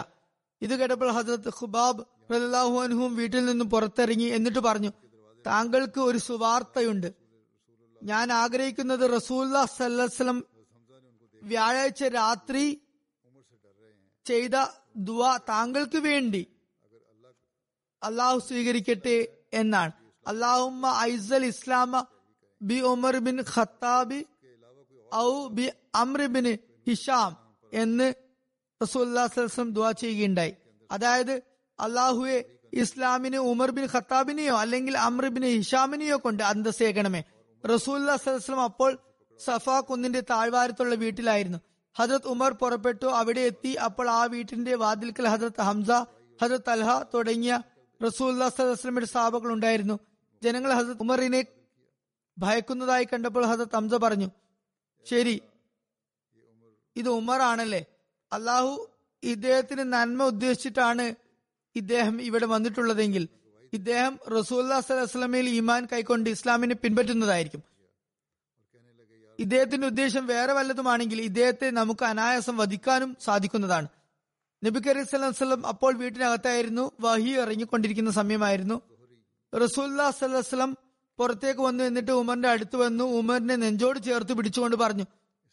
ഇത് 0.63 0.75
കേട്ടപ്പോൾ 0.81 1.11
ഹസരത്ത് 1.13 1.49
ഖുബാബ് 1.49 2.05
റലാഹു 2.33 3.07
വീട്ടിൽ 3.21 3.45
നിന്നും 3.45 3.71
പുറത്തിറങ്ങി 3.71 4.25
എന്നിട്ട് 4.25 4.59
പറഞ്ഞു 4.59 4.93
താങ്കൾക്ക് 5.47 6.01
ഒരു 6.01 6.19
സുവാർത്തയുണ്ട്. 6.19 7.15
ഞാൻ 8.03 8.33
ആഗ്രഹിക്കുന്നത് 8.33 9.17
റസൂല്ല 9.17 9.65
സല്ലം 9.65 10.45
വ്യാഴാഴ്ച 11.43 12.05
രാത്രി 12.05 12.81
ചെയ്ത 14.25 14.67
ദുവ 14.97 15.37
താങ്കൾക്ക് 15.37 15.99
വേണ്ടി. 15.99 16.47
അള്ളാഹു 18.03 18.39
സ്വീകരിക്കട്ടെ 18.39 19.27
എന്നാണ്. 19.53 19.93
അള്ളാഹുമ്മ 20.27 20.95
ഐസൽ 21.01 21.45
ഇസ്ലാമ 21.45 22.07
ബി 22.63 22.81
ഉമർ 22.81 23.19
ബിൻ 23.19 23.45
ഖത്താബി 23.57 24.27
ഔ 25.15 25.49
ബി 25.49 25.71
അമ്ര 25.95 26.27
ബിൻ 26.27 26.59
ഹിഷാം 26.89 27.55
എന്ന് 27.73 28.15
റസൂല്ലാസ്ലം 28.83 29.71
ദുവാ 29.73 29.91
ചെയ്യുകയുണ്ടായി. 29.91 30.55
അതായത് 30.91 31.43
അള്ളാഹുവെ 31.81 32.59
ഇസ്ലാമിന് 32.73 33.37
ഉമർ 33.37 33.71
ബിൻ 33.71 33.89
ഖത്താബിനെയോ 33.93 34.57
അല്ലെങ്കിൽ 34.57 34.99
അമ്ര 34.99 35.29
ബിൻ 35.29 35.45
ഹിഷാമിനെയോ 35.45 36.17
കൊണ്ട് 36.17 36.43
അന്തസ്സേകണമേ. 36.43 37.25
റസൂല്ലാസ്ലം 37.75 38.65
അപ്പോൾ 38.65 38.99
സഫാ 39.45 39.81
കുന്നിന്റെ 39.81 40.21
താഴ്വാരത്തുള്ള 40.21 40.95
വീട്ടിലായിരുന്നു. 40.95 41.59
ഹജരത് 41.99 42.29
ഉമർ 42.29 42.53
പുറപ്പെട്ടു. 42.53 43.07
അവിടെ 43.07 43.41
എത്തി. 43.41 43.73
അപ്പോൾ 43.73 44.11
ആ 44.11 44.25
വീട്ടിന്റെ 44.25 44.75
വാതിൽക്കൽ 44.75 45.29
ഹജരത് 45.29 45.61
ഹംസ 45.61 45.91
ഹജരത് 46.43 46.71
അൽഹ 46.71 47.03
തുടങ്ങിയ 47.03 47.59
റസൂല്ലാസ്ലമിയുടെ 48.03 49.07
സ്ഥാപകൾ 49.07 49.53
ഉണ്ടായിരുന്നു 49.53 49.99
ജനങ്ങൾ 50.43 50.73
ഹജരത് 50.73 51.01
ഉമറിനെ 51.01 51.45
ഭയക്കുന്നതായി 52.39 53.09
കണ്ടപ്പോൾ 53.13 53.47
ഹജരത് 53.47 53.77
ഹംസ 53.77 53.95
പറഞ്ഞു 53.95 54.31
ശരി 55.11 55.43
ഇത് 56.97 57.09
ഉമർ 57.09 57.43
ആണല്ലേ 57.43 57.87
അള്ളാഹു 58.33 58.89
ഇദ്ദേഹത്തിന് 59.23 59.93
നന്മ 59.93 60.25
ഉദ്ദേശിച്ചിട്ടാണ് 60.25 61.22
ഇദ്ദേഹം 61.77 62.23
ഇവിടെ 62.23 62.47
വന്നിട്ടുള്ളതെങ്കിൽ 62.47 63.29
ഇദ്ദേഹം 63.73 64.19
റസൂല്ലാ 64.29 64.81
സ്വലമയിൽ 64.81 65.49
ഈമാൻ 65.49 65.89
കൈക്കൊണ്ട് 65.93 66.31
ഇസ്ലാമിനെ 66.31 66.75
പിൻപറ്റുന്നതായിരിക്കും. 66.75 67.63
ഇദ്ദേഹത്തിന്റെ 69.41 69.87
ഉദ്ദേശം 69.87 70.27
വേറെ 70.27 70.53
വല്ലതുമാണെങ്കിൽ 70.53 71.21
ഇദ്ദേഹത്തെ 71.21 71.71
നമുക്ക് 71.71 72.05
അനായാസം 72.05 72.57
വധിക്കാനും 72.57 73.17
സാധിക്കുന്നതാണ്. 73.25 73.89
നബി 74.65 74.81
കരീം 74.87 75.07
സ്വലം 75.35 75.67
അപ്പോൾ 75.67 75.95
വീട്ടിനകത്തായിരുന്നു 75.95 76.93
വഹി 77.01 77.29
ഇറങ്ങിക്കൊണ്ടിരിക്കുന്ന 77.29 78.11
സമയമായിരുന്നു. 78.11 78.83
റസൂല്ലാ 79.55 80.11
സ്വലം 80.11 80.77
പുറത്തേക്ക് 81.19 81.61
വന്നു 81.61 81.85
എന്നിട്ട് 81.85 82.11
ഉമറിന്റെ 82.11 82.49
അടുത്ത് 82.49 82.77
വന്നു 82.77 83.05
ഉമറിനെ 83.05 83.57
നെഞ്ചോട് 83.57 83.99
ചേർത്ത് 84.03 84.33
പിടിച്ചുകൊണ്ട് 84.33 84.77
പറഞ്ഞു 84.77 85.05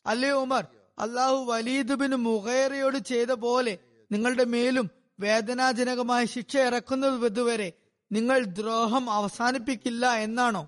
അല്ലേ 0.07 0.29
ഉമർ 0.29 0.65
അള്ളാഹു 0.99 1.35
വലീദ് 1.35 1.93
ബിൻ 1.93 2.15
മുഹേറയോട് 2.15 2.97
ചെയ്ത 2.97 3.31
പോലെ 3.31 3.77
നിങ്ങളുടെ 4.11 4.43
മേലും 4.43 4.98
വേദനാജനകമായ 5.19 6.25
ശിക്ഷ 6.25 6.57
ഇറക്കുന്നതുവരെ 6.57 7.73
നിങ്ങൾ 8.11 8.43
ദ്രോഹം 8.43 9.09
അവസാനിപ്പിക്കില്ല 9.09 10.13
എന്നാണോ 10.13 10.67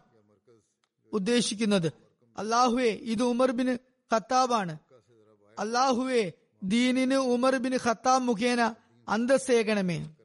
ഉദ്ദേശിക്കുന്നത്? 1.14 1.92
അള്ളാഹുവെ 2.38 2.84
ഇത് 2.84 3.24
ഉമർ 3.24 3.52
ബിൻ 3.52 3.80
ഖത്താബാണ്. 4.16 4.78
അള്ളാഹുവെ 5.60 6.34
ദീനിന് 6.64 7.14
ഉമർ 7.14 7.58
ബിൻ 7.58 7.76
ഖത്താബ് 7.76 8.24
മുഖേന 8.24 8.76
അന്തസ്സേകണമേ. 9.10 10.16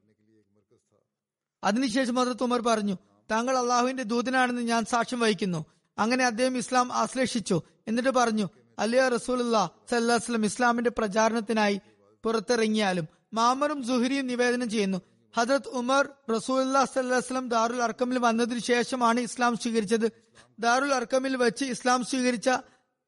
അതിനുശേഷം 1.64 2.14
ഹസരത്ത് 2.14 2.42
ഉമർ 2.42 2.60
പറഞ്ഞു 2.60 2.96
താങ്കൾ 3.30 3.58
അള്ളാഹുവിന്റെ 3.58 4.02
ദൂതനാണെന്ന് 4.02 4.62
ഞാൻ 4.62 4.84
സാക്ഷ്യം 4.84 5.20
വഹിക്കുന്നു. 5.20 5.66
അങ്ങനെ 5.98 6.24
അദ്ദേഹം 6.24 6.58
ഇസ്ലാം 6.58 6.92
ആശ്ലേഷിച്ചു. 6.92 7.62
എന്നിട്ട് 7.88 8.08
പറഞ്ഞു 8.08 8.48
അലിയ 8.78 9.08
റസൂലുള്ള 9.08 9.70
സല്ലാസ്ലം 9.90 10.44
ഇസ്ലാമിന്റെ 10.44 10.90
പ്രചാരണത്തിനായി 10.90 11.80
പുറത്തിറങ്ങിയാലും 12.24 13.15
മാമറും 13.34 13.86
സുഹരിയും 13.86 14.26
നിവേദനം 14.26 14.70
ചെയ്യുന്നു. 14.70 14.98
ഹജ്രത് 15.36 15.68
ഉമർ 15.68 16.08
റസൂല്ലാ 16.34 16.84
സല്ലാസ്ലം 16.84 17.48
ദാറുൽ 17.48 17.82
അർക്കമിൽ 17.82 18.18
വന്നതിനു 18.18 18.58
ശേഷമാണ് 18.58 19.20
ഇസ്ലാം 19.20 19.56
സ്വീകരിച്ചത്. 19.56 20.12
ദാറുൽ 20.58 20.94
അർക്കമിൽ 20.94 21.36
വെച്ച് 21.36 21.64
ഇസ്ലാം 21.64 22.04
സ്വീകരിച്ച 22.04 22.50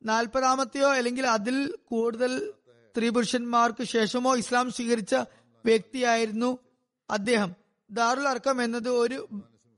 നാൽപ്പതാമത്തെയോ 0.04 0.94
അല്ലെങ്കിൽ 0.94 1.26
അതിൽ 1.26 1.74
കൂടുതൽ 1.84 2.52
സ്ത്രീ 2.88 3.08
പുരുഷന്മാർക്ക് 3.08 3.84
ശേഷമോ 3.84 4.36
ഇസ്ലാം 4.36 4.70
സ്വീകരിച്ച 4.70 5.14
വ്യക്തിയായിരുന്നു 5.64 6.58
അദ്ദേഹം. 7.10 7.54
ദാറുൽ 7.90 8.28
അർക്കം 8.28 8.62
എന്നത് 8.62 8.88
ഒരു 8.88 9.28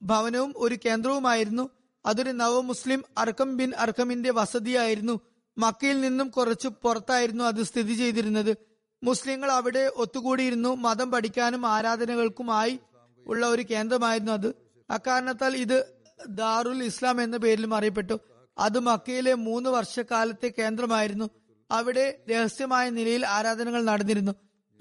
ഭവനവും 0.03 0.53
ഒരു 0.57 0.79
കേന്ദ്രവുമായിരുന്നു. 0.85 1.71
അതൊരു 2.07 2.31
നവ 2.31 2.61
മുസ്ലിം 2.61 3.05
അർക്കം 3.19 3.57
ബിൻ 3.57 3.73
അർക്കമിന്റെ 3.75 4.31
വസതിയായിരുന്നു. 4.33 5.21
മക്കയിൽ 5.59 6.01
നിന്നും 6.01 6.29
കുറച്ച് 6.29 6.69
പുറത്തായിരുന്നു 6.69 7.45
അത് 7.45 7.63
സ്ഥിതി 7.63 7.95
ചെയ്തിരുന്നത്. 7.95 8.70
മുസ്ലിങ്ങൾ 9.03 9.53
അവിടെ 9.53 9.93
ഒത്തുകൂടിയിരുന്നു. 9.97 10.77
മതം 10.77 11.11
പഠിക്കാനും 11.11 11.67
ആരാധനകൾക്കുമായി 11.67 12.79
ഉള്ള 13.27 13.47
ഒരു 13.47 13.65
കേന്ദ്രമായിരുന്നു 13.71 14.33
അത്. 14.33 14.55
അക്കാരണത്താൽ 14.91 15.57
ഇത് 15.57 15.87
ദാറുൽ 16.29 16.83
ഇസ്ലാം 16.83 17.23
എന്ന 17.23 17.37
പേരിലും 17.37 17.75
അറിയപ്പെട്ടു. 17.75 18.21
അത് 18.59 18.79
മക്കയിലെ 18.79 19.35
മൂന്ന് 19.35 19.71
വർഷക്കാലത്തെ 19.71 20.53
കേന്ദ്രമായിരുന്നു. 20.59 21.31
അവിടെ 21.71 22.19
രഹസ്യമായ 22.31 22.91
നിലയിൽ 22.91 23.27
ആരാധനകൾ 23.27 23.85
നടന്നിരുന്നു. 23.85 24.33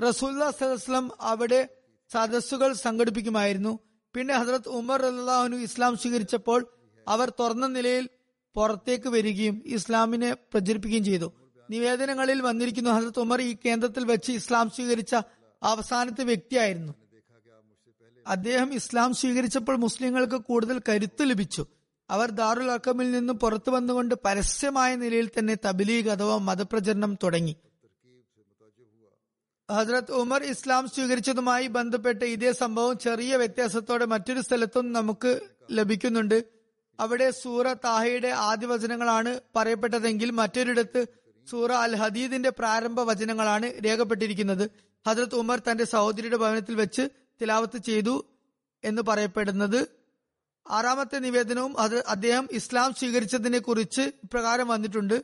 റസൂല്ലാസ്ലം 0.07 1.11
അവിടെ 1.21 1.69
സദസ്സുകൾ 2.13 2.73
സംഘടിപ്പിക്കുമായിരുന്നു. 2.73 3.79
പിന്നെ 4.15 4.33
ഹസരത് 4.33 4.69
ഉമർ 4.69 5.05
അള്ളാഹുനു 5.05 5.55
ഇസ്ലാം 5.55 5.97
സ്വീകരിച്ചപ്പോൾ 5.97 6.67
അവർ 7.07 7.29
തുറന്ന 7.29 7.67
നിലയിൽ 7.67 8.09
പുറത്തേക്ക് 8.55 9.09
വരികയും 9.09 9.63
ഇസ്ലാമിനെ 9.65 10.33
പ്രചരിപ്പിക്കുകയും 10.33 11.05
ചെയ്തു. 11.05 11.33
നിവേദനങ്ങളിൽ 11.69 12.41
വന്നിരിക്കുന്നു. 12.41 12.89
ഹസരത് 12.89 13.19
ഉമർ 13.19 13.41
ഈ 13.41 13.55
കേന്ദ്രത്തിൽ 13.65 14.05
വെച്ച് 14.05 14.31
ഇസ്ലാം 14.31 14.69
സ്വീകരിച്ച 14.69 15.15
അവസാനത്തെ 15.63 16.23
വ്യക്തിയായിരുന്നു. 16.23 16.93
അദ്ദേഹം 18.27 18.73
ഇസ്ലാം 18.73 19.13
സ്വീകരിച്ചപ്പോൾ 19.13 19.75
മുസ്ലിങ്ങൾക്ക് 19.75 20.35
കൂടുതൽ 20.35 20.81
കരുത്ത് 20.89 21.21
ലഭിച്ചു. 21.21 21.65
അവർ 22.09 22.31
ദാറുൽ 22.31 22.71
അക്കമിൽ 22.71 23.11
നിന്നും 23.11 23.39
പുറത്തു 23.39 23.71
വന്നുകൊണ്ട് 23.71 24.15
പരസ്യമായ 24.25 24.95
നിലയിൽ 24.95 25.29
തന്നെ 25.39 25.57
തബലീഗ് 25.65 26.09
അഥവാ 26.09 26.37
മതപ്രചരണം 26.37 27.17
തുടങ്ങി. 27.23 27.55
ഹസ്രത് 29.71 30.11
ഉമർ 30.11 30.43
ഇസ്ലാം 30.43 30.87
സ്വീകരിച്ചതുമായി 30.87 31.67
ബന്ധപ്പെട്ട് 31.67 32.25
ഇതേ 32.25 32.51
സംഭവം 32.51 32.97
ചെറിയ 32.97 33.35
വ്യത്യാസത്തോടെ 33.35 34.05
മറ്റൊരു 34.05 34.41
സ്ഥലത്തും 34.41 34.93
നമുക്ക് 34.93 35.39
ലഭിക്കുന്നുണ്ട്. 35.71 36.45
അവിടെ 36.99 37.31
സൂറ 37.31 37.73
താഹയുടെ 37.73 38.27
ആദ്യവചനങ്ങളാണ് 38.27 39.39
പറയപ്പെട്ടതെങ്കിൽ 39.55 40.31
മറ്റൊരിടത്ത് 40.31 41.05
സൂറ 41.49 41.71
അൽ 41.71 41.95
ഹദീദിന്റെ 41.95 42.49
പ്രാരംഭ 42.49 42.99
വചനങ്ങളാണ് 42.99 43.73
രേഖപ്പെട്ടിരിക്കുന്നത്. 43.85 44.71
ഹജ്രത് 45.07 45.35
ഉമർ 45.35 45.59
തന്റെ 45.59 45.83
സഹോദരിയുടെ 45.83 46.37
ഭവനത്തിൽ 46.37 46.75
വെച്ച് 46.75 47.09
തിലാവത്ത് 47.41 47.77
ചെയ്തു 47.77 48.25
എന്ന് 48.83 49.01
പറയപ്പെടുന്നത്. 49.01 49.87
ആറാമത്തെ 50.69 51.19
നിവേദനവും 51.19 51.79
അത് 51.79 52.05
അദ്ദേഹം 52.05 52.47
ഇസ്ലാം 52.51 52.93
സ്വീകരിച്ചതിനെ 52.93 53.59
കുറിച്ച് 53.59 54.01
ഇപ്രകാരം 54.01 54.67
വന്നിട്ടുണ്ട്. 54.67 55.23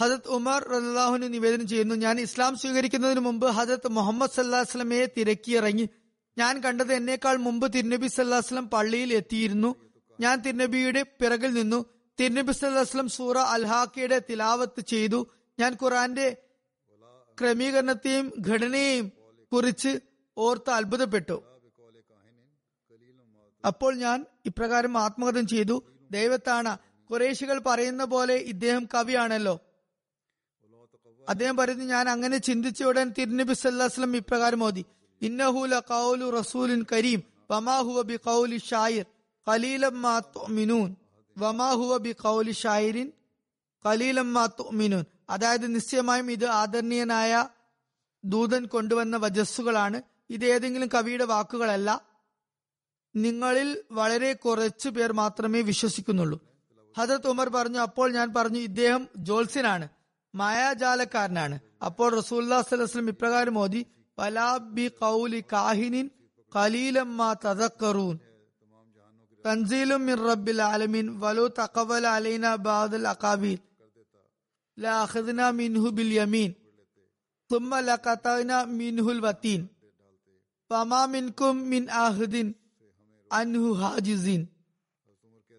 ഹജത് 0.00 0.28
ഉമർ 0.28 0.68
റലാഹുന് 0.68 1.22
നിവേദനം 1.22 1.68
ചെയ്യുന്നു 1.68 1.94
ഞാൻ 1.94 2.20
ഇസ്ലാം 2.20 2.56
സ്വീകരിക്കുന്നതിന് 2.56 3.20
മുമ്പ് 3.20 3.50
ഹജത് 3.50 3.88
മുഹമ്മദ് 3.88 4.30
സല്ലാഹുസ്ലമയെ 4.30 5.06
തിരക്കിയിറങ്ങി. 5.16 5.88
ഞാൻ 6.38 6.60
കണ്ടത് 6.60 6.92
എന്നേക്കാൾ 6.92 7.36
മുമ്പ് 7.36 7.72
തിരുനബി 7.72 8.06
സല്ലാഹുസ്ലം 8.06 8.70
പള്ളിയിൽ 8.70 9.12
എത്തിയിരുന്നു. 9.12 9.74
ഞാൻ 10.20 10.40
തിരുനബിയുടെ 10.40 11.02
പിറകിൽ 11.02 11.52
നിന്നു. 11.52 11.84
തിരുനബി 12.20 12.52
സല്ലാഹുസ്ലം 12.52 13.08
സൂറ 13.08 13.38
അൽഹാക്കയുടെ 13.38 14.22
തിലാവത്ത് 14.30 14.80
ചെയ്തു. 14.80 15.26
ഞാൻ 15.60 15.76
ഖുറാന്റെ 15.82 16.36
ക്രമീകരണത്തെയും 17.40 18.32
ഘടനയെയും 18.48 19.12
കുറിച്ച് 19.52 20.00
ഓർത്ത് 20.38 20.70
അത്ഭുതപ്പെട്ടു. 20.70 21.42
അപ്പോൾ 23.66 23.94
ഞാൻ 23.94 24.26
ഇപ്രകാരം 24.46 24.98
ആത്മകഥം 24.98 25.46
ചെയ്തു. 25.46 25.82
ദൈവത്താണ് 26.10 26.78
കുറേശികൾ 27.10 27.58
പറയുന്ന 27.58 28.04
പോലെ 28.04 28.34
ഇദ്ദേഹം 28.34 28.88
കവിയാണല്ലോ. 28.94 29.60
അദ്ദേഹം 31.28 31.56
പറയുന്നു 31.56 31.84
ഞാൻ 31.84 32.08
അങ്ങനെ 32.08 32.38
ചിന്തിച്ച 32.38 32.82
ഉടൻ 32.82 33.12
തിരുനബി 33.18 33.52
സല്ലാസ്ലം 33.52 34.16
ഇപ്രകാരം 34.16 34.64
ഓതി. 34.64 34.84
ഇന്നഹുല 35.22 35.78
കൗലു 35.78 36.30
റസൂലിൻ 36.30 36.84
കരീം. 36.92 37.22
വമാഹുവ 37.50 38.02
ബി 38.02 38.16
കൗലി 38.16 38.58
ഷായിർ. 38.58 39.06
കലീലമ്മാ 39.48 40.18
തുഅ്മിനൂൻ. 40.18 40.96
വമാഹുവ 41.38 41.96
ബി 41.96 42.12
കൗലി 42.12 42.52
ഷായിരിൻ. 42.52 43.12
മാ 44.32 44.46
തുഅ്മിനൂൻ. 44.46 45.04
അതായത് 45.30 45.74
നിശ്ചയമായും 45.74 46.32
ഇത് 46.32 46.44
ആദരണീയനായ 46.44 47.48
ദൂതൻ 48.24 48.66
കൊണ്ടുവന്ന 48.66 49.16
വജസ്സുകളാണ്. 49.16 50.02
ഇത് 50.30 50.44
ഏതെങ്കിലും 50.44 50.88
കവിയുടെ 50.94 51.24
വാക്കുകളല്ല. 51.24 52.02
നിങ്ങളിൽ 53.16 53.82
വളരെ 53.92 54.32
കുറച്ചു 54.32 54.88
പേർ 54.88 55.12
മാത്രമേ 55.12 55.60
വിശ്വസിക്കുന്നുള്ളൂ. 55.60 56.40
ഹജത് 56.98 57.26
ഉമർ 57.26 57.48
പറഞ്ഞു 57.48 57.78
അപ്പോൾ 57.78 58.12
ഞാൻ 58.12 58.34
പറഞ്ഞു 58.34 58.58
ഇദ്ദേഹം 58.58 59.08
ജോൽസിനാണ് 59.16 59.88
മായാജാലക്കാരനാണ്. 60.34 61.58
അപ്പോൾ 61.84 62.16
റസൂല്ലാ 62.16 62.62
സ്വലം 62.62 63.08
ഇപ്രകാരം 63.08 63.54
മോദി 63.54 63.86
വലാബി 64.18 64.88
കൗലി 64.88 65.44
കാഹിനിൻ 65.52 66.10
കലീലമ്മ 66.56 67.36
തദക്കറൂൻ. 67.44 68.18
തൻസീലും 69.46 70.30
റബ്ബിൽ 70.30 70.62
ആലമീൻ 70.62 71.20
വലു 71.20 71.52
തക്കവൽ 71.62 72.06
അലൈന 72.06 72.54
ബാദൽ 72.54 73.08
അഖാബീൽ 73.08 73.73
മിൻഹു 75.50 75.88
ബിൽ 75.88 76.14
യമീൻ. 76.14 76.54
മിൻഹുൽ 78.64 79.20
വത്തീൻ. 79.20 79.68
മിൻ 81.52 81.86
അൻഹു 83.32 83.72
ഹാജിസീൻ. 83.72 84.46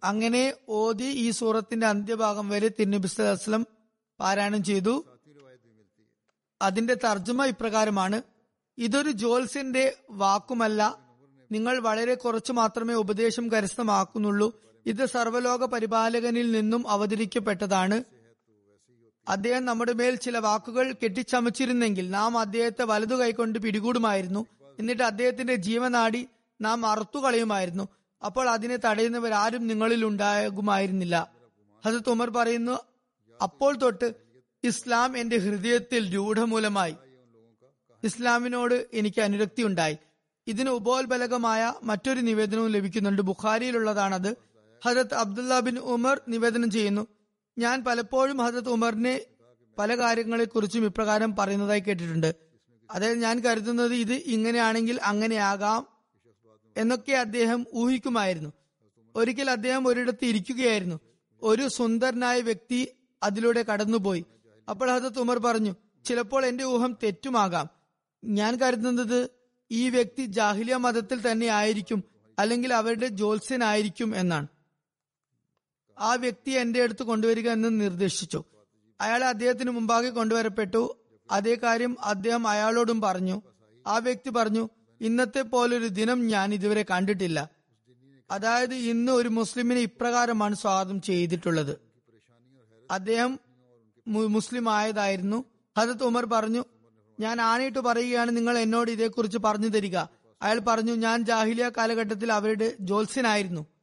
അങ്ങനെ 0.04 0.54
ഓതി 0.70 1.04
ഈ 1.04 1.30
സൂറത്തിന്റെ 1.30 1.88
അന്ത്യഭാഗം 1.88 2.50
വരെ 2.50 2.68
തിരുനബി 2.68 3.22
വസ്ലം 3.22 3.68
പാരായണം 4.20 4.64
ചെയ്തു. 4.64 5.06
അതിന്റെ 6.62 6.94
തർജമ 6.94 7.46
ഇപ്രകാരമാണ് 7.46 8.22
ഇതൊരു 8.78 9.12
ജോൽസിന്റെ 9.12 9.98
വാക്കുമല്ല 10.10 11.00
നിങ്ങൾ 11.52 11.80
വളരെ 11.80 12.16
കുറച്ചു 12.16 12.52
മാത്രമേ 12.52 12.94
ഉപദേശം 12.94 13.52
കരസ്ഥമാക്കുന്നുള്ളൂ 13.52 14.62
ഇത് 14.86 15.06
സർവലോക 15.06 15.66
പരിപാലകനിൽ 15.66 16.52
നിന്നും 16.52 16.90
അവതരിക്കപ്പെട്ടതാണ്. 16.90 18.15
അദ്ദേഹം 19.28 19.66
നമ്മുടെ 19.66 19.94
മേൽ 19.94 20.16
ചില 20.16 20.38
വാക്കുകൾ 20.38 20.96
കെട്ടിച്ചമച്ചിരുന്നെങ്കിൽ 21.04 22.10
നാം 22.10 22.38
അദ്ദേഹത്തെ 22.38 22.84
വലതു 22.84 23.16
കൈകൊണ്ട് 23.16 23.60
പിടികൂടുമായിരുന്നു. 23.60 24.46
എന്നിട്ട് 24.80 25.04
അദ്ദേഹത്തിന്റെ 25.04 25.56
ജീവനാടി 25.56 26.28
നാം 26.62 26.86
അറുത്തു 26.86 27.20
കളയുമായിരുന്നു. 27.20 27.88
അപ്പോൾ 28.26 28.50
അതിനെ 28.50 28.78
തടയുന്നവരാരും 28.78 29.68
നിങ്ങളിൽ 29.68 30.06
ഉണ്ടാകുമായിരുന്നില്ല. 30.06 31.32
ഹസത്ത് 31.86 32.10
ഉമർ 32.10 32.30
പറയുന്നു 32.30 32.80
അപ്പോൾ 33.44 33.78
തൊട്ട് 33.78 34.14
ഇസ്ലാം 34.64 35.18
എന്റെ 35.18 35.38
ഹൃദയത്തിൽ 35.38 36.16
രൂഢമൂലമായി. 36.16 36.96
ഇസ്ലാമിനോട് 38.04 38.88
എനിക്ക് 38.94 39.22
അനുരക്തി 39.22 39.64
ഉണ്ടായി. 39.64 39.98
ഇതിന് 40.48 40.70
ഉപോത്ബലകമായ 40.70 41.74
മറ്റൊരു 41.84 42.22
നിവേദനവും 42.22 42.68
ലഭിക്കുന്നുണ്ട്. 42.68 43.22
ബുഖാരിയിലുള്ളതാണത്. 43.22 44.36
ഹജരത് 44.86 45.14
അബ്ദുല്ല 45.14 45.60
ബിൻ 45.60 45.78
ഉമർ 45.78 46.22
നിവേദനം 46.28 46.72
ചെയ്യുന്നു. 46.72 47.08
ഞാൻ 47.58 47.84
പലപ്പോഴും 47.84 48.38
ഹജരത് 48.38 48.70
ഉമറിനെ 48.70 49.22
പല 49.78 49.98
കാര്യങ്ങളെക്കുറിച്ചും 49.98 50.86
ഇപ്രകാരം 50.86 51.36
പറയുന്നതായി 51.36 51.80
കേട്ടിട്ടുണ്ട്. 51.80 52.36
അതായത് 52.92 53.18
ഞാൻ 53.18 53.40
കരുതുന്നത് 53.40 53.94
ഇത് 53.94 54.14
ഇങ്ങനെയാണെങ്കിൽ 54.14 55.00
അങ്ങനെയാകാം 55.04 55.88
എന്നൊക്കെ 56.78 57.12
അദ്ദേഹം 57.12 57.66
ഊഹിക്കുമായിരുന്നു. 57.74 58.54
ഒരിക്കൽ 59.16 59.50
അദ്ദേഹം 59.50 59.88
ഒരിടത്ത് 59.88 60.26
ഇരിക്കുകയായിരുന്നു. 60.26 61.00
ഒരു 61.42 61.68
സുന്ദരനായ 61.68 62.42
വ്യക്തി 62.42 62.88
അതിലൂടെ 63.24 63.62
കടന്നുപോയി. 63.64 64.26
അപ്പോൾ 64.70 64.92
ഹജത് 64.92 65.20
ഉമർ 65.20 65.38
പറഞ്ഞു 65.38 65.76
ചിലപ്പോൾ 66.06 66.46
എന്റെ 66.46 66.64
ഊഹം 66.64 66.98
തെറ്റുമാകാം. 67.04 67.70
ഞാൻ 68.24 68.56
കരുതുന്നത് 68.56 69.30
ഈ 69.72 69.90
വ്യക്തി 69.90 70.26
ജാഹിലിയ 70.26 70.76
മതത്തിൽ 70.76 71.32
തന്നെ 71.32 71.48
ആയിരിക്കും 71.48 72.04
അല്ലെങ്കിൽ 72.40 72.74
അവരുടെ 72.74 73.08
ജോത്സ്യനായിരിക്കും 73.08 74.16
എന്നാണ്. 74.16 74.48
ആ 76.00 76.14
വ്യക്തി 76.14 76.52
എന്റെ 76.52 76.84
അടുത്ത് 76.84 77.04
കൊണ്ടുവരിക 77.04 77.50
എന്ന് 77.50 77.82
നിർദ്ദേശിച്ചു. 77.82 78.44
അയാളെ 79.02 79.28
അദ്ദേഹത്തിന് 79.28 79.72
മുമ്പാകെ 79.72 80.10
കൊണ്ടുവരപ്പെട്ടു. 80.10 80.98
അതേ 81.32 81.58
കാര്യം 81.64 81.98
അദ്ദേഹം 82.02 82.48
അയാളോടും 82.48 83.02
പറഞ്ഞു. 83.02 83.42
ആ 83.88 83.98
വ്യക്തി 83.98 84.30
പറഞ്ഞു 84.30 84.70
ഇന്നത്തെ 85.02 85.42
പോലൊരു 85.42 85.88
ദിനം 85.88 86.28
ഞാൻ 86.28 86.54
ഇതുവരെ 86.54 86.86
കണ്ടിട്ടില്ല. 86.92 87.50
അതായത് 88.32 88.74
ഇന്ന് 88.74 89.12
ഒരു 89.12 89.30
മുസ്ലിമിനെ 89.30 89.82
ഇപ്രകാരമാണ് 89.82 90.56
സ്വാഗതം 90.56 91.02
ചെയ്തിട്ടുള്ളത്. 91.02 91.80
അദ്ദേഹം 92.92 93.40
മുസ്ലിം 94.08 94.70
ആയതായിരുന്നു. 94.70 95.46
ഹജത് 95.78 96.04
ഉമർ 96.04 96.26
പറഞ്ഞു 96.26 96.64
ഞാൻ 97.20 97.42
ആണയിട്ട് 97.42 97.80
പറയുകയാണ് 97.80 98.38
നിങ്ങൾ 98.38 98.58
എന്നോട് 98.58 98.92
ഇതേക്കുറിച്ച് 98.92 99.38
പറഞ്ഞു 99.38 99.68
തരിക. 99.68 99.98
അയാൾ 100.42 100.60
പറഞ്ഞു 100.60 100.94
ഞാൻ 100.94 101.26
ജാഹിലിയ 101.26 101.72
കാലഘട്ടത്തിൽ 101.78 102.32
അവരുടെ 102.32 102.74
ജോത്സ്യനായിരുന്നു 102.80 103.75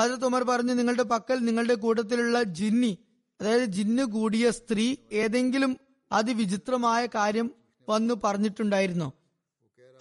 ഹജത് 0.00 0.24
ഉമർ 0.24 0.42
പറഞ്ഞു 0.42 0.72
നിങ്ങളുടെ 0.72 1.02
പക്കൽ 1.02 1.38
നിങ്ങളുടെ 1.38 1.74
കൂട്ടത്തിലുള്ള 1.74 2.42
ജിന്നി 2.42 2.98
അതായത് 3.40 3.64
ജിന്ന് 3.64 4.02
കൂടിയ 4.02 4.50
സ്ത്രീ 4.50 4.96
ഏതെങ്കിലും 5.12 5.76
അതിവിചിത്രമായ 6.12 7.06
കാര്യം 7.06 7.50
വന്നു 7.88 8.14
പറഞ്ഞിട്ടുണ്ടായിരുന്നോ. 8.24 9.12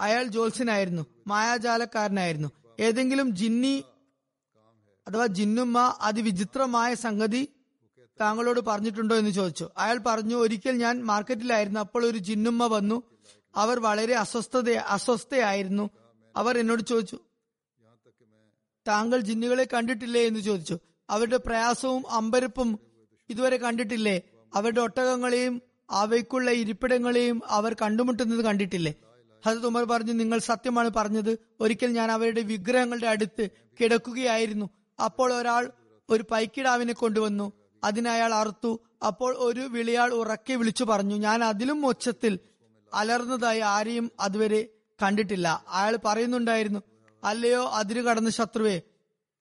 അയാൾ 0.02 0.24
ജോത്സ്യനായിരുന്നു 0.24 1.06
മായാജാലക്കാരനായിരുന്നു. 1.28 2.52
ഏതെങ്കിലും 2.80 3.36
ജിന്നി 3.36 3.84
അഥവാ 5.08 5.26
ജിന്നുമ്മ 5.26 5.98
അതിവിചിത്രമായ 6.02 6.94
സംഗതി 6.96 7.50
താങ്കളോട് 8.22 8.60
പറഞ്ഞിട്ടുണ്ടോ 8.60 9.16
എന്ന് 9.16 9.32
ചോദിച്ചു. 9.32 9.70
അയാൾ 9.78 9.98
പറഞ്ഞു 10.06 10.36
ഒരിക്കൽ 10.36 10.72
ഞാൻ 10.72 11.04
മാർക്കറ്റിലായിരുന്നു 11.04 11.80
അപ്പോൾ 11.80 12.06
ഒരു 12.06 12.18
ജിന്നുമ്മ 12.18 12.68
വന്നു. 12.68 13.04
അവർ 13.56 13.80
വളരെ 13.80 14.16
അസ്വസ്ഥത 14.16 14.70
അസ്വസ്ഥയായിരുന്നു. 14.70 15.90
അവർ 16.36 16.58
എന്നോട് 16.58 16.84
ചോദിച്ചു 16.84 17.20
താങ്കൾ 18.88 19.20
ജിന്നുകളെ 19.20 19.68
കണ്ടിട്ടില്ലേ 19.74 20.28
എന്ന് 20.28 20.40
ചോദിച്ചു. 20.40 20.78
അവരുടെ 21.10 21.38
പ്രയാസവും 21.38 22.04
അമ്പരപ്പും 22.10 22.80
ഇതുവരെ 23.30 23.58
കണ്ടിട്ടില്ലേ? 23.58 24.22
അവരുടെ 24.56 24.82
ഒട്ടകങ്ങളെയും 24.82 25.62
അവയ്ക്കുള്ള 25.92 26.52
ഇരിപ്പിടങ്ങളെയും 26.52 27.42
അവർ 27.46 27.76
കണ്ടുമുട്ടുന്നത് 27.82 28.42
കണ്ടിട്ടില്ലേ? 28.42 28.94
ഹസത്ത് 29.46 29.66
ഉമർ 29.66 29.84
പറഞ്ഞു 29.84 30.14
നിങ്ങൾ 30.14 30.40
സത്യമാണ് 30.40 30.90
പറഞ്ഞത്. 30.96 31.40
ഒരിക്കൽ 31.60 31.88
ഞാൻ 31.88 32.12
അവരുടെ 32.12 32.42
വിഗ്രഹങ്ങളുടെ 32.42 33.08
അടുത്ത് 33.08 33.50
കിടക്കുകയായിരുന്നു. 33.82 34.70
അപ്പോൾ 35.04 35.34
ഒരാൾ 35.34 35.72
ഒരു 36.10 36.26
പൈക്കിടാവിനെ 36.32 36.94
കൊണ്ടുവന്നു. 36.94 37.54
അതിനയാൾ 37.84 38.34
അറുത്തു. 38.34 38.80
അപ്പോൾ 39.08 39.36
ഒരു 39.38 39.62
വിളിയാൾ 39.62 40.14
ഉറക്കെ 40.14 40.54
വിളിച്ചു 40.54 40.84
പറഞ്ഞു 40.84 41.16
ഞാൻ 41.16 41.44
അതിലും 41.44 41.82
മൊച്ചത്തിൽ 41.82 42.40
അലർന്നതായി 42.94 43.60
ആരെയും 43.60 44.12
അതുവരെ 44.20 44.68
കണ്ടിട്ടില്ല. 45.04 45.64
അയാൾ 45.68 46.00
പറയുന്നുണ്ടായിരുന്നു 46.06 46.80
അല്ലയോ 47.24 47.70
അതിരു 47.70 48.02
കടന്ന 48.02 48.30
ശത്രുവെ? 48.30 48.82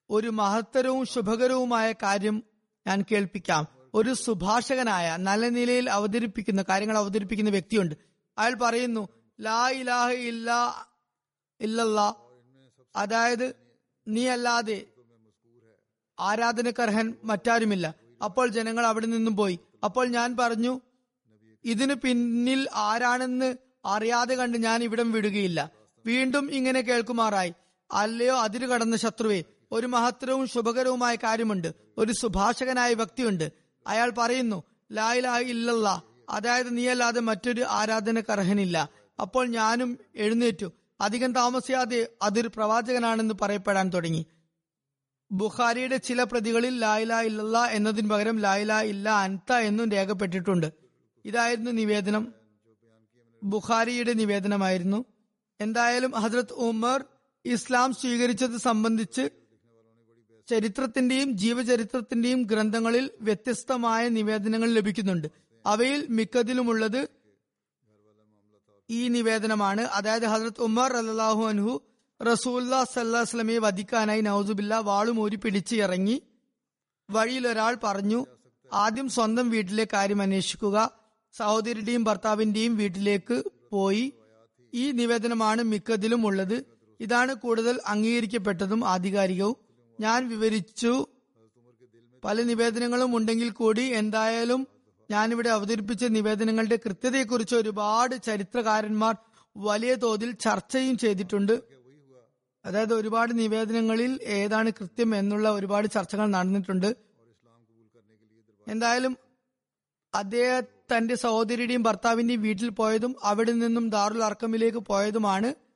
ഒരു 0.09 0.27
മഹത്തരവും 0.27 1.05
ശുഭകരവുമായ 1.05 1.91
കാര്യം 1.91 2.43
ഞാൻ 2.87 3.05
കേൾപ്പിക്കാം. 3.11 3.67
ഒരു 3.93 4.13
സുഭാഷകനായ 4.13 5.17
നല്ല 5.17 5.49
നിലയിൽ 5.49 5.89
അവതരിപ്പിക്കുന്ന 5.89 6.65
കാര്യങ്ങൾ 6.69 6.97
അവതരിപ്പിക്കുന്ന 6.97 7.49
വ്യക്തിയുണ്ട്. 7.49 7.95
അയാൾ 8.37 8.53
പറയുന്നു 8.53 9.07
ലാ 9.41 9.69
ഇലാഹ 9.69 10.09
ഇല്ലാ 10.11 10.85
ഇല്ലല്ലാ. 11.61 12.13
അതായത് 12.95 13.55
നീ 14.07 14.27
അല്ലാതെ 14.27 14.85
ആരാധനക്കർഹൻ 16.19 17.13
മറ്റാരുമില്ല. 17.23 17.95
അപ്പോൾ 18.23 18.47
ജനങ്ങൾ 18.47 18.85
അവിടെ 18.85 19.05
നിന്നും 19.05 19.35
പോയി. 19.35 19.59
അപ്പോൾ 19.83 20.07
ഞാൻ 20.07 20.37
പറഞ്ഞു 20.37 20.79
ഇതിനു 21.65 21.93
പിന്നിൽ 21.93 22.69
ആരാണെന്ന് 22.73 23.55
അറിയാതെ 23.85 24.35
കണ്ട് 24.35 24.57
ഞാൻ 24.57 24.83
ഇവിടം 24.83 25.11
വിടുകയില്ല. 25.11 25.71
വീണ്ടും 26.05 26.51
ഇങ്ങനെ 26.51 26.81
കേൾക്കുമാറായി. 26.81 27.53
അല്ലയോ 27.91 28.37
അതിരു 28.37 28.65
കടന്ന 28.65 28.97
ശത്രുവെ? 28.97 29.43
ഒരു 29.71 29.87
മഹത്തരവും 29.87 30.47
ശുഭകരവുമായ 30.47 31.15
കാര്യമുണ്ട്. 31.15 31.73
ഒരു 31.97 32.11
സുഭാഷകനായ 32.11 32.93
വ്യക്തിയുണ്ട്. 32.93 33.51
അയാൾ 33.87 34.13
പറയുന്നു 34.17 34.63
ലായിലായി 34.91 35.43
ഇല്ലല്ല. 35.43 36.03
അതായത് 36.29 36.77
നീയല്ലാതെ 36.77 37.19
മറ്റൊരു 37.19 37.65
ആരാധനക്കർഹനില്ല. 37.67 38.89
അപ്പോൾ 39.21 39.47
ഞാനും 39.47 39.97
എഴുന്നേറ്റു. 40.15 40.71
അധികം 41.01 41.33
താമസിയാതെ 41.33 42.09
അതൊരു 42.21 42.47
പ്രവാചകനാണെന്ന് 42.47 43.33
പറയപ്പെടാൻ 43.41 43.89
തുടങ്ങി. 43.89 44.25
ബുഖാരിയുടെ 45.31 45.97
ചില 45.97 46.23
പ്രതികളിൽ 46.23 46.79
ലായില 46.79 47.13
ഇല്ലല്ല 47.13 47.65
എന്നതിന് 47.65 48.09
പകരം 48.09 48.39
ലായില 48.39 48.73
ഇല്ല 48.73 49.09
അൻത 49.09 49.53
എന്നും 49.53 49.91
രേഖപ്പെട്ടിട്ടുണ്ട്. 49.91 50.73
ഇതായിരുന്നു 51.25 51.71
നിവേദനം. 51.71 52.33
ബുഖാരിയുടെ 53.43 54.13
നിവേദനമായിരുന്നു. 54.13 55.05
എന്തായാലും 55.61 56.11
ഹജ്രത് 56.11 56.53
ഉമർ 56.53 57.03
ഇസ്ലാം 57.45 57.93
സ്വീകരിച്ചത് 57.93 58.57
സംബന്ധിച്ച് 58.57 59.29
ചരിത്രത്തിന്റെയും 60.49 61.31
ജീവചരിത്രത്തിന്റെയും 61.31 62.43
ഗ്രന്ഥങ്ങളിൽ 62.43 63.09
വ്യത്യസ്തമായ 63.21 64.09
നിവേദനങ്ങൾ 64.09 64.73
ലഭിക്കുന്നുണ്ട്. 64.73 65.27
അവയിൽ 65.65 66.07
മിക്കതിലുമുള്ളത് 66.09 67.09
ഈ 68.89 69.07
നിവേദനമാണ്. 69.07 69.81
അതായത് 69.81 70.25
ഹജ്രത് 70.25 70.61
ഉമർ 70.61 70.93
അല്ലാഹു 70.93 71.43
അൻഹു 71.43 71.81
റസൂല്ല 72.23 72.83
സല്ലാസ്ലമയെ 72.83 73.57
വധിക്കാനായി 73.57 74.21
നൌസുബില്ല 74.21 74.75
വാളുമൂരി 74.75 75.35
പിടിച്ച് 75.35 75.75
ഇറങ്ങി 75.75 76.21
വഴിയിൽ 77.09 77.47
ഒരാൾ 77.47 77.77
പറഞ്ഞു 77.83 78.25
ആദ്യം 78.73 79.09
സ്വന്തം 79.09 79.49
വീട്ടിലെ 79.49 79.87
കാര്യം 79.93 80.21
അന്വേഷിക്കുക. 80.21 80.91
സഹോദരിയുടെയും 81.33 82.03
ഭർത്താവിന്റെയും 82.03 82.77
വീട്ടിലേക്ക് 82.77 83.43
പോയി. 83.71 84.13
ഈ 84.73 84.91
നിവേദനമാണ് 84.91 85.63
മിക്കതിലും 85.63 86.27
ഉള്ളത് 86.27 86.70
ഇതാണ് 87.01 87.33
കൂടുതൽ 87.35 87.79
അംഗീകരിക്കപ്പെട്ടതും 87.87 88.85
ആധികാരികവും. 88.85 89.57
ഞാൻ 89.99 90.29
വിവരിച്ചു 90.29 91.07
പല 92.23 92.41
നിവേദനങ്ങളും 92.41 93.15
ഉണ്ടെങ്കിൽ 93.15 93.49
കൂടി 93.51 93.81
എന്തായാലും 93.81 94.67
ഞാനിവിടെ 95.11 95.49
അവതരിപ്പിച്ച 95.49 96.03
നിവേദനങ്ങളുടെ 96.03 96.75
കൃത്യതയെക്കുറിച്ച് 96.75 97.55
ഒരുപാട് 97.55 98.15
ചരിത്രകാരന്മാർ 98.23 99.15
വലിയ 99.57 99.95
തോതിൽ 99.95 100.31
ചർച്ചയും 100.31 100.97
ചെയ്തിട്ടുണ്ട്. 100.97 101.55
അതായത് 102.65 102.93
ഒരുപാട് 102.93 103.39
നിവേദനങ്ങളിൽ 103.39 104.19
ഏതാണ് 104.23 104.69
കൃത്യം 104.69 105.15
എന്നുള്ള 105.15 105.51
ഒരുപാട് 105.51 105.87
ചർച്ചകൾ 105.87 106.25
നടന്നിട്ടുണ്ട്. 106.25 106.89
എന്തായാലും 108.67 109.17
അദ്ദേഹം 110.13 110.63
തന്റെ 110.91 111.15
സഹോദരിയുടെയും 111.15 111.83
ഭർത്താവിന്റെയും 111.83 112.41
വീട്ടിൽ 112.41 112.69
പോയതും 112.69 113.15
അവിടെ 113.23 113.51
നിന്നും 113.51 113.89
ദാറുൽ 113.89 114.23
അർക്കമിലേക്ക് 114.23 114.77
പോയതുമാണ്. 114.77 115.70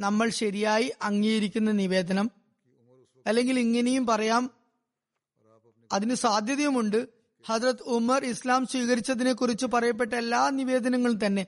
നമ്മൾ 0.00 0.28
ശരിയായി 0.28 0.92
അംഗീകരിക്കുന്ന 1.02 1.70
നിവേദനം. 1.70 2.30
അല്ലെങ്കിൽ 3.26 3.58
ഇങ്ങനെയും 3.58 4.06
പറയാം 4.06 4.50
അതിന് 5.92 6.14
സാധ്യതയുമുണ്ട്. 6.14 7.08
ഹജ്രത് 7.46 7.82
ഉമർ 7.82 8.24
ഇസ്ലാം 8.24 8.66
സ്വീകരിച്ചതിനെ 8.66 9.32
കുറിച്ച് 9.32 9.66
പറയപ്പെട്ട 9.66 10.14
എല്ലാ 10.14 10.50
നിവേദനങ്ങളും 10.50 11.26
തന്നെ 11.26 11.46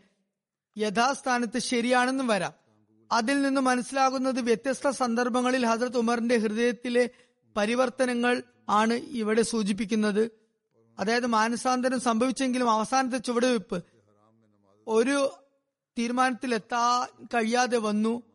യഥാസ്ഥാനത്ത് 0.78 1.59
ശരിയാണെന്നും 1.59 2.26
വരാം. 2.26 2.53
അതിൽ 3.12 3.42
നിന്ന് 3.42 3.61
മനസ്സിലാകുന്നത് 3.61 4.40
വ്യത്യസ്ത 4.40 4.90
സന്ദർഭങ്ങളിൽ 4.90 5.66
ഹജ്രത് 5.66 5.96
ഉമറിന്റെ 5.96 6.36
ഹൃദയത്തിലെ 6.36 7.11
പരിവർത്തനങ്ങൾ 7.57 8.42
ആണ് 8.68 8.94
ഇവിടെ 8.94 9.42
സൂചിപ്പിക്കുന്നത്. 9.42 10.30
അതായത് 10.98 11.26
മാനസാന്തരം 11.26 12.00
സംഭവിച്ചെങ്കിലും 12.00 12.70
അവസാനത്തെ 12.70 13.18
ചുവടുവെപ്പ് 13.18 13.84
ഒരു 14.86 15.32
തീരുമാനത്തിലെത്താൻ 15.98 17.26
കഴിയാതെ 17.34 17.78
വന്നു. 17.78 18.31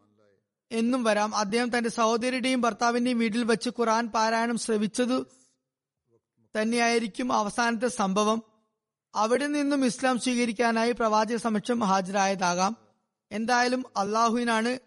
എന്നും 0.72 1.04
വരാം. 1.04 1.36
അദ്ദേഹം 1.36 1.78
തന്റെ 1.78 1.90
സഹോദരിയുടെയും 1.90 2.62
ഭർത്താവിന്റെയും 2.62 3.20
വീട്ടിൽ 3.20 3.44
വെച്ച് 3.44 3.70
ഖുറാൻ 3.70 4.08
പാരായണം 4.08 4.58
ശ്രവിച്ചതു 4.58 5.26
തന്നെയായിരിക്കും 6.62 7.34
അവസാനത്തെ 7.34 7.88
സംഭവം. 7.88 8.44
അവിടെ 9.16 9.48
നിന്നും 9.48 9.86
ഇസ്ലാം 9.86 10.20
സ്വീകരിക്കാനായി 10.20 10.92
പ്രവാചക 10.92 11.36
സമക്ഷം 11.36 11.80
ഹാജരായതാകാം. 11.80 12.78
എന്തായാലും 13.32 13.86
അള്ളാഹുവിനാണ് 13.98 14.80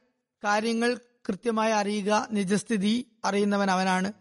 കാര്യങ്ങൾ 0.44 1.00
കൃത്യമായി 1.28 1.72
അറിയുക. 1.72 2.28
നിജസ്ഥിതി 2.30 3.06
അറിയുന്നവൻ 3.24 3.70
അവനാണ്. 3.70 4.12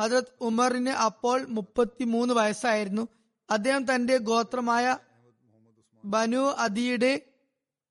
ഹജരത് 0.00 0.24
ഉമറിന് 0.40 0.90
അപ്പോൾ 0.90 1.46
മുപ്പത്തിമൂന്ന് 1.46 2.34
വയസ്സായിരുന്നു. 2.34 3.08
അദ്ദേഹം 3.50 3.94
തന്റെ 3.94 4.16
ഗോത്രമായ 4.18 4.96
ബനു 6.04 6.54
അദിയുടെ 6.58 7.20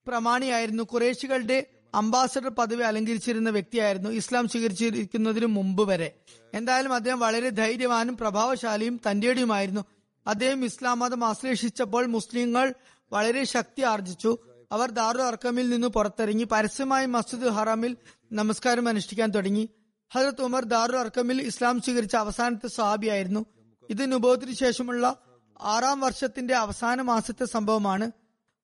പ്രമാണിയായിരുന്നു. 0.08 0.84
കുറേശികളുടെ 0.84 1.68
അംബാസഡർ 1.94 2.50
പദവി 2.50 2.84
അലങ്കരിച്ചിരുന്ന 2.84 3.50
വ്യക്തിയായിരുന്നു. 3.50 4.10
ഇസ്ലാം 4.10 4.48
സ്വീകരിച്ചിരിക്കുന്നതിന് 4.48 5.46
മുമ്പ് 5.46 5.88
വരെ. 5.88 6.20
എന്തായാലും 6.54 6.94
അദ്ദേഹം 6.94 7.20
വളരെ 7.20 7.50
ധൈര്യവാനും 7.50 8.18
പ്രഭാവശാലിയും 8.18 9.02
തന്റേടിയുമായിരുന്നു 9.12 9.86
അദ്ദേഹം 10.28 10.66
ഇസ്ലാം 10.66 11.00
മതം 11.00 11.26
ആശ്ലേഷിച്ചപ്പോൾ 11.26 12.06
മുസ്ലിങ്ങൾ 12.06 12.74
വളരെ 13.12 13.44
ശക്തി 13.44 13.82
ആർജിച്ചു. 13.82 14.38
അവർ 14.72 14.92
ദാറു 14.92 15.22
അർക്കമിൽ 15.22 15.70
നിന്ന് 15.70 15.88
പുറത്തിറങ്ങി 15.88 16.44
പരസ്യമായി 16.44 17.06
മസ്ജിദ് 17.06 17.48
ഹറാമിൽ 17.48 17.98
നമസ്കാരം 18.32 18.90
അനുഷ്ഠിക്കാൻ 18.90 19.30
തുടങ്ങി. 19.30 19.70
ഹജറത് 20.14 20.42
ഉമർ 20.42 20.64
ദാറു 20.64 20.98
അർക്കമിൽ 20.98 21.42
ഇസ്ലാം 21.42 21.82
സ്വീകരിച്ച 21.82 22.16
അവസാനത്തെ 22.16 22.68
സ്വഹാബിയായിരുന്നു. 22.68 23.46
ഇത് 23.90 24.12
നുബോധത്തിന് 24.12 24.56
ശേഷമുള്ള 24.56 25.18
ആറാം 25.62 26.00
വർഷത്തിന്റെ 26.00 26.54
അവസാന 26.56 27.02
മാസത്തെ 27.02 27.46
സംഭവമാണ്. 27.46 28.12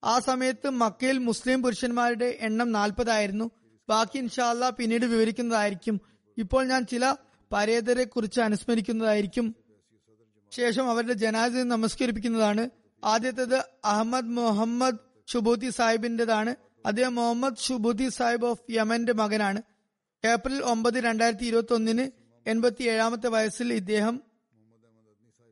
ആ 0.04 0.20
സമയത്ത് 0.20 0.70
മക്കയിൽ 0.70 1.18
മുസ്ലിം 1.18 1.64
പുരുഷന്മാരുടെ 1.64 2.38
എണ്ണം 2.40 2.72
നാൽപ്പതായിരുന്നു. 2.72 3.52
ബാക്കി 3.90 4.18
ഇൻഷാല്ല 4.18 4.70
പിന്നീട് 4.70 5.06
വിവരിക്കുന്നതായിരിക്കും. 5.06 6.02
ഇപ്പോൾ 6.38 6.68
ഞാൻ 6.68 6.86
ചില 6.86 7.16
പരേതരെ 7.52 8.04
കുറിച്ച് 8.04 8.42
അനുസ്മരിക്കുന്നതായിരിക്കും. 8.42 9.56
ശേഷം 10.52 10.90
അവരുടെ 10.90 11.14
ജനാസ 11.14 11.52
നമസ്കരിപ്പിക്കുന്നതാണ്. 11.52 12.70
ആദ്യത്തേത് 13.04 13.56
അഹമ്മദ് 13.86 14.26
മുഹമ്മദ് 14.26 14.98
ഷുബൂത്തി 15.32 15.70
സാഹിബിന്റേതാണ്. 15.70 16.56
അദ്ദേഹം 16.86 17.16
മുഹമ്മദ് 17.16 17.58
ഷുബൂത്തി 17.58 18.10
സാഹിബ് 18.10 18.46
ഓഫ് 18.46 18.72
യമന്റെ 18.72 19.14
മകനാണ്. 19.14 19.62
ഏപ്രിൽ 20.26 20.64
ഒമ്പത് 20.64 20.94
രണ്ടായിരത്തി 20.94 21.44
ഇരുപത്തി 21.44 21.74
ഒന്നിന് 21.74 22.12
എൺപത്തി 22.50 22.84
ഏഴാമത്തെ 22.84 23.28
വയസ്സിൽ 23.28 23.74
ഇദ്ദേഹം 23.74 24.22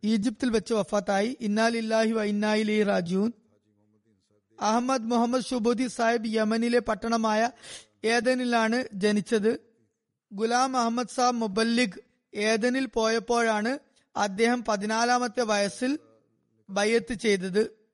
ഈജിപ്തിൽ 0.04 0.50
വെച്ച് 0.50 0.74
വഫാത്തായി. 0.74 1.38
ഇന്നാലില്ലാഹി 1.42 2.12
വ 2.12 2.24
ഇന്നായിലി 2.24 2.84
റാജൂൻ 2.84 3.32
അഹമ്മദ് 4.62 5.04
മുഹമ്മദ് 5.04 5.44
ഷുബുദി 5.44 5.88
സാഹിബ് 5.88 6.28
യമനിലെ 6.28 6.80
പട്ടണമായ 6.80 7.52
ഏതനിലാണ് 8.06 8.84
ജനിച്ചത്. 8.94 9.60
ഗുലാം 10.34 10.78
അഹമ്മദ് 10.78 11.08
സാബ് 11.08 11.36
മുബല്ലിഗ് 11.36 12.00
ഏതനിൽ 12.36 12.86
പോയപ്പോഴാണ് 12.86 13.80
അദ്ദേഹം 14.16 14.64
പതിനാലാമത്തെ 14.64 15.42
വയസ്സിൽ 15.42 16.00
ബയ്യത്ത് 16.70 17.14
ചെയ്തത്. 17.14 17.86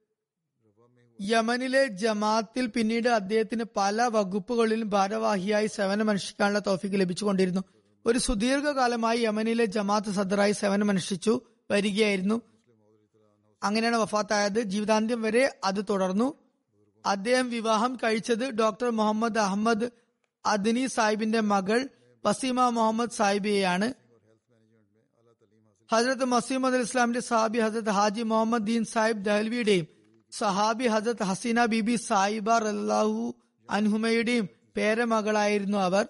യമനിലെ 1.21 1.87
ജമാത്തിൽ 1.87 2.65
പിന്നീട് 2.65 3.09
അദ്ദേഹത്തിന് 3.09 3.63
പല 3.77 4.01
വകുപ്പുകളിലും 4.01 4.89
ഭാരവാഹിയായി 4.89 5.67
സേവനമനുഷ്ഠിക്കാനുള്ള 5.67 6.59
തോഫിക്ക് 6.59 6.95
ലഭിച്ചുകൊണ്ടിരുന്നു. 6.95 7.61
ഒരു 8.05 8.19
സുദീർഘകാലമായി 8.19 9.19
യമനിലെ 9.19 9.65
ജമാത്ത് 9.65 10.11
സദറായി 10.11 10.51
സേവനമനുഷ്ഠിച്ചു 10.51 11.41
വരികയായിരുന്നു. 11.71 12.41
അങ്ങനെയാണ് 13.63 13.97
വഫാത്തായത്. 13.97 14.61
ജീവിതാന്ത്യം 14.61 15.21
വരെ 15.21 15.59
അത് 15.63 15.85
തുടർന്നു. 15.89 16.40
അദ്ദേഹം 17.05 17.49
വിവാഹം 17.49 17.95
കഴിച്ചത് 17.95 18.49
ഡോക്ടർ 18.49 18.89
മുഹമ്മദ് 18.89 19.37
അഹമ്മദ് 19.37 19.89
അദ്നി 20.45 20.85
സാഹിബിന്റെ 20.85 21.39
മകൾ 21.39 21.89
വസീമ 22.25 22.69
മുഹമ്മദ് 22.69 23.09
സാഹിബിയെയാണ്. 23.09 23.93
ഹജരത്ത് 25.93 26.25
മസീമദ് 26.25 26.75
ഇസ്ലാമിന്റെ 26.75 27.19
സഹാബി 27.19 27.59
ഹജരത്ത് 27.59 27.89
ഹാജി 27.89 28.21
മുഹമ്മദ് 28.21 28.65
ദീൻ 28.65 28.83
സാഹിബ് 28.85 29.25
ദഹൽവിയുടെയും 29.25 29.87
സഹാബി 30.31 30.87
ഹജരത്ത് 30.87 31.23
ഹസീന 31.23 31.65
ബിബി 31.65 31.95
സാഹിബ 31.95 32.57
റല്ലാഹു 32.57 33.33
അൻഹുമയുടെയും 33.69 34.49
പേരമകളായിരുന്നു 34.77 35.77
അവർ. 35.77 36.07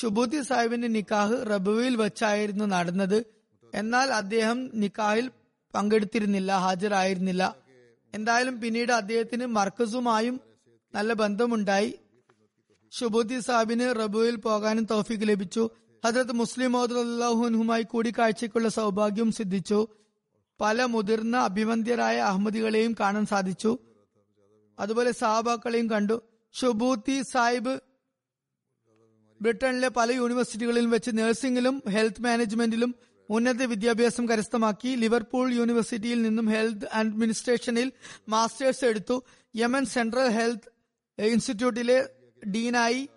ഷുബൂത്തി 0.00 0.42
സാഹിബിന്റെ 0.42 0.88
നിക്കാഹ് 0.88 1.50
റബുവിൽ 1.50 1.96
വെച്ചായിരുന്നു 1.96 2.64
നടന്നത്. 2.64 3.24
എന്നാൽ 3.74 4.12
അദ്ദേഹം 4.12 4.70
നിക്കാഹിൽ 4.74 5.30
പങ്കെടുത്തിരുന്നില്ല 5.74 6.52
ഹാജരായിരുന്നില്ല. 6.52 7.56
എന്തായാലും 8.14 8.60
പിന്നീട് 8.60 8.92
അദ്ദേഹത്തിന് 8.92 9.46
മർക്കസുമായും 9.46 10.40
നല്ല 10.94 11.12
ബന്ധമുണ്ടായി. 11.12 11.98
ഷുബുദ്ദി 12.92 13.40
സാബിന് 13.40 13.94
റബുവിൽ 13.96 14.36
പോകാനും 14.36 14.84
തൗഫീഖ് 14.84 15.28
ലഭിച്ചു. 15.28 15.70
ഹജറത്ത് 16.04 16.32
മുസ്ലിം 16.32 16.72
മോദുമായി 16.72 17.82
കൂടിക്കാഴ്ചയ്ക്കുള്ള 17.82 18.68
സൗഭാഗ്യവും 18.68 19.32
സിദ്ധിച്ചു. 19.32 19.88
പല 20.60 20.84
മുതിർന്ന 20.84 21.36
അഭിമന്യരായ 21.36 22.18
അഹമ്മദികളെയും 22.18 22.94
കാണാൻ 23.00 23.26
സാധിച്ചു. 23.26 23.78
അതുപോലെ 24.78 25.12
സാബാക്കളെയും 25.12 25.90
കണ്ടു. 25.90 26.22
ഷുബൂത്തി 26.54 27.22
സാഹിബ് 27.22 27.80
ബ്രിട്ടനിലെ 29.42 29.88
പല 29.88 30.12
യൂണിവേഴ്സിറ്റികളിലും 30.12 30.90
വെച്ച് 30.90 31.10
നഴ്സിംഗിലും 31.14 31.82
ഹെൽത്ത് 31.88 32.22
മാനേജ്മെന്റിലും 32.22 32.94
ഉന്നത 33.30 33.62
വിദ്യാഭ്യാസം 33.62 34.28
കരസ്ഥമാക്കി 34.28 34.88
ലിവർപൂൾ 34.88 35.52
യൂണിവേഴ്സിറ്റിയിൽ 35.52 36.22
നിന്നും 36.22 36.46
ഹെൽത്ത് 36.46 36.88
അഡ്മിനിസ്ട്രേഷനിൽ 36.92 37.92
മാസ്റ്റേഴ്സ് 38.28 38.84
എടുത്തു. 38.84 39.24
യമൻ 39.56 39.84
സെൻട്രൽ 39.84 40.28
ഹെൽത്ത് 40.28 40.72
ഇൻസ്റ്റിറ്റ്യൂട്ടിലെ 41.22 42.08
ഡീനായി. 42.48 43.08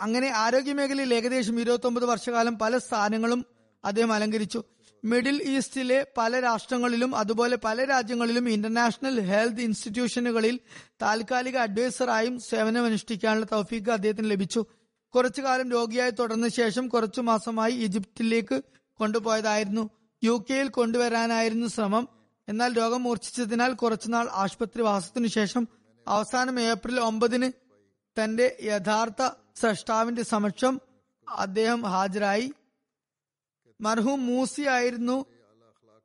അങ്ങനെ 0.00 0.28
ആരോഗ്യ 0.28 0.72
മേഖലയിൽ 0.72 1.14
ഏകദേശം 1.14 1.60
ഇരുപത്തി 1.60 2.04
വർഷകാലം 2.04 2.58
പല 2.58 2.78
സ്ഥാനങ്ങളും 2.78 3.46
അദ്ദേഹം 3.84 4.12
അലങ്കരിച്ചു. 4.12 4.64
മിഡിൽ 5.04 5.42
ഈസ്റ്റിലെ 5.42 6.06
പല 6.16 6.40
രാഷ്ട്രങ്ങളിലും 6.40 7.16
അതുപോലെ 7.16 7.58
പല 7.64 7.84
രാജ്യങ്ങളിലും 7.84 8.48
ഇന്റർനാഷണൽ 8.48 9.20
ഹെൽത്ത് 9.20 9.60
ഇൻസ്റ്റിറ്റ്യൂഷനുകളിൽ 9.60 10.60
താൽക്കാലിക 11.02 11.56
അഡ്വൈസറായും 11.56 12.40
സേവനമനുഷ്ഠിക്കാനുള്ള 12.40 13.46
തൗഫീഖ് 13.52 13.90
അദ്ദേഹത്തിന് 13.90 14.30
ലഭിച്ചു. 14.30 14.66
കുറച്ചു 15.14 15.42
കാലം 15.42 15.70
രോഗിയായി 15.70 16.10
തുടർന്ന 16.10 16.48
ശേഷം 16.48 16.88
കുറച്ചു 16.88 17.20
മാസമായി 17.20 17.72
ഈജിപ്തിലേക്ക് 17.72 18.62
കൊണ്ടുപോയതായിരുന്നു. 18.98 19.90
യു 20.24 20.44
കെയിൽ 20.50 20.68
കൊണ്ടുവരാനായിരുന്നു 20.68 21.66
ശ്രമം. 21.66 22.08
എന്നാൽ 22.48 22.72
രോഗം 22.72 23.02
മൂർച്ഛിച്ചതിനാൽ 23.02 23.72
കുറച്ചുനാൾ 23.72 24.28
ആശുപത്രി 24.28 24.82
വാസത്തിനു 24.82 25.26
ശേഷം 25.26 25.68
അവസാനം 26.08 26.60
ഏപ്രിൽ 26.60 27.00
ഒമ്പതിന് 27.00 27.52
തന്റെ 28.24 28.56
യഥാർത്ഥ 28.62 29.30
സ്രഷ്ടാവിന്റെ 29.56 30.22
സമക്ഷം 30.22 30.80
അദ്ദേഹം 31.28 31.82
ഹാജരായി. 31.82 32.52
മർഹൂം 33.80 34.26
മൂസി 34.26 34.62
ആയിരുന്നു. 34.62 35.24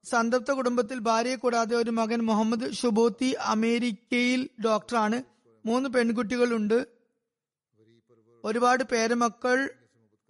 സന്തപ്ത 0.03 0.51
കുടുംബത്തിൽ 0.51 0.99
ഭാര്യയെ 0.99 1.35
കൂടാതെ 1.35 1.75
ഒരു 1.75 1.91
മകൻ 1.91 2.19
മുഹമ്മദ് 2.19 2.73
ഷുബോത്തി 2.73 3.25
അമേരിക്കയിൽ 3.25 4.49
ഡോക്ടറാണ്. 4.65 5.23
മൂന്ന് 5.65 5.89
പെൺകുട്ടികളുണ്ട്. 5.89 6.87
ഒരുപാട് 8.43 8.83
പേരമക്കൾ 8.83 9.69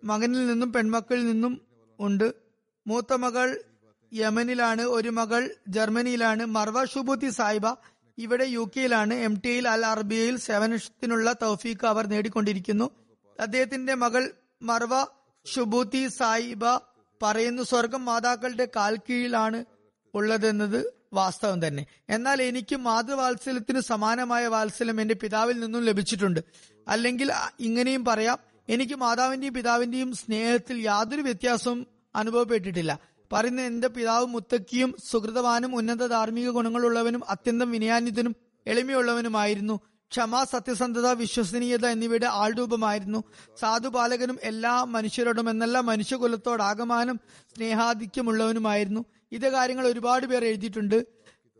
മകനിൽ 0.03 0.47
നിന്നും 0.47 0.73
പെൺമക്കളിൽ 0.73 1.25
നിന്നും 1.25 1.61
ഉണ്ട്. 1.99 2.42
മൂത്ത 2.87 3.13
മകൾ 3.13 3.63
യമനിലാണ് 4.13 4.81
ഒരു 4.81 5.09
മകൾ 5.09 5.49
ജർമ്മനിയിലാണ്. 5.67 6.45
മർവ 6.45 6.85
ഷുബുദ്ധി 6.85 7.29
സായിബ 7.29 7.67
ഇവിടെ 8.17 8.43
യു 8.43 8.71
കെയിലാണ് 8.77 9.13
എം 9.13 9.41
ടിയിൽ 9.45 9.67
അൽ 9.67 9.85
അറബിയയിൽ 9.85 10.37
സേവനത്തിനുള്ള 10.37 11.33
തൗഫീഖ് 11.33 11.85
അവർ 11.85 12.07
നേടിക്കൊണ്ടിരിക്കുന്നു. 12.07 12.89
അദ്ദേഹത്തിന്റെ 13.39 13.93
മകൾ 13.93 14.31
മർവ 14.61 15.05
ഷുബൂത്തി 15.45 16.07
സായിബ 16.07 16.65
പറയുന്നു 17.21 17.63
സ്വർഗം 17.63 18.05
മാതാക്കളുടെ 18.05 18.67
കാൽ 18.75 18.95
കീഴിലാണ് 18.95 19.65
ഉള്ളതെന്നത് 20.13 20.93
വാസ്തവം 21.13 21.67
തന്നെ. 21.67 21.85
എന്നാൽ 22.09 22.41
എനിക്ക് 22.41 22.75
മാതൃവാത്സല്യത്തിന് 22.75 23.79
സമാനമായ 23.79 24.47
വാത്സല്യം 24.47 25.01
എന്റെ 25.01 25.13
പിതാവിൽ 25.13 25.59
നിന്നും 25.59 25.83
ലഭിച്ചിട്ടുണ്ട്. 25.83 26.39
അല്ലെങ്കിൽ 26.87 27.31
ഇങ്ങനെയും 27.59 28.05
പറയാം 28.05 28.39
എനിക്ക് 28.69 28.93
മാതാവിന്റെയും 28.93 29.53
പിതാവിന്റെയും 29.53 30.13
സ്നേഹത്തിൽ 30.13 30.81
യാതൊരു 30.81 31.21
വ്യത്യാസവും 31.21 31.92
അനുഭവപ്പെട്ടിട്ടില്ല. 32.15 32.99
പറയുന്ന 33.33 33.61
എന്റെ 33.61 33.87
പിതാവ് 33.87 34.25
മുത്തക്കിയും 34.25 34.95
സുഹൃതവാനും 35.11 35.75
ഉന്നത 35.75 36.07
ധാർമ്മിക 36.07 36.49
ഗുണങ്ങളുള്ളവനും 36.49 37.29
അത്യന്തം 37.29 37.71
വിനയാന്വിതനും 37.71 38.35
എളിമയുള്ളവനുമായിരുന്നു. 38.67 39.79
ക്ഷമ 40.11 40.43
സത്യസന്ധത 40.43 41.07
വിശ്വസനീയത 41.07 41.85
എന്നിവയുടെ 41.85 42.25
ആൾരൂപമായിരുന്നു. 42.25 43.23
സാധുപാലകനും 43.59 44.39
എല്ലാ 44.43 44.83
മനുഷ്യരോടും 44.83 45.49
എന്നല്ല 45.49 45.79
മനുഷ്യകുലത്തോടാകമാനം 45.79 47.19
സ്നേഹാധിക്യമുള്ളവനുമായിരുന്നു. 47.55 49.05
ഇതേ 49.31 49.49
കാര്യങ്ങൾ 49.49 49.87
ഒരുപാട് 49.87 50.25
പേർ 50.25 50.45
എഴുതിയിട്ടുണ്ട്. 50.45 51.05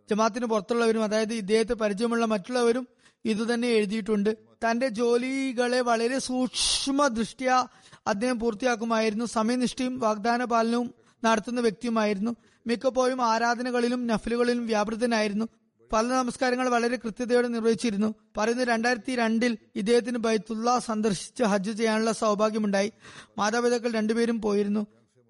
ജമാത്തിന് 0.09 0.45
പുറത്തുള്ളവരും 0.45 1.03
അതായത് 1.03 1.33
ഇദ്ദേഹത്തെ 1.33 1.73
പരിചയമുള്ള 1.73 2.25
മറ്റുള്ളവരും 2.25 2.87
ഇതുതന്നെ 3.25 3.67
എഴുതിയിട്ടുണ്ട്. 3.67 4.37
തന്റെ 4.53 4.87
ജോലികളെ 4.87 5.81
വളരെ 5.81 6.19
സൂക്ഷ്മ 6.19 7.07
ദൃഷ്ട്യ 7.07 7.67
അദ്ദേഹം 8.07 8.39
പൂർത്തിയാക്കുമായിരുന്നു. 8.39 9.25
സമയനിഷ്ഠയും 9.25 9.99
വാഗ്ദാന 9.99 10.43
പാലനവും 10.43 10.93
നടത്തുന്ന 11.23 11.61
വ്യക്തിയുമായിരുന്നു. 11.61 12.35
മിക്കപ്പോഴും 12.67 13.21
ആരാധനകളിലും 13.21 14.07
നഫലുകളിലും 14.07 14.67
വ്യാപൃതനായിരുന്നു. 14.67 15.47
പല 15.93 16.05
നമസ്കാരങ്ങൾ 16.05 16.69
വളരെ 16.69 16.95
കൃത്യതയോടെ 16.95 17.47
നിർവഹിച്ചിരുന്നു. 17.47 18.15
പറയുന്ന 18.37 18.63
രണ്ടായിരത്തി 18.63 19.15
രണ്ടിൽ 19.15 19.57
ഇദ്ദേഹത്തിന് 19.75 20.17
ബൈത്തുള്ള 20.17 20.79
സന്ദർശിച്ച് 20.79 21.43
ഹജ്ജ് 21.43 21.71
ചെയ്യാനുള്ള 21.71 22.11
സൗഭാഗ്യമുണ്ടായി. 22.11 22.93
മാതാപിതാക്കൾ 23.37 23.91
രണ്ടുപേരും 23.91 24.41
പോയിരുന്നു. 24.41 24.87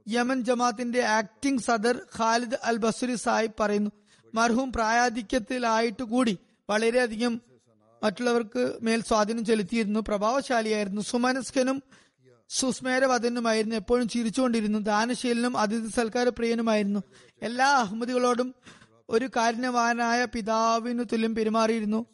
യമൻ 0.08 0.44
ജമാത്തിന്റെ 0.44 1.04
ആക്ടിംഗ് 1.04 1.62
സദർ 1.62 2.00
ഖാലിദ് 2.20 2.58
അൽ 2.64 2.78
ബസുരി 2.78 3.16
സാഹിബ് 3.16 3.52
പറയുന്നു. 3.60 3.92
മർഹൂം 4.34 4.72
പ്രായാധിക്യത്തിലായിട്ട് 4.72 6.04
കൂടി 6.04 6.38
വളരെയധികം 6.70 7.42
മറ്റുള്ളവർക്ക് 8.04 8.74
മേൽ 8.82 9.02
സ്വാധീനം 9.02 9.46
ചെലുത്തിയിരുന്നു. 9.46 10.00
പ്രഭാവശാലിയായിരുന്നു. 10.00 11.02
സുമനസ്കനും 11.02 11.84
സുസ്മേരവദനുമായിരുന്നു 12.60 13.76
എപ്പോഴും 13.76 14.08
ചിരിച്ചുകൊണ്ടിരുന്നു. 14.08 14.80
ദാനശീലനും 14.80 15.58
അതിഥി 15.58 15.88
സൽക്കാര 15.88 16.30
പ്രിയനുമായിരുന്നു 16.30 17.00
എല്ലാ 17.42 17.68
അഹമ്മദികളോടും 17.78 18.56
ഒരു 19.10 19.30
കാരുണ്യവാനായ 19.36 20.26
പിതാവിനു 20.26 21.04
തുല്യം 21.04 21.36
പെരുമാറിയിരുന്നു. 21.36 22.06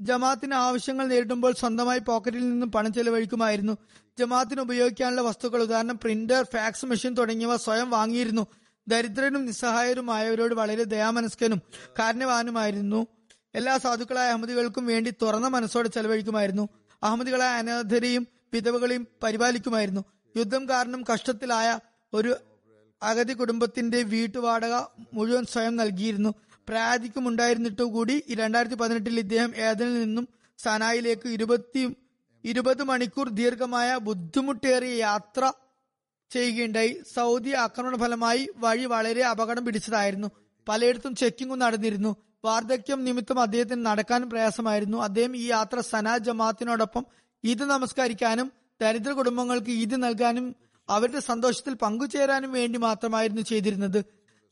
ജമാത്തിന് 0.00 0.54
ആവശ്യങ്ങൾ 0.54 1.06
നേരിടുമ്പോൾ 1.06 1.52
സ്വന്തമായി 1.52 1.98
പോക്കറ്റിൽ 1.98 2.50
നിന്നും 2.50 2.72
പണം 2.72 2.92
ചെലവഴിക്കുമായിരുന്നു. 2.92 3.76
ജമാത്തിന് 4.18 4.60
ഉപയോഗിക്കാനുള്ള 4.60 5.20
വസ്തുക്കൾ 5.20 5.62
ഉദാഹരണം 5.62 5.98
പ്രിന്റർ 5.98 6.46
ഫാക്സ് 6.52 6.86
മെഷീൻ 6.86 7.14
തുടങ്ങിയവ 7.14 7.56
സ്വയം 7.56 7.90
വാങ്ങിയിരുന്നു. 7.90 8.46
ദരിദ്രനും 8.88 9.46
നിസ്സഹായരുമായവരോട് 9.46 10.54
വളരെ 10.54 10.84
ദയാമനസ്കനും 10.84 11.62
കാരണവാനുമായിരുന്നു 11.98 13.06
എല്ലാ 13.54 13.78
സാധുക്കളായ 13.78 14.28
അഹമ്മദികൾക്കും 14.28 14.86
വേണ്ടി 14.86 15.12
തുറന്ന 15.22 15.48
മനസ്സോടെ 15.48 15.88
ചെലവഴിക്കുമായിരുന്നു. 15.88 16.68
അഹമ്മദികളായ 17.02 17.52
അനാഥരെയും 17.58 18.28
വിധവകളെയും 18.54 19.06
പരിപാലിക്കുമായിരുന്നു. 19.22 20.04
യുദ്ധം 20.36 20.68
കാരണം 20.68 21.04
കഷ്ടത്തിലായ 21.12 21.78
ഒരു 22.14 22.36
അഗതി 23.02 23.32
കുടുംബത്തിന്റെ 23.32 24.02
വീട്ടുവാടക 24.02 24.74
മുഴുവൻ 25.12 25.44
സ്വയം 25.44 25.76
നൽകിയിരുന്നു. 25.76 26.34
പ്രായാധിക്യമുണ്ടായിരുന്നിട്ടു 26.68 27.82
കൂടി 27.82 28.24
രണ്ടായിരത്തി 28.30 28.74
പതിനെട്ടിൽ 28.74 29.18
ഇദ്ദേഹം 29.18 29.52
ഏതനിൽ 29.56 30.02
നിന്നും 30.02 30.28
സനായിലേക്ക് 30.58 31.28
ഇരുപത്തി 31.28 31.96
ഇരുപത് 32.44 32.82
മണിക്കൂർ 32.82 33.28
ദീർഘമായ 33.28 33.96
ബുദ്ധിമുട്ടേറിയ 33.96 34.94
യാത്ര 35.00 35.52
ചെയ്യുകയുണ്ടായി. 36.30 37.02
സൗദി 37.14 37.50
ആക്രമണ 37.50 37.96
ഫലമായി 37.96 38.48
വഴി 38.56 38.84
വളരെ 38.84 39.22
അപകടം 39.22 39.64
പിടിച്ചതായിരുന്നു. 39.64 40.28
പലയിടത്തും 40.68 41.14
ചെക്കിങ്ങും 41.14 41.58
നടന്നിരുന്നു. 41.58 42.16
വാർദ്ധക്യം 42.44 43.04
നിമിത്തം 43.04 43.40
അദ്ദേഹത്തിന് 43.40 43.86
നടക്കാനും 43.86 44.30
പ്രയാസമായിരുന്നു. 44.30 44.98
അദ്ദേഹം 44.98 45.36
ഈ 45.36 45.46
യാത്ര 45.46 45.80
സനാ 45.80 46.18
ജമാഅത്തിനോടൊപ്പം 46.18 47.06
ഈദ് 47.44 47.60
നമസ്കരിക്കാനും 47.60 48.52
ദരിദ്ര 48.80 49.12
കുടുംബങ്ങൾക്ക് 49.12 49.70
ഈദ് 49.70 50.02
നൽകാനും 50.02 50.54
അവരുടെ 50.88 51.20
സന്തോഷത്തിൽ 51.20 51.74
പങ്കുചേരാനും 51.74 52.52
വേണ്ടി 52.52 52.78
മാത്രമായിരുന്നു 52.78 53.42
ചെയ്തിരുന്നത്. 53.42 54.04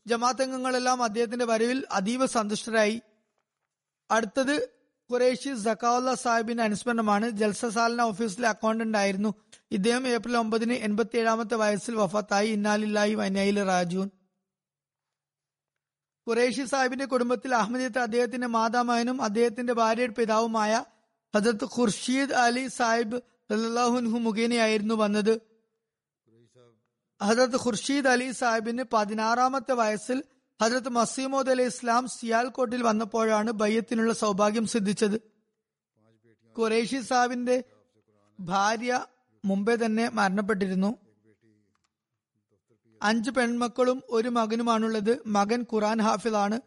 ജമാഅത്ത് 0.07 0.41
അംഗങ്ങളെല്ലാം 0.41 1.03
അദ്ദേഹത്തിന്റെ 1.03 1.45
വരവിൽ 1.45 1.85
അതീവ 1.91 2.25
സന്തുഷ്ടരായി. 2.25 3.01
അടുത്തത് 4.11 4.55
ഖുറേഷി 5.09 5.55
സക്കാവുല്ല 5.55 6.13
സാഹിബിന്റെ 6.13 6.63
അനുസ്മരണമാണ്. 6.63 7.29
ജൽസസാലന 7.29 8.01
ഓഫീസിലെ 8.01 8.47
അക്കൗണ്ടന്റ് 8.47 8.97
ആയിരുന്നു. 8.97 9.33
ഇദ്ദേഹം 9.71 10.07
ഏപ്രിൽ 10.07 10.37
ഒമ്പതിന് 10.37 10.73
എൺപത്തി 10.73 11.17
ഏഴാമത്തെ 11.17 11.55
വയസ്സിൽ 11.55 11.95
വഫത്തായി. 11.95 12.49
ഇന്നാലില്ലായി 12.49 13.13
വനയിൽ 13.13 13.63
റാജൂൻ 13.63 14.09
ഖുറേഷി 16.27 16.65
സാഹിബിന്റെ 16.65 17.05
കുടുംബത്തിൽ 17.05 17.55
അഹമ്മദിയത്ത് 17.55 17.99
അദ്ദേഹത്തിന്റെ 17.99 18.47
മാതാമഹനും 18.47 19.21
അദ്ദേഹത്തിന്റെ 19.21 19.73
ഭാര്യയുടെ 19.73 20.13
പിതാവുമായ 20.13 20.85
ഹജത് 21.35 21.65
ഖുർഷീദ് 21.65 22.33
അലി 22.33 22.67
സാഹിബ് 22.67 23.15
അള്ളാഹുൻഹു 23.51 24.19
മുഖേനയായിരുന്നു 24.19 24.95
വന്നത്. 24.95 25.41
ഹജത് 27.21 27.55
ഖുർഷീദ് 27.55 28.07
അലി 28.07 28.31
സാഹിബിന് 28.31 28.83
പതിനാറാമത്തെ 28.93 29.73
വയസ്സിൽ 29.73 30.23
ഹജരത് 30.61 30.89
മസീമോദ് 30.89 31.49
അലി 31.49 31.63
ഇസ്ലാം 31.63 32.07
സിയാൽകോട്ടിൽ 32.07 32.83
വന്നപ്പോഴാണ് 32.83 33.51
ബയ്യത്തിനുള്ള 33.51 34.13
സൗഭാഗ്യം 34.13 34.67
സിദ്ധിച്ചത്. 34.67 35.21
ഖുറേഷി 36.57 37.01
സാഹിബിന്റെ 37.01 37.63
ഭാര്യ 38.39 39.05
മുമ്പേ 39.45 39.75
തന്നെ 39.75 40.09
മരണപ്പെട്ടിരുന്നു. 40.09 41.10
അഞ്ച് 43.01 43.31
പെൺമക്കളും 43.31 44.03
ഒരു 44.09 44.29
മകനുമാണുള്ളത്. 44.29 45.17
മകൻ 45.25 45.65
ഖുറാൻ 45.73 46.01
ഹാഫിദാണ് 46.01 46.61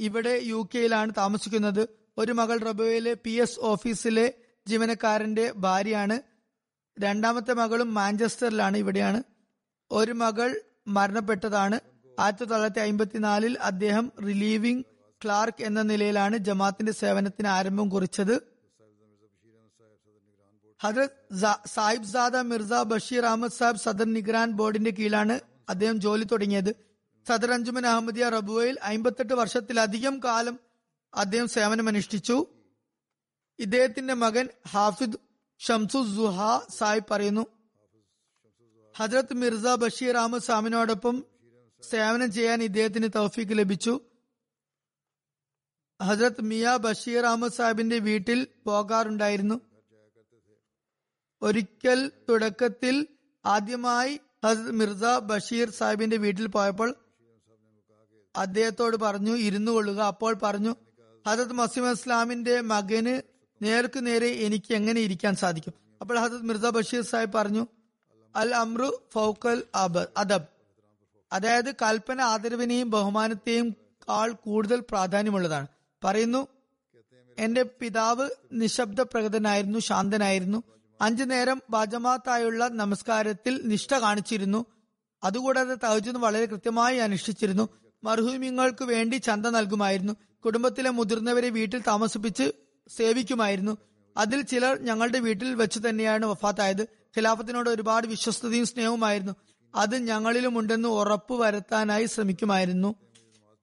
ഇവിടെ 0.00 0.40
യു 0.42 0.68
കെയിലാണ് 0.74 1.12
താമസിക്കുന്നത്. 1.16 1.88
ഒരു 2.18 2.32
മകൾ 2.32 2.58
റബോയിലെ 2.58 3.16
പി 3.24 3.30
എസ് 3.30 3.60
ഓഫീസിലെ 3.60 4.34
ജീവനക്കാരന്റെ 4.68 5.52
ഭാര്യയാണ്. 5.56 6.20
രണ്ടാമത്തെ 7.00 7.54
മകളും 7.54 7.94
മാഞ്ചസ്റ്ററിലാണ് 7.94 8.76
ഇവിടെയാണ്. 8.76 9.22
ഒരു 9.90 10.12
മകൾ 10.12 10.60
മരണപ്പെട്ടതാണ്. 10.88 11.80
ആയിരത്തി 12.20 12.44
തൊള്ളായിരത്തി 12.44 12.80
അമ്പത്തിനാലിൽ 12.80 13.58
അദ്ദേഹം 13.58 14.12
റിലീവിംഗ് 14.22 14.84
ക്ലാർക്ക് 15.24 15.64
എന്ന 15.64 15.82
നിലയിലാണ് 15.82 16.36
ജമാത്തിന്റെ 16.36 16.92
സേവനത്തിന് 16.92 17.48
ആരംഭം 17.48 17.88
കുറിച്ചത്. 17.88 18.53
ഹജരത് 20.84 21.66
സാഹിബ് 21.66 22.04
സാദ 22.04 22.36
മിർസ 22.36 22.72
ബഷീർ 22.72 23.26
അഹമ്മദ് 23.26 23.52
സാഹിബ് 23.52 23.78
സദർ 23.78 24.04
നിഗ്രാൻ 24.04 24.50
ബോർഡിന്റെ 24.50 24.90
കീഴിലാണ് 24.90 25.40
അദ്ദേഹം 25.68 26.00
ജോലി 26.00 26.24
തുടങ്ങിയത്. 26.24 26.74
സദർ 27.28 27.52
അഞ്ജുമൻ 27.52 27.86
അഹമ്മദിയ 27.86 28.28
റബുവയിൽ 28.28 28.78
അമ്പത്തെട്ട് 28.82 29.34
വർഷത്തിലധികം 29.34 30.20
കാലം 30.24 30.60
അദ്ദേഹം 31.14 31.48
സേവനമനുഷ്ഠിച്ചു. 31.48 32.46
ഇദ്ദേഹത്തിന്റെ 33.58 34.14
മകൻ 34.14 34.48
ഹാഫിദ് 34.68 35.18
ഷംസു 35.60 36.14
സുഹ 36.16 36.40
സാഹിബ് 36.78 37.06
പറയുന്നു 37.10 37.46
ഹജ്രത് 38.98 39.34
മിർസ 39.34 39.66
ബഷീർ 39.66 40.16
അഹമ്മദ് 40.16 40.42
സാമിനോടൊപ്പം 40.42 41.24
സേവനം 41.90 42.32
ചെയ്യാൻ 42.32 42.62
ഇദ്ദേഹത്തിന് 42.62 43.08
തൗഫീക്ക് 43.14 43.58
ലഭിച്ചു. 43.58 44.00
ഹജ്രത് 46.02 46.40
മിയ 46.40 46.76
ബഷീർ 46.76 47.26
അഹമ്മദ് 47.26 47.52
സാഹിബിന്റെ 47.52 47.98
വീട്ടിൽ 47.98 48.46
പോകാറുണ്ടായിരുന്നു. 48.66 49.73
ഒരിക്കൽ 51.42 52.10
തുടക്കത്തിൽ 52.28 53.06
ആദ്യമായി 53.46 54.20
ഹസരത് 54.44 54.70
മിർസ 54.70 55.04
ബഷീർ 55.22 55.70
സാഹിബിന്റെ 55.70 56.16
വീട്ടിൽ 56.16 56.46
പോയപ്പോൾ 56.46 56.94
അദ്ദേഹത്തോട് 58.36 58.96
പറഞ്ഞു 58.96 59.36
ഇരുന്നു 59.36 59.72
കൊള്ളുക. 59.72 60.00
അപ്പോൾ 60.00 60.34
പറഞ്ഞു 60.34 60.76
ഹസത് 61.28 61.52
മസീം 61.52 61.90
ഇസ്ലാമിന്റെ 61.90 62.60
മകന് 62.60 63.22
നേർക്ക് 63.62 64.06
നേരെ 64.06 64.26
എനിക്ക് 64.26 64.74
എങ്ങനെ 64.74 65.00
ഇരിക്കാൻ 65.00 65.34
സാധിക്കും? 65.36 65.74
അപ്പോൾ 66.00 66.18
ഹസത് 66.18 66.42
മിർസ 66.42 66.60
ബഷീർ 66.60 67.02
സാഹിബ് 67.02 67.32
പറഞ്ഞു 67.32 67.66
അൽ 68.36 68.54
അമ്രു 68.54 69.02
ഫൗക്കൽ 69.12 69.62
അബ് 69.74 70.06
അദബ്. 70.16 70.46
അതായത് 71.32 71.74
കൽപ്പന 71.74 72.20
ആദരവിനെയും 72.20 72.90
ബഹുമാനത്തെയും 72.90 73.70
കാൾ 74.08 74.32
കൂടുതൽ 74.32 74.80
പ്രാധാന്യമുള്ളതാണ്. 74.80 75.66
പറയുന്നു 76.04 76.48
എന്റെ 77.38 77.62
പിതാവ് 77.62 78.30
നിശബ്ദ 78.52 79.00
പ്രകടനായിരുന്നു 79.00 79.78
ശാന്തനായിരുന്നു. 79.78 80.62
അഞ്ചു 81.00 81.24
നേരം 81.24 81.62
ബാജമാത്തായുള്ള 81.70 82.68
നമസ്കാരത്തിൽ 82.68 83.60
നിഷ്ഠ 83.64 83.94
കാണിച്ചിരുന്നു. 83.94 84.64
അതുകൂടാതെ 85.24 85.74
തഹജുദ് 85.74 86.16
വളരെ 86.16 86.46
കൃത്യമായി 86.46 86.96
അനുഷ്ഠിച്ചിരുന്നു. 86.96 87.68
മർഹൂമിങ്ങൾക്ക് 88.04 88.84
വേണ്ടി 88.84 89.16
ചന്ത 89.16 89.46
നൽകുമായിരുന്നു. 89.46 90.12
കുടുംബത്തിലെ 90.44 90.90
മുതിർന്നവരെ 90.90 91.50
വീട്ടിൽ 91.50 91.80
താമസിപ്പിച്ച് 91.80 92.52
സേവിക്കുമായിരുന്നു. 92.88 93.78
അതിൽ 94.16 94.42
ചിലർ 94.42 94.78
ഞങ്ങളുടെ 94.78 95.18
വീട്ടിൽ 95.18 95.54
വെച്ച് 95.54 95.80
തന്നെയാണ് 95.88 96.26
വഫാത്തായത്. 96.26 96.82
ഖിലാഫത്തിനോട് 96.82 97.70
ഒരുപാട് 97.70 98.06
വിശ്വസ്തയും 98.06 98.66
സ്നേഹവുമായിരുന്നു. 98.66 99.32
അത് 99.74 99.96
ഞങ്ങളിലുമുണ്ടെന്ന് 99.96 100.88
ഉറപ്പു 100.88 101.34
വരുത്താനായി 101.34 102.06
ശ്രമിക്കുമായിരുന്നു. 102.06 102.94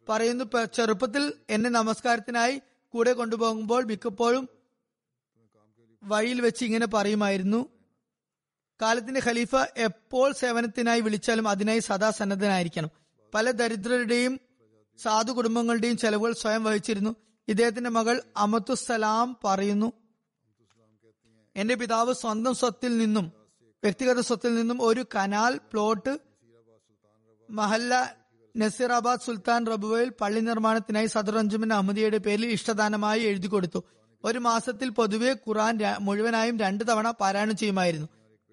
പറയുന്നു 0.10 0.66
ചെറുപ്പത്തിൽ 0.66 1.34
എന്നെ 1.50 1.70
നമസ്കാരത്തിനായി 1.70 2.62
കൂടെ 2.90 3.14
കൊണ്ടുപോകുമ്പോൾ 3.14 3.84
മിക്കപ്പോഴും 3.84 4.50
വഴിയിൽ 6.04 6.41
വെച്ച് 6.41 6.66
ഇങ്ങനെ 6.66 6.86
പറയുമായിരുന്നു 6.86 7.70
കാലത്തിന്റെ 8.82 9.22
ഖലീഫ 9.26 9.56
എപ്പോൾ 9.78 10.34
സേവനത്തിനായി 10.34 11.02
വിളിച്ചാലും 11.02 11.47
അതിനായി 11.47 11.80
സദാ 11.80 12.12
സന്നദ്ധനായിരിക്കണം. 12.12 12.89
പല 13.34 13.52
ദരിദ്രരുടെയും 13.52 14.39
സാധു 14.99 15.32
കുടുംബങ്ങളുടെയും 15.32 15.97
ചെലവുകൾ 15.97 16.34
സ്വയം 16.34 16.64
വഹിച്ചിരുന്നു. 16.64 17.16
ഇദ്ദേഹത്തിന്റെ 17.47 17.89
മകൾ 17.89 18.22
അമത്തുസലാം 18.38 19.38
പറയുന്നു 19.45 19.93
എന്റെ 21.56 21.76
പിതാവ് 21.76 22.14
സ്വന്തം 22.14 22.54
സ്വത്തിൽ 22.54 22.97
നിന്നും 22.97 23.26
വ്യക്തിഗത 23.84 24.20
സ്വത്തിൽ 24.20 24.56
നിന്നും 24.56 24.82
ഒരു 24.82 25.06
കനാൽ 25.16 25.60
പ്ലോട്ട് 25.72 26.20
മഹല്ല 27.49 27.93
നസീറാബാദ് 28.58 29.22
സുൽത്താൻ 29.22 29.66
റബുവയിൽ 29.66 30.10
പള്ളി 30.22 30.39
നിർമ്മാണത്തിനായി 30.39 31.06
സദർ 31.06 31.38
അഞ്ജുമൻ 31.38 31.74
അഹമ്മദിയുടെ 31.74 32.18
പേരിൽ 32.18 32.52
ഇഷ്ടദാനമായി 32.52 33.22
എഴുതി 33.22 33.47
കൊടുത്തു 33.47 33.80
ഒരു 34.24 34.39
മാസത്തിൽ 34.39 34.89
പൊതുവെ 34.89 35.32
ഖുറാൻ 35.34 35.80
മുഴുവനായും 35.99 36.59
രണ്ടു 36.59 36.84
തവണ 36.84 37.11
പാരായണം 37.11 37.57
ചെയ്യുമായിരുന്നു. 37.57 38.07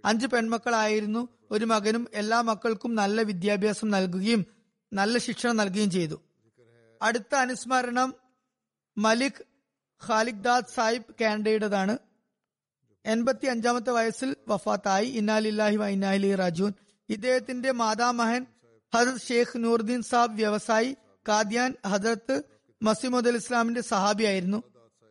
അഞ്ച് 0.05 0.27
പെൺമക്കളായിരുന്നു 0.27 1.29
ഒരു 1.51 1.65
മകനും 1.65 2.09
എല്ലാ 2.15 2.41
മക്കൾക്കും 2.41 2.95
നല്ല 2.95 3.23
വിദ്യാഭ്യാസം 3.23 3.91
നൽകുകയും 3.91 4.47
നല്ല 4.93 5.19
ശിക്ഷണം 5.19 5.57
നൽകുകയും 5.57 5.91
ചെയ്തു. 5.91 6.21
അടുത്ത 7.03 7.35
അനുസ്മരണം 7.35 8.15
മലിക് 8.99 9.45
ഖാലിഖ്ദാദ് 10.09 10.65
സാഹിബ് 10.75 11.15
കാനഡയുടേതാണ്. 11.21 11.99
എൺപത്തി 13.07 13.47
അഞ്ചാമത്തെ 13.47 13.91
വയസ്സിൽ 13.91 14.37
വഫാത്തായി. 14.49 15.07
ഇന്നാലില്ലാഹി 15.07 15.77
വൈനാലി 15.77 16.35
റാജൂൻ 16.35 16.73
ഇദ്ദേഹത്തിന്റെ 17.09 17.71
മാതാമഹൻ 17.73 18.47
ഹജറത് 18.95 19.21
ഷെയ്ഖ് 19.29 19.65
നൂറുദ്ദീൻ 19.65 20.03
സാബ് 20.03 20.37
വ്യവസായി. 20.37 20.97
കാദ്യാൻ 21.29 21.75
ഹജറത്ത് 21.87 22.43
മസീമുദ് 22.83 23.29
ഇസ്ലാമിന്റെ 23.29 23.81
സഹാബിയായിരുന്നു. 23.81 24.63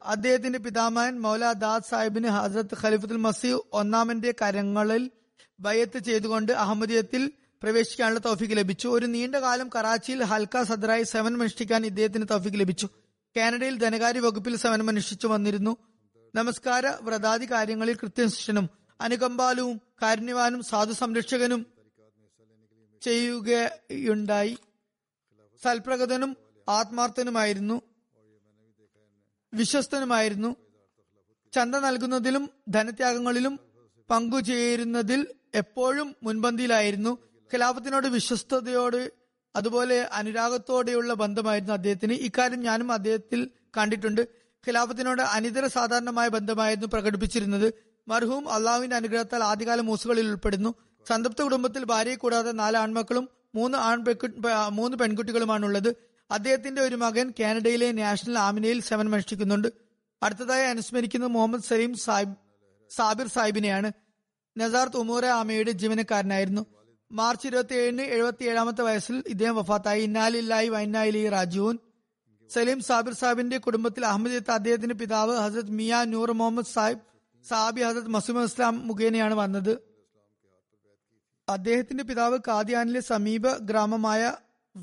അദ്ദേഹത്തിന്റെ 0.07 0.59
പിതാമഹൻ 0.59 1.19
മൗല 1.19 1.51
ദാദ് 1.51 1.83
സാഹിബിന് 1.89 2.27
ഹസ്രത്ത് 2.27 2.75
ഖലീഫുൽ 2.83 3.17
മസീഹ് 3.17 3.59
ഒന്നാമന്റെ 3.73 4.33
കരങ്ങളിൽ 4.41 5.11
ബയത്ത് 5.59 5.99
ചെയ്തുകൊണ്ട് 5.99 6.51
അഹമ്മദിയത്തിൽ 6.51 7.31
പ്രവേശിക്കാനുള്ള 7.63 8.19
തൗഫീക്ക് 8.19 8.57
ലഭിച്ചു. 8.57 8.87
ഒരു 8.87 9.05
നീണ്ട 9.05 9.35
കാലം 9.35 9.69
കറാച്ചിയിൽ 9.75 10.23
ഹൽക്ക 10.23 10.63
സദറായി 10.63 11.03
സെവൻ 11.03 11.41
അനുഷ്ഠിക്കാൻ 11.41 11.85
ഇദ്ദേഹത്തിന് 11.85 12.25
തൗഫീക്ക് 12.31 12.57
ലഭിച്ചു. 12.57 12.89
കാനഡയിൽ 13.37 13.77
ധനകാര്യ 13.77 14.19
വകുപ്പിൽ 14.19 14.55
സേവനം 14.55 14.89
അനുഷ്ഠിച്ചു 14.89 15.27
വന്നിരുന്നു. 15.27 15.77
നമസ്കാര 16.35 16.87
വ്രതാദി 17.01 17.51
കാര്യങ്ങളിൽ 17.51 17.95
കൃത്യനിഷ്ഠനും 17.95 18.69
അനുകമ്പാലുവും 19.01 19.81
കാരുണ്യവാനും 20.01 20.63
സാധു 20.63 20.93
സംരക്ഷകനും 20.93 21.65
ചെയ്യുകയുണ്ടായി. 23.01 24.57
സൽപ്രകൃതനും 25.63 26.37
ആത്മാർത്ഥനുമായിരുന്നു. 26.69 27.81
വിശ്വസ്തനുമായിരുന്നു. 29.57 30.55
ചന്ത 31.53 31.75
നൽകുന്നതിലും 31.75 32.49
ധനത്യാഗങ്ങളിലും 32.69 33.59
പങ്കുചേരുന്നതിൽ 34.09 35.27
എപ്പോഴും 35.55 36.15
മുൻപന്തിയിലായിരുന്നു. 36.23 37.17
ഖിലാഫത്തിനോട് 37.53 38.07
വിശ്വസ്തയോട് 38.07 39.11
അതുപോലെ 39.55 40.01
അനുരാഗത്തോടെയുള്ള 40.13 41.13
ബന്ധമായിരുന്നു 41.13 41.73
അദ്ദേഹത്തിന്. 41.73 42.13
ഇക്കാര്യം 42.13 42.59
ഞാനും 42.59 42.91
അദ്ദേഹത്തിൽ 42.91 43.49
കണ്ടിട്ടുണ്ട്. 43.77 44.21
ഖിലാഫത്തിനോട് 44.67 45.21
അനിതര 45.21 45.67
സാധാരണമായ 45.67 46.27
ബന്ധമായിരുന്നു 46.27 46.87
പ്രകടിപ്പിച്ചിരുന്നത്. 46.87 47.73
മർഹൂം 48.07 48.49
അള്ളാഹുവിന്റെ 48.49 48.95
അനുഗ്രഹത്താൽ 48.95 49.43
ആദ്യകാല 49.43 49.81
മൂസുകളിൽ 49.81 50.27
ഉൾപ്പെടുന്നു. 50.27 50.75
സംതൃപ്ത 51.09 51.41
കുടുംബത്തിൽ 51.41 51.83
ഭാര്യയെ 51.83 52.15
കൂടാതെ 52.15 52.51
നാല് 52.51 52.77
ആൺമക്കളും 52.77 53.29
മൂന്ന് 53.55 53.77
ആൺ 53.77 54.05
മൂന്ന് 54.69 54.97
പെൺകുട്ടികളുമാണുള്ളത്. 54.97 55.95
അദ്ദേഹത്തിന്റെ 56.31 56.81
ഒരു 56.81 56.95
മകൻ 56.95 57.33
കാനഡയിലെ 57.39 57.91
നാഷണൽ 57.91 58.39
ആമിനയിൽ 58.39 58.83
അനുഷ്ഠിക്കുന്നുണ്ട് 58.93 59.67
അടുത്തതായി 60.23 60.65
അനുസ്മരിക്കുന്നത് 60.65 61.29
മുഹമ്മദ് 61.29 61.61
സലീം 61.61 61.97
സാഹിബ് 61.97 62.35
സാബിർ 62.95 63.27
സാഹിബിനെയാണ്. 63.27 63.91
നസാർത്ത് 64.57 64.97
ഉമൂറ 64.97 65.25
ആമയുടെ 65.25 65.71
ജീവനക്കാരനായിരുന്നു. 65.71 66.65
മാർച്ച് 67.11 67.47
ഇരുപത്തി 67.47 67.73
ഏഴിന് 67.73 68.01
എഴുപത്തി 68.01 68.43
ഏഴാമത്തെ 68.43 68.81
വയസ്സിൽ 68.81 69.23
ഇദ്ദേഹം 69.27 69.55
വഫാത്തായി. 69.55 70.03
ഇന്നാലില്ലായി 70.03 70.69
വൈനായിലി 70.69 71.29
റാജുവിൻ 71.29 71.77
സലീം 72.49 72.81
സാബിർ 72.81 73.13
സാഹിബിന്റെ 73.13 73.57
കുടുംബത്തിൽ 73.57 74.05
അഹമ്മദിയത്ത് 74.05 74.51
അദ്ദേഹത്തിന്റെ 74.51 74.95
പിതാവ് 74.95 75.37
ഹസരത് 75.37 75.71
മിയ 75.71 75.95
നൂർ 76.03 76.31
മുഹമ്മദ് 76.31 76.65
സാഹിബ് 76.65 76.99
സാബി 77.49 77.81
ഹസരത് 77.81 78.07
മസൂമ 78.07 78.43
ഇസ്ലാം 78.43 78.87
മുഖേനയാണ് 78.87 79.33
വന്നത്. 79.33 79.77
അദ്ദേഹത്തിന്റെ 81.49 82.03
പിതാവ് 82.03 82.39
കാദിയാനിലെ 82.47 82.99
സമീപ 82.99 83.57
ഗ്രാമമായ 83.57 84.33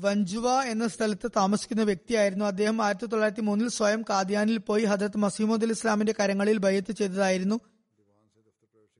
വഞ്ചുവ 0.01 0.61
എന്ന 0.61 0.87
സ്ഥലത്ത് 0.87 1.31
താമസിക്കുന്ന 1.35 1.83
വ്യക്തിയായിരുന്നു 1.83 2.45
അദ്ദേഹം. 2.45 2.81
ആയിരത്തി 2.81 3.05
തൊള്ളായിരത്തി 3.05 3.41
മൂന്നിൽ 3.41 3.69
സ്വയം 3.69 4.01
കാദിയാനിൽ 4.09 4.57
പോയി 4.57 4.83
ഹജരത് 4.83 5.17
മസീമുദ് 5.17 5.65
ഇസ്ലാമിന്റെ 5.65 6.13
കരങ്ങളിൽ 6.19 6.57
ബയ്യത്ത് 6.57 6.91
ചെയ്തതായിരുന്നു. 6.91 7.59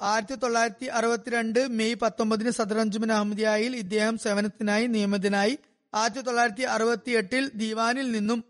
ആയിരത്തി 0.02 0.36
തൊള്ളായിരത്തി 0.36 0.86
അറുപത്തിരണ്ട് 0.86 1.68
മെയ് 1.68 1.96
പത്തൊമ്പതിന് 1.96 2.50
സദർ 2.50 2.80
അഹമ്മദിയായി 3.12 3.66
ഇദ്ദേഹം 3.66 4.18
സേവനത്തിനായി 4.18 4.88
നിയമിതനായി. 4.88 5.58
ആയിരത്തി 5.96 6.22
തൊള്ളായിരത്തി 6.22 6.62
അറുപത്തി 6.62 7.12
എട്ടിൽ 7.12 7.52
ദീവാനിൽ 7.56 8.12
നിന്നും 8.12 8.44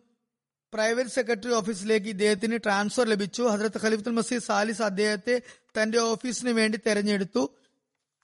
പ്രൈവറ്റ് 0.74 1.10
സെക്രട്ടറി 1.10 1.52
ഓഫീസിലേക്ക് 1.52 2.08
ഇദ്ദേഹത്തിന് 2.08 2.60
ട്രാൻസ്ഫർ 2.64 3.08
ലഭിച്ചു. 3.08 3.44
ഹജറത്ത് 3.44 3.82
ഖലീഫുൽ 3.84 4.12
മസീദ് 4.12 4.44
സാലിസ് 4.44 4.82
അദ്ദേഹത്തെ 4.82 5.42
തന്റെ 5.82 5.98
ഓഫീസിന് 5.98 6.50
വേണ്ടി 6.50 6.80
തെരഞ്ഞെടുത്തു. 6.88 7.56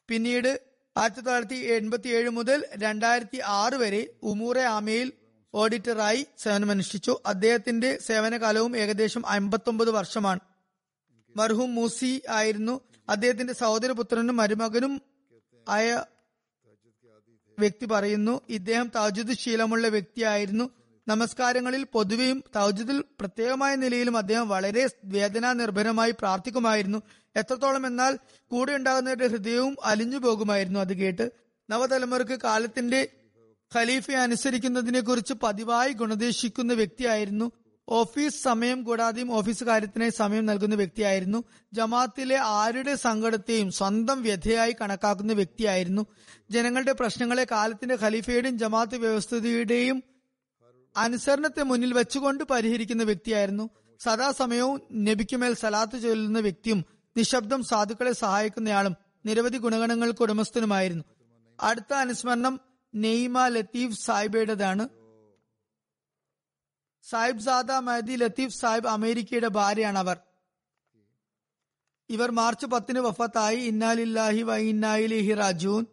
പിന്നീട് 0.08 0.71
ആയിരത്തി 0.98 1.22
തൊള്ളായിരത്തി 1.22 1.56
എൺപത്തി 1.56 2.08
ഏഴ് 2.08 2.30
മുതൽ 2.30 2.66
രണ്ടായിരത്തി 2.78 3.42
ആറ് 3.46 3.74
വരെ 3.74 4.08
ഉമൂറെ 4.24 4.62
ആമയിൽ 4.62 5.12
ഓഡിറ്ററായി 5.54 6.26
സേവനമനുഷ്ഠിച്ചു. 6.38 7.20
അദ്ദേഹത്തിന്റെ 7.26 7.98
സേവനകാലവും 7.98 8.78
ഏകദേശം 8.78 9.28
അമ്പത്തൊമ്പത് 9.28 9.92
വർഷമാണ്. 9.92 10.40
മർഹൂം 11.36 11.76
മൂസി 11.76 12.22
ആയിരുന്നു. 12.30 12.82
അദ്ദേഹത്തിന്റെ 13.10 13.54
സഹോദരപുത്രനും 13.54 14.38
മരുമകനും 14.38 15.02
ആയ 15.70 16.06
വ്യക്തി 17.60 17.86
പറയുന്നു 17.86 18.42
ഇദ്ദേഹം 18.50 18.92
താജുദ് 18.96 19.34
ശീലമുള്ള 19.34 19.88
വ്യക്തിയായിരുന്നു. 19.88 20.70
നമസ്കാരങ്ങളിൽ 21.08 21.84
പൊതുവെയും 21.84 22.44
തൗജിദിൽ 22.56 23.04
പ്രത്യേകമായ 23.20 23.76
നിലയിലും 23.76 24.18
അദ്ദേഹം 24.18 24.50
വളരെ 24.50 24.88
വേദനാ 25.06 25.54
നിർഭരമായി 25.54 26.12
പ്രാർത്ഥിക്കുമായിരുന്നു. 26.12 27.02
എത്രത്തോളം 27.36 27.88
എന്നാൽ 27.88 28.18
കൂടെ 28.52 28.76
ഉണ്ടാകുന്നവരുടെ 28.76 29.28
ഹൃദയവും 29.28 29.76
അലിഞ്ഞു 29.84 30.18
പോകുമായിരുന്നു 30.18 30.80
അത് 30.80 30.94
കേട്ട്. 30.94 31.32
നവതലമുറക്ക് 31.70 32.40
കാലത്തിന്റെ 32.44 33.10
ഖലീഫയെ 33.76 34.16
അനുസരിക്കുന്നതിനെ 34.16 35.02
കുറിച്ച് 35.02 35.34
പതിവായി 35.34 35.92
ഗുണദേശിക്കുന്ന 35.94 36.74
വ്യക്തിയായിരുന്നു. 36.74 37.52
ഓഫീസ് 37.90 38.44
സമയം 38.44 38.84
കൂടാതെയും 38.84 39.34
ഓഫീസ് 39.34 39.64
കാര്യത്തിനായി 39.64 40.10
സമയം 40.10 40.46
നൽകുന്ന 40.46 40.76
വ്യക്തിയായിരുന്നു. 40.76 41.44
ജമാഅത്തിലെ 41.74 42.36
ആരുടെ 42.36 42.96
സങ്കടത്തെയും 42.96 43.72
സ്വന്തം 43.72 44.24
വ്യഥയായി 44.24 44.76
കണക്കാക്കുന്ന 44.82 45.34
വ്യക്തിയായിരുന്നു. 45.34 46.06
ജനങ്ങളുടെ 46.52 46.92
പ്രശ്നങ്ങളെ 46.92 47.48
കാലത്തിന്റെ 47.52 47.98
ഖലീഫയുടെയും 48.02 48.58
ജമാഅത്ത് 48.58 48.96
വ്യവസ്ഥയുടെയും 48.96 50.04
അനുസരണത്തെ 50.98 51.64
മുന്നിൽ 51.64 51.94
വെച്ചുകൊണ്ട് 51.94 52.44
പരിഹരിക്കുന്ന 52.44 53.04
വ്യക്തിയായിരുന്നു. 53.04 53.70
സദാസമയവും 54.00 54.82
നബിക്കുമേൽ 54.94 55.54
സലാത്ത് 55.54 56.02
ചൊല്ലുന്ന 56.02 56.40
വ്യക്തിയും 56.40 56.86
നിശബ്ദം 57.18 57.64
സാധുക്കളെ 57.64 58.12
സഹായിക്കുന്നയാളും 58.12 58.96
നിരവധി 59.26 59.58
ഗുണഗണങ്ങൾക്ക് 59.58 60.22
ഉടമസ്ഥനുമായിരുന്നു. 60.22 61.04
അടുത്ത 61.60 61.94
അനുസ്മരണം 61.94 62.60
നെയ്മ 62.96 63.48
ലത്തീഫ് 63.48 64.06
സാഹിബയുടേതാണ്. 64.06 64.90
സാഹിബ് 67.10 67.40
സാദ 67.40 67.72
മഹദി 67.72 68.16
ലത്തീഫ് 68.16 68.60
സാഹിബ് 68.62 68.88
അമേരിക്കയുടെ 68.88 69.48
ഭാര്യയാണ് 69.48 69.98
അവർ 69.98 70.18
ഇവർ 72.10 72.32
മാർച്ച് 72.32 72.66
പത്തിന് 72.66 73.00
വഫത്തായി. 73.00 73.56
ഇന്നാലില്ലാഹി 73.56 74.42
വ 74.42 74.56
ഇന്നായിലിഹി 74.56 75.34
റാജൂൻ 75.34 75.86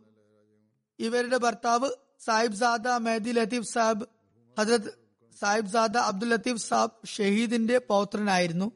ഇവരുടെ 0.98 1.36
ഭർത്താവ് 1.36 1.90
സാഹിബ് 2.24 2.56
സാദ 2.56 2.88
മെഹദി 2.88 3.30
ലത്തീഫ് 3.30 3.74
സാഹിബ് 3.74 4.17
ഹജരത് 4.58 4.98
സാഹിബ് 5.40 5.68
സാദ 5.68 5.96
അബ്ദുൽ 5.96 6.28
ലത്തീഫ് 6.28 6.62
സാബ് 6.68 7.06
ഷഹീദിന്റെ 7.06 7.78
പൗത്രനായിരുന്നു. 7.78 8.72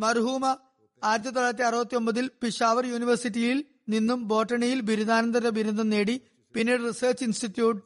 മർഹൂമ 0.00 0.56
ആയിരത്തി 1.04 1.30
തൊള്ളായിരത്തി 1.30 1.62
അറുപത്തി 1.62 1.96
ഒമ്പതിൽ 1.96 2.30
പിഷാവർ 2.42 2.86
യൂണിവേഴ്സിറ്റിയിൽ 2.86 3.64
നിന്നും 3.88 4.28
ബോട്ടണിയിൽ 4.28 4.80
ബിരുദാനന്തര 4.80 5.48
ബിരുദം 5.48 5.90
നേടി 5.90 6.20
പിന്നീട് 6.54 6.82
റിസർച്ച് 6.88 7.24
ഇൻസ്റ്റിറ്റ്യൂട്ട് 7.24 7.82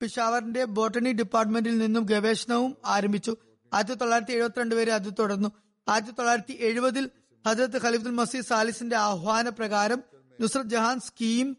പിഷാവറിന്റെ 0.00 0.64
ബോട്ടണി 0.64 1.12
ഡിപ്പാർട്ട്മെന്റിൽ 1.12 1.78
നിന്നും 1.78 2.04
ഗവേഷണവും 2.04 2.76
ആരംഭിച്ചു. 2.84 3.36
ആയിരത്തി 3.74 3.94
തൊള്ളായിരത്തി 3.94 4.32
എഴുപത്തിരണ്ട് 4.32 4.74
വരെ 4.74 4.92
അത് 4.92 5.14
തുടർന്നു. 5.18 5.48
ആയിരത്തി 5.88 6.12
തൊള്ളായിരത്തി 6.12 6.52
എഴുപതിൽ 6.60 7.10
ഹജരത്ത് 7.46 7.82
ഖലീഫുൽ 7.82 8.10
മസീദ് 8.10 8.44
സാലിസിന്റെ 8.44 8.96
ആഹ്വാന 8.96 9.48
പ്രകാരം 9.48 10.02
നുസ്രത് 10.40 10.66
ജഹാൻ 10.66 11.00
സ്കീം 11.00 11.56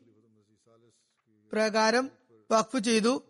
പ്രകാരം 1.54 2.10
വഖഫ് 2.52 2.80
ചെയ്തു. 2.84 3.24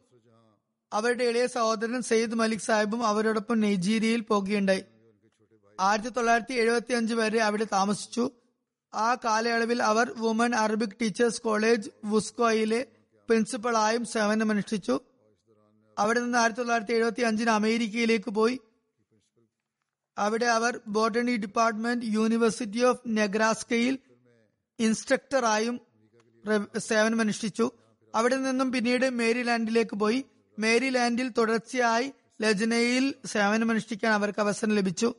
അവരുടെ 0.93 1.23
ഇളയ 1.23 1.47
സഹോദരൻ 1.47 2.01
സയ്യിദ് 2.01 2.35
മലിക് 2.35 2.59
സാഹിബും 2.59 3.07
അവരോടൊപ്പം 3.07 3.59
നൈജീരിയയിൽ 3.59 4.21
പോകുകയുണ്ടായി. 4.21 4.83
ആയിരത്തി 5.79 6.09
തൊള്ളായിരത്തി 6.09 6.53
എഴുപത്തി 6.53 6.93
അഞ്ച് 6.93 7.13
വരെ 7.13 7.39
അവിടെ 7.39 7.63
താമസിച്ചു. 7.63 8.31
ആ 8.93 9.15
കാലയളവിൽ 9.15 9.83
അവർ 9.83 10.13
വുമൺ 10.17 10.55
അറബിക് 10.55 10.97
ടീച്ചേഴ്സ് 11.01 11.41
കോളേജ് 11.41 11.89
വുസ്കോയിലെ 12.05 12.87
പ്രിൻസിപ്പളായും 13.29 14.05
സേവനമനുഷ്ഠിച്ചു. 14.05 14.99
അവിടെ 15.97 16.19
നിന്ന് 16.19 16.37
ആയിരത്തി 16.37 16.59
തൊള്ളായിരത്തി 16.59 16.91
എഴുപത്തി 16.91 17.21
അഞ്ചിന് 17.21 17.49
അമേരിക്കയിലേക്ക് 17.49 18.29
പോയി. 18.29 18.59
അവിടെ 20.17 20.45
അവർ 20.45 20.79
ബോട്ടണി 20.87 21.37
ഡിപ്പാർട്ട്മെന്റ് 21.37 22.05
യൂണിവേഴ്സിറ്റി 22.05 22.83
ഓഫ് 22.83 22.99
നെഗ്രാസ്കയിൽ 23.07 23.99
ഇൻസ്ട്രക്ടറായും 24.79 25.81
സേവനമനുഷ്ഠിച്ചു. 26.77 27.71
അവിടെ 28.15 28.35
നിന്നും 28.35 28.71
പിന്നീട് 28.71 29.09
മേരിലാൻഡിലേക്ക് 29.09 29.95
പോയി. 29.95 30.25
മേരിലാൻഡിൽ 30.59 31.29
തുടർച്ചയായി 31.29 32.13
ലജ്നയിൽ 32.41 33.15
സേവനമനുഷ്ഠിക്കാൻ 33.25 34.13
അവർക്ക് 34.13 34.39
അവസരം 34.39 34.75
ലഭിച്ചു. 34.75 35.13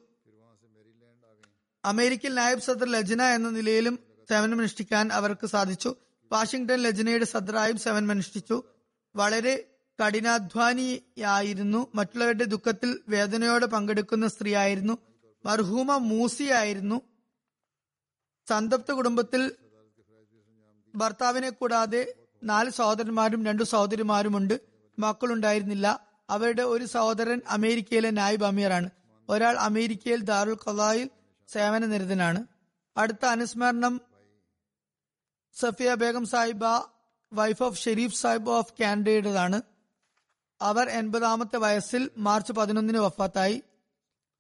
അമേരിക്കൻ 1.85 2.35
നായബ് 2.35 2.61
സദർ 2.61 2.89
ലജ്ന 2.89 3.23
എന്ന 3.23 3.51
നിലയിലും 3.51 3.99
സേവനമനുഷ്ഠിക്കാൻ 4.31 5.13
അവർക്ക് 5.13 5.47
സാധിച്ചു. 5.47 5.97
വാഷിംഗ്ടൺ 6.33 6.75
ലജ്നയുടെ 6.75 7.25
സദറായും 7.25 7.79
സേവനമനുഷ്ഠിച്ചു. 7.79 8.63
വളരെ 9.17 9.67
കഠിനാധ്വാനിയായിരുന്നു. 10.07 11.87
മറ്റുള്ളവരുടെ 11.95 12.45
ദുഃഖത്തിൽ 12.45 13.01
വേദനയോടെ 13.09 13.67
പങ്കെടുക്കുന്ന 13.67 14.29
സ്ത്രീയായിരുന്നു. 14.29 14.99
മർഹൂമ 15.47 15.97
മൂസിയായിരുന്നു. 15.97 17.01
സന്തപ്ത 18.49 18.93
കുടുംബത്തിൽ 18.93 19.53
ഭർത്താവിനെ 20.95 21.51
കൂടാതെ 21.51 22.15
നാല് 22.43 22.71
സഹോദരന്മാരും 22.71 23.45
രണ്ടു 23.45 23.63
സഹോദരിമാരുമുണ്ട്. 23.63 24.70
മക്കളുണ്ടായിരുന്നില്ല. 25.01 25.87
അവരുടെ 26.31 26.63
ഒരു 26.63 26.85
സഹോദരൻ 26.85 27.41
അമേരിക്കയിലെ 27.49 28.11
നായിബ് 28.11 28.45
അമീറാണ്. 28.45 28.91
ഒരാൾ 29.29 29.55
അമേരിക്കയിൽ 29.59 30.21
ദാറുൽ 30.31 30.57
ഖലായിൽ 30.67 31.11
സേവന 31.53 31.87
നിരതനാണ്. 31.87 32.41
അടുത്ത 32.97 33.25
അനുസ്മരണം 33.25 33.95
Safia 35.55 35.95
Begum 35.95 36.25
Sahiba 36.27 36.65
wife 37.33 37.63
of 37.63 37.81
Sharif 37.81 38.17
Sahib 38.17 38.51
of 38.51 38.75
കാനഡയുടേതാണ്. 38.81 39.59
അവർ 40.61 40.87
എൺപതാമത്തെ 40.91 41.57
വയസ്സിൽ 41.57 42.11
മാർച്ച് 42.17 42.53
പതിനൊന്നിന് 42.53 42.99
വഫാത്തായി. 42.99 43.63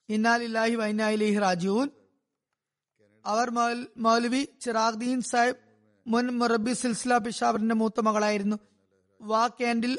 ഇന്നാലില്ലാഹി 0.08 0.74
വൈനായിലേഹി 0.74 1.38
റാജുവൂൻ 1.38 1.88
അവർ 3.26 3.50
മൗലവി 3.96 4.42
ചിറാഗ്ദീൻ 4.60 5.20
സാഹിബ് 5.22 5.56
മുൻ 6.06 6.26
മുറബി 6.38 6.72
സിൽസില 6.72 7.18
പിഷാബറിന്റെ 7.18 7.74
മൂത്ത 7.74 8.00
മകളായിരുന്നു. 8.00 8.56
വാ 9.20 9.42
കാൻഡിൽ 9.48 9.94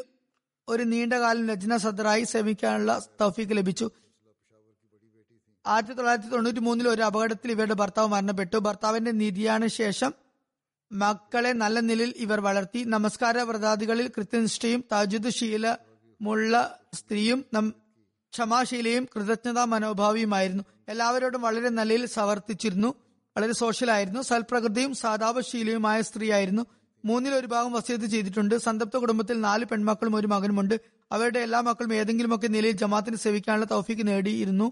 ഒരു 0.71 0.83
നീണ്ടകാലം 0.83 1.49
രചന 1.49 1.77
സദറായി 1.77 2.23
സേവിക്കാനുള്ള 2.23 2.91
തൗഫീക്ക് 3.21 3.57
ലഭിച്ചു. 3.57 3.87
ആയിരത്തി 5.67 5.93
തൊള്ളായിരത്തി 5.93 6.27
തൊണ്ണൂറ്റി 6.27 6.59
മൂന്നിൽ 6.59 6.87
ഒരു 6.89 7.01
അപകടത്തിൽ 7.01 7.51
ഇവരുടെ 7.51 7.73
ഭർത്താവ് 7.73 8.07
മരണപ്പെട്ടു. 8.07 8.57
ഭർത്താവിന്റെ 8.57 9.11
നിധിയാണ് 9.11 9.67
ശേഷം 9.67 10.13
മക്കളെ 10.91 11.51
നല്ല 11.53 11.79
നിലയിൽ 11.79 12.13
ഇവർ 12.17 12.39
വളർത്തി. 12.39 12.83
നമസ്കാര 12.83 13.37
വ്രതാദികളിൽ 13.41 14.07
കൃത്യനിഷ്ഠയും 14.07 14.83
താജുദ് 14.91 15.29
ശീലമുള്ള 15.29 16.79
സ്ത്രീയും 16.93 17.45
ക്ഷമാശീലയും 18.33 19.07
കൃതജ്ഞതാ 19.15 19.63
മനോഭാവിയുമായിരുന്നു. 19.65 20.63
എല്ലാവരോടും 20.89 21.41
വളരെ 21.41 21.69
നിലയിൽ 21.69 22.05
സവർത്തിച്ചിരുന്നു 22.05 22.89
വളരെ 23.37 23.53
സോഷ്യലായിരുന്നു. 23.53 24.21
സൽപ്രകൃതിയും 24.21 24.93
സാധാപശീലയുമായ 24.95 26.01
സ്ത്രീയായിരുന്നു. 26.01 26.65
മൂന്നിൽ 27.05 27.33
ഒരു 27.33 27.47
ഭാഗം 27.47 27.73
വസീത് 27.73 28.05
ചെയ്തിട്ടുണ്ട്. 28.05 28.57
സന്തപ്ത 28.57 28.97
കുടുംബത്തിൽ 28.97 29.41
നാല് 29.41 29.65
പെൺമക്കളും 29.65 30.15
ഒരു 30.15 30.27
മകനുമുണ്ട്. 30.27 30.79
അവരുടെ 31.11 31.39
എല്ലാ 31.39 31.61
മക്കളും 31.61 31.93
ഏതെങ്കിലുമൊക്കെ 31.93 32.47
നിലയിൽ 32.47 32.71
ജമാത്തിന് 32.71 33.15
സേവിക്കാനുള്ള 33.15 33.67
തൗഫീക്ക് 33.71 34.07
നേടിയിരുന്നു. 34.07 34.71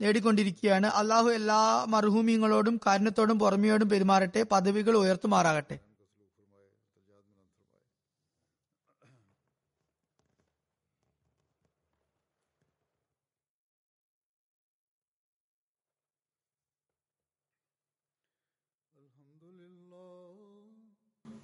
നേടിക്കൊണ്ടിരിക്കുകയാണ്. 0.00 0.86
അള്ളാഹു 0.86 1.30
എല്ലാ 1.30 1.84
മർഹൂമിങ്ങളോടും 1.88 2.80
കാരണത്തോടും 2.86 3.38
പുറമെയോടും 3.38 3.88
പെരുമാറട്ടെ. 3.88 4.42
പദവികൾ 4.42 4.96
ഉയർത്തുമാറാകട്ടെ. 4.96 5.78